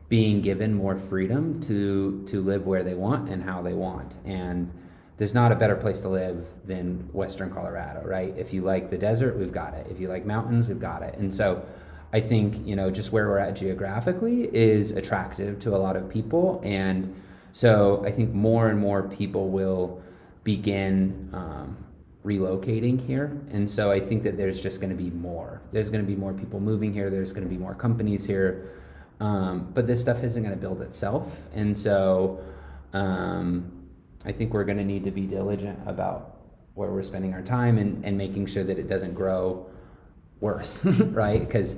being 0.08 0.40
given 0.40 0.74
more 0.74 0.96
freedom 0.98 1.60
to 1.60 2.24
to 2.26 2.42
live 2.42 2.66
where 2.66 2.82
they 2.82 2.94
want 2.94 3.28
and 3.28 3.44
how 3.44 3.62
they 3.62 3.72
want, 3.72 4.18
and 4.24 4.68
there's 5.16 5.32
not 5.32 5.52
a 5.52 5.54
better 5.54 5.76
place 5.76 6.00
to 6.00 6.08
live 6.08 6.44
than 6.64 7.08
Western 7.12 7.52
Colorado, 7.52 8.02
right? 8.04 8.34
If 8.36 8.52
you 8.52 8.62
like 8.62 8.90
the 8.90 8.98
desert, 8.98 9.38
we've 9.38 9.52
got 9.52 9.74
it. 9.74 9.86
If 9.88 10.00
you 10.00 10.08
like 10.08 10.26
mountains, 10.26 10.66
we've 10.66 10.80
got 10.80 11.04
it. 11.04 11.16
And 11.18 11.32
so 11.32 11.64
I 12.12 12.18
think, 12.18 12.66
you 12.66 12.74
know, 12.74 12.90
just 12.90 13.12
where 13.12 13.28
we're 13.28 13.38
at 13.38 13.54
geographically 13.54 14.52
is 14.52 14.90
attractive 14.90 15.60
to 15.60 15.76
a 15.76 15.78
lot 15.78 15.94
of 15.94 16.08
people. 16.08 16.60
And 16.64 17.14
so 17.52 18.02
I 18.04 18.10
think 18.10 18.34
more 18.34 18.70
and 18.70 18.80
more 18.80 19.04
people 19.04 19.50
will 19.50 20.02
begin 20.42 21.30
um, 21.32 21.76
relocating 22.24 23.04
here. 23.04 23.36
And 23.50 23.70
so 23.70 23.90
I 23.90 24.00
think 24.00 24.22
that 24.22 24.36
there's 24.36 24.62
just 24.62 24.80
going 24.80 24.90
to 24.90 24.96
be 24.96 25.10
more. 25.10 25.60
There's 25.72 25.90
going 25.90 26.04
to 26.04 26.06
be 26.06 26.16
more 26.16 26.32
people 26.32 26.60
moving 26.60 26.92
here. 26.92 27.10
There's 27.10 27.32
going 27.32 27.44
to 27.44 27.50
be 27.50 27.58
more 27.58 27.74
companies 27.74 28.26
here. 28.26 28.70
Um, 29.20 29.70
but 29.74 29.86
this 29.86 30.00
stuff 30.00 30.22
isn't 30.22 30.42
going 30.42 30.54
to 30.54 30.60
build 30.60 30.82
itself. 30.82 31.36
And 31.54 31.76
so 31.76 32.40
um, 32.92 33.88
I 34.24 34.32
think 34.32 34.52
we're 34.52 34.64
going 34.64 34.78
to 34.78 34.84
need 34.84 35.04
to 35.04 35.10
be 35.10 35.22
diligent 35.22 35.78
about 35.86 36.36
where 36.74 36.90
we're 36.90 37.02
spending 37.02 37.34
our 37.34 37.42
time 37.42 37.78
and, 37.78 38.04
and 38.04 38.16
making 38.16 38.46
sure 38.46 38.64
that 38.64 38.78
it 38.78 38.88
doesn't 38.88 39.14
grow 39.14 39.66
worse, 40.40 40.84
right? 40.86 41.40
Because 41.40 41.76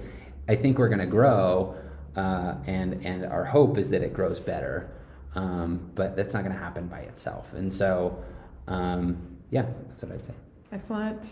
I 0.49 0.57
think 0.57 0.78
we're 0.78 0.88
going 0.88 1.01
to 1.01 1.07
grow, 1.07 1.76
uh, 2.16 2.57
and 2.66 3.05
and 3.05 3.24
our 3.24 3.45
hope 3.45 3.78
is 3.78 3.90
that 3.90 4.03
it 4.03 4.12
grows 4.12 4.40
better, 4.40 4.90
um, 5.34 5.90
but 5.95 6.16
that's 6.16 6.34
not 6.34 6.42
going 6.45 6.55
to 6.55 6.62
happen 6.62 6.86
by 6.86 7.01
itself. 7.01 7.53
And 7.55 7.72
so, 7.72 8.22
um, 8.68 9.34
yeah, 9.51 9.66
that's 9.88 10.03
what 10.03 10.12
I'd 10.12 10.24
say. 10.24 10.34
Excellent. 10.72 11.22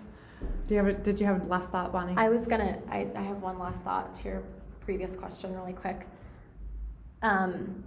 Do 0.66 0.74
you 0.74 0.84
have 0.84 0.86
a, 0.86 0.92
did 0.92 1.20
you 1.20 1.26
have 1.26 1.42
a 1.42 1.44
last 1.46 1.70
thought, 1.70 1.92
Bonnie? 1.92 2.14
I 2.16 2.28
was 2.28 2.46
gonna. 2.46 2.78
I, 2.90 3.08
I 3.14 3.22
have 3.22 3.42
one 3.42 3.58
last 3.58 3.82
thought 3.82 4.14
to 4.16 4.24
your 4.28 4.42
previous 4.80 5.16
question, 5.16 5.54
really 5.54 5.72
quick. 5.72 6.06
Um, 7.22 7.84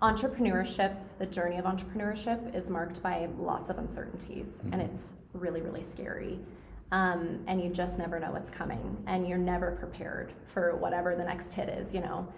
entrepreneurship, 0.00 0.96
the 1.18 1.26
journey 1.26 1.58
of 1.58 1.64
entrepreneurship, 1.64 2.54
is 2.54 2.70
marked 2.70 3.02
by 3.02 3.28
lots 3.38 3.70
of 3.70 3.78
uncertainties, 3.78 4.48
mm-hmm. 4.48 4.72
and 4.72 4.82
it's 4.82 5.14
really, 5.32 5.60
really 5.62 5.82
scary. 5.82 6.38
Um, 6.92 7.40
and 7.48 7.60
you 7.60 7.70
just 7.70 7.98
never 7.98 8.20
know 8.20 8.30
what's 8.30 8.50
coming, 8.50 9.02
and 9.06 9.26
you're 9.26 9.38
never 9.38 9.72
prepared 9.72 10.32
for 10.46 10.76
whatever 10.76 11.16
the 11.16 11.24
next 11.24 11.52
hit 11.52 11.68
is, 11.68 11.92
you 11.92 12.00
know. 12.00 12.28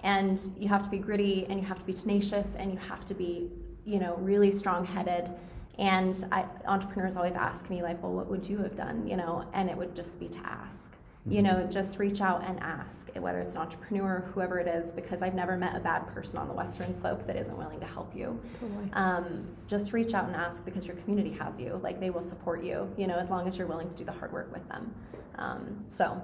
And 0.00 0.40
you 0.58 0.68
have 0.68 0.82
to 0.84 0.90
be 0.90 0.98
gritty, 0.98 1.46
and 1.46 1.60
you 1.60 1.66
have 1.66 1.78
to 1.80 1.84
be 1.84 1.92
tenacious, 1.92 2.54
and 2.54 2.72
you 2.72 2.78
have 2.78 3.04
to 3.06 3.14
be, 3.14 3.50
you 3.84 3.98
know, 3.98 4.14
really 4.16 4.52
strong-headed. 4.52 5.30
And 5.78 6.16
I, 6.32 6.46
entrepreneurs 6.66 7.16
always 7.16 7.34
ask 7.34 7.68
me, 7.68 7.82
like, 7.82 8.02
well, 8.02 8.12
what 8.12 8.28
would 8.28 8.48
you 8.48 8.58
have 8.58 8.76
done, 8.76 9.06
you 9.06 9.16
know? 9.16 9.46
And 9.52 9.68
it 9.68 9.76
would 9.76 9.94
just 9.94 10.18
be 10.18 10.28
to 10.28 10.38
ask. 10.38 10.96
You 11.28 11.42
know 11.42 11.54
mm-hmm. 11.54 11.70
just 11.70 11.98
reach 11.98 12.20
out 12.20 12.44
and 12.46 12.60
ask 12.60 13.10
whether 13.16 13.40
it's 13.40 13.56
an 13.56 13.62
entrepreneur 13.62 14.24
whoever 14.32 14.60
it 14.60 14.68
is 14.68 14.92
because 14.92 15.22
i've 15.22 15.34
never 15.34 15.56
met 15.56 15.74
a 15.74 15.80
bad 15.80 16.06
person 16.14 16.38
on 16.38 16.46
the 16.46 16.54
western 16.54 16.94
slope 16.94 17.26
that 17.26 17.34
isn't 17.34 17.56
willing 17.58 17.80
to 17.80 17.86
help 17.86 18.14
you. 18.14 18.40
Totally. 18.60 18.90
um, 18.92 19.46
just 19.66 19.92
reach 19.92 20.14
out 20.14 20.26
and 20.26 20.36
ask 20.36 20.64
because 20.64 20.86
your 20.86 20.94
community 20.96 21.32
has 21.32 21.58
you. 21.58 21.80
Like 21.82 21.98
they 21.98 22.10
will 22.10 22.22
support 22.22 22.62
you 22.62 22.88
you 22.96 23.08
know 23.08 23.16
as 23.16 23.28
long 23.28 23.48
as 23.48 23.58
you're 23.58 23.66
willing 23.66 23.90
to 23.90 23.96
do 23.96 24.04
the 24.04 24.12
hard 24.12 24.32
work 24.32 24.52
with 24.52 24.68
them. 24.68 24.94
Um, 25.36 25.84
so 25.88 26.22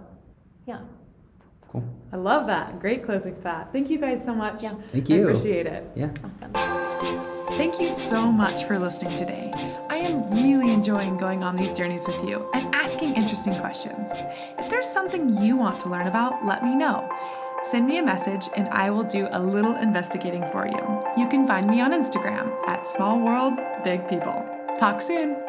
yeah. 0.67 0.83
Cool. 1.73 1.85
I 2.13 2.17
love 2.17 2.47
that. 2.47 2.79
Great 2.79 3.05
closing 3.05 3.35
thought. 3.35 3.73
Thank 3.73 3.91
you 3.91 3.99
guys 3.99 4.25
so 4.25 4.35
much. 4.35 4.63
Yeah. 4.63 4.75
Thank 4.93 5.09
you. 5.09 5.29
I 5.29 5.31
appreciate 5.33 5.67
it. 5.67 5.91
Yeah. 5.97 6.11
Awesome 6.23 7.42
Thank 7.57 7.79
you 7.79 7.87
so 7.87 8.33
much 8.33 8.65
for 8.65 8.79
listening 8.79 9.17
today. 9.17 9.53
I 9.91 9.99
am 9.99 10.31
really 10.31 10.73
enjoying 10.73 11.19
going 11.19 11.45
on 11.45 11.55
these 11.55 11.71
journeys 11.71 12.07
with 12.07 12.17
you 12.27 12.49
and 12.55 12.75
asking 12.75 13.15
interesting 13.15 13.55
questions. 13.55 14.11
If 14.59 14.71
there's 14.71 14.89
something 14.89 15.37
you 15.43 15.59
want 15.59 15.79
to 15.81 15.91
learn 15.91 16.07
about, 16.07 16.47
let 16.47 16.65
me 16.65 16.75
know. 16.75 17.09
Send 17.63 17.87
me 17.87 17.99
a 17.99 18.03
message 18.03 18.49
and 18.57 18.69
I 18.71 18.91
will 18.91 19.05
do 19.05 19.29
a 19.31 19.41
little 19.41 19.77
investigating 19.77 20.45
for 20.47 20.67
you. 20.67 21.23
You 21.23 21.29
can 21.29 21.47
find 21.47 21.67
me 21.67 21.83
on 21.83 21.93
Instagram 21.93 22.51
at 22.67 22.89
Small 22.89 23.21
World 23.21 23.59
Big 23.85 24.09
People. 24.09 24.47
Talk 24.79 25.03
soon. 25.03 25.42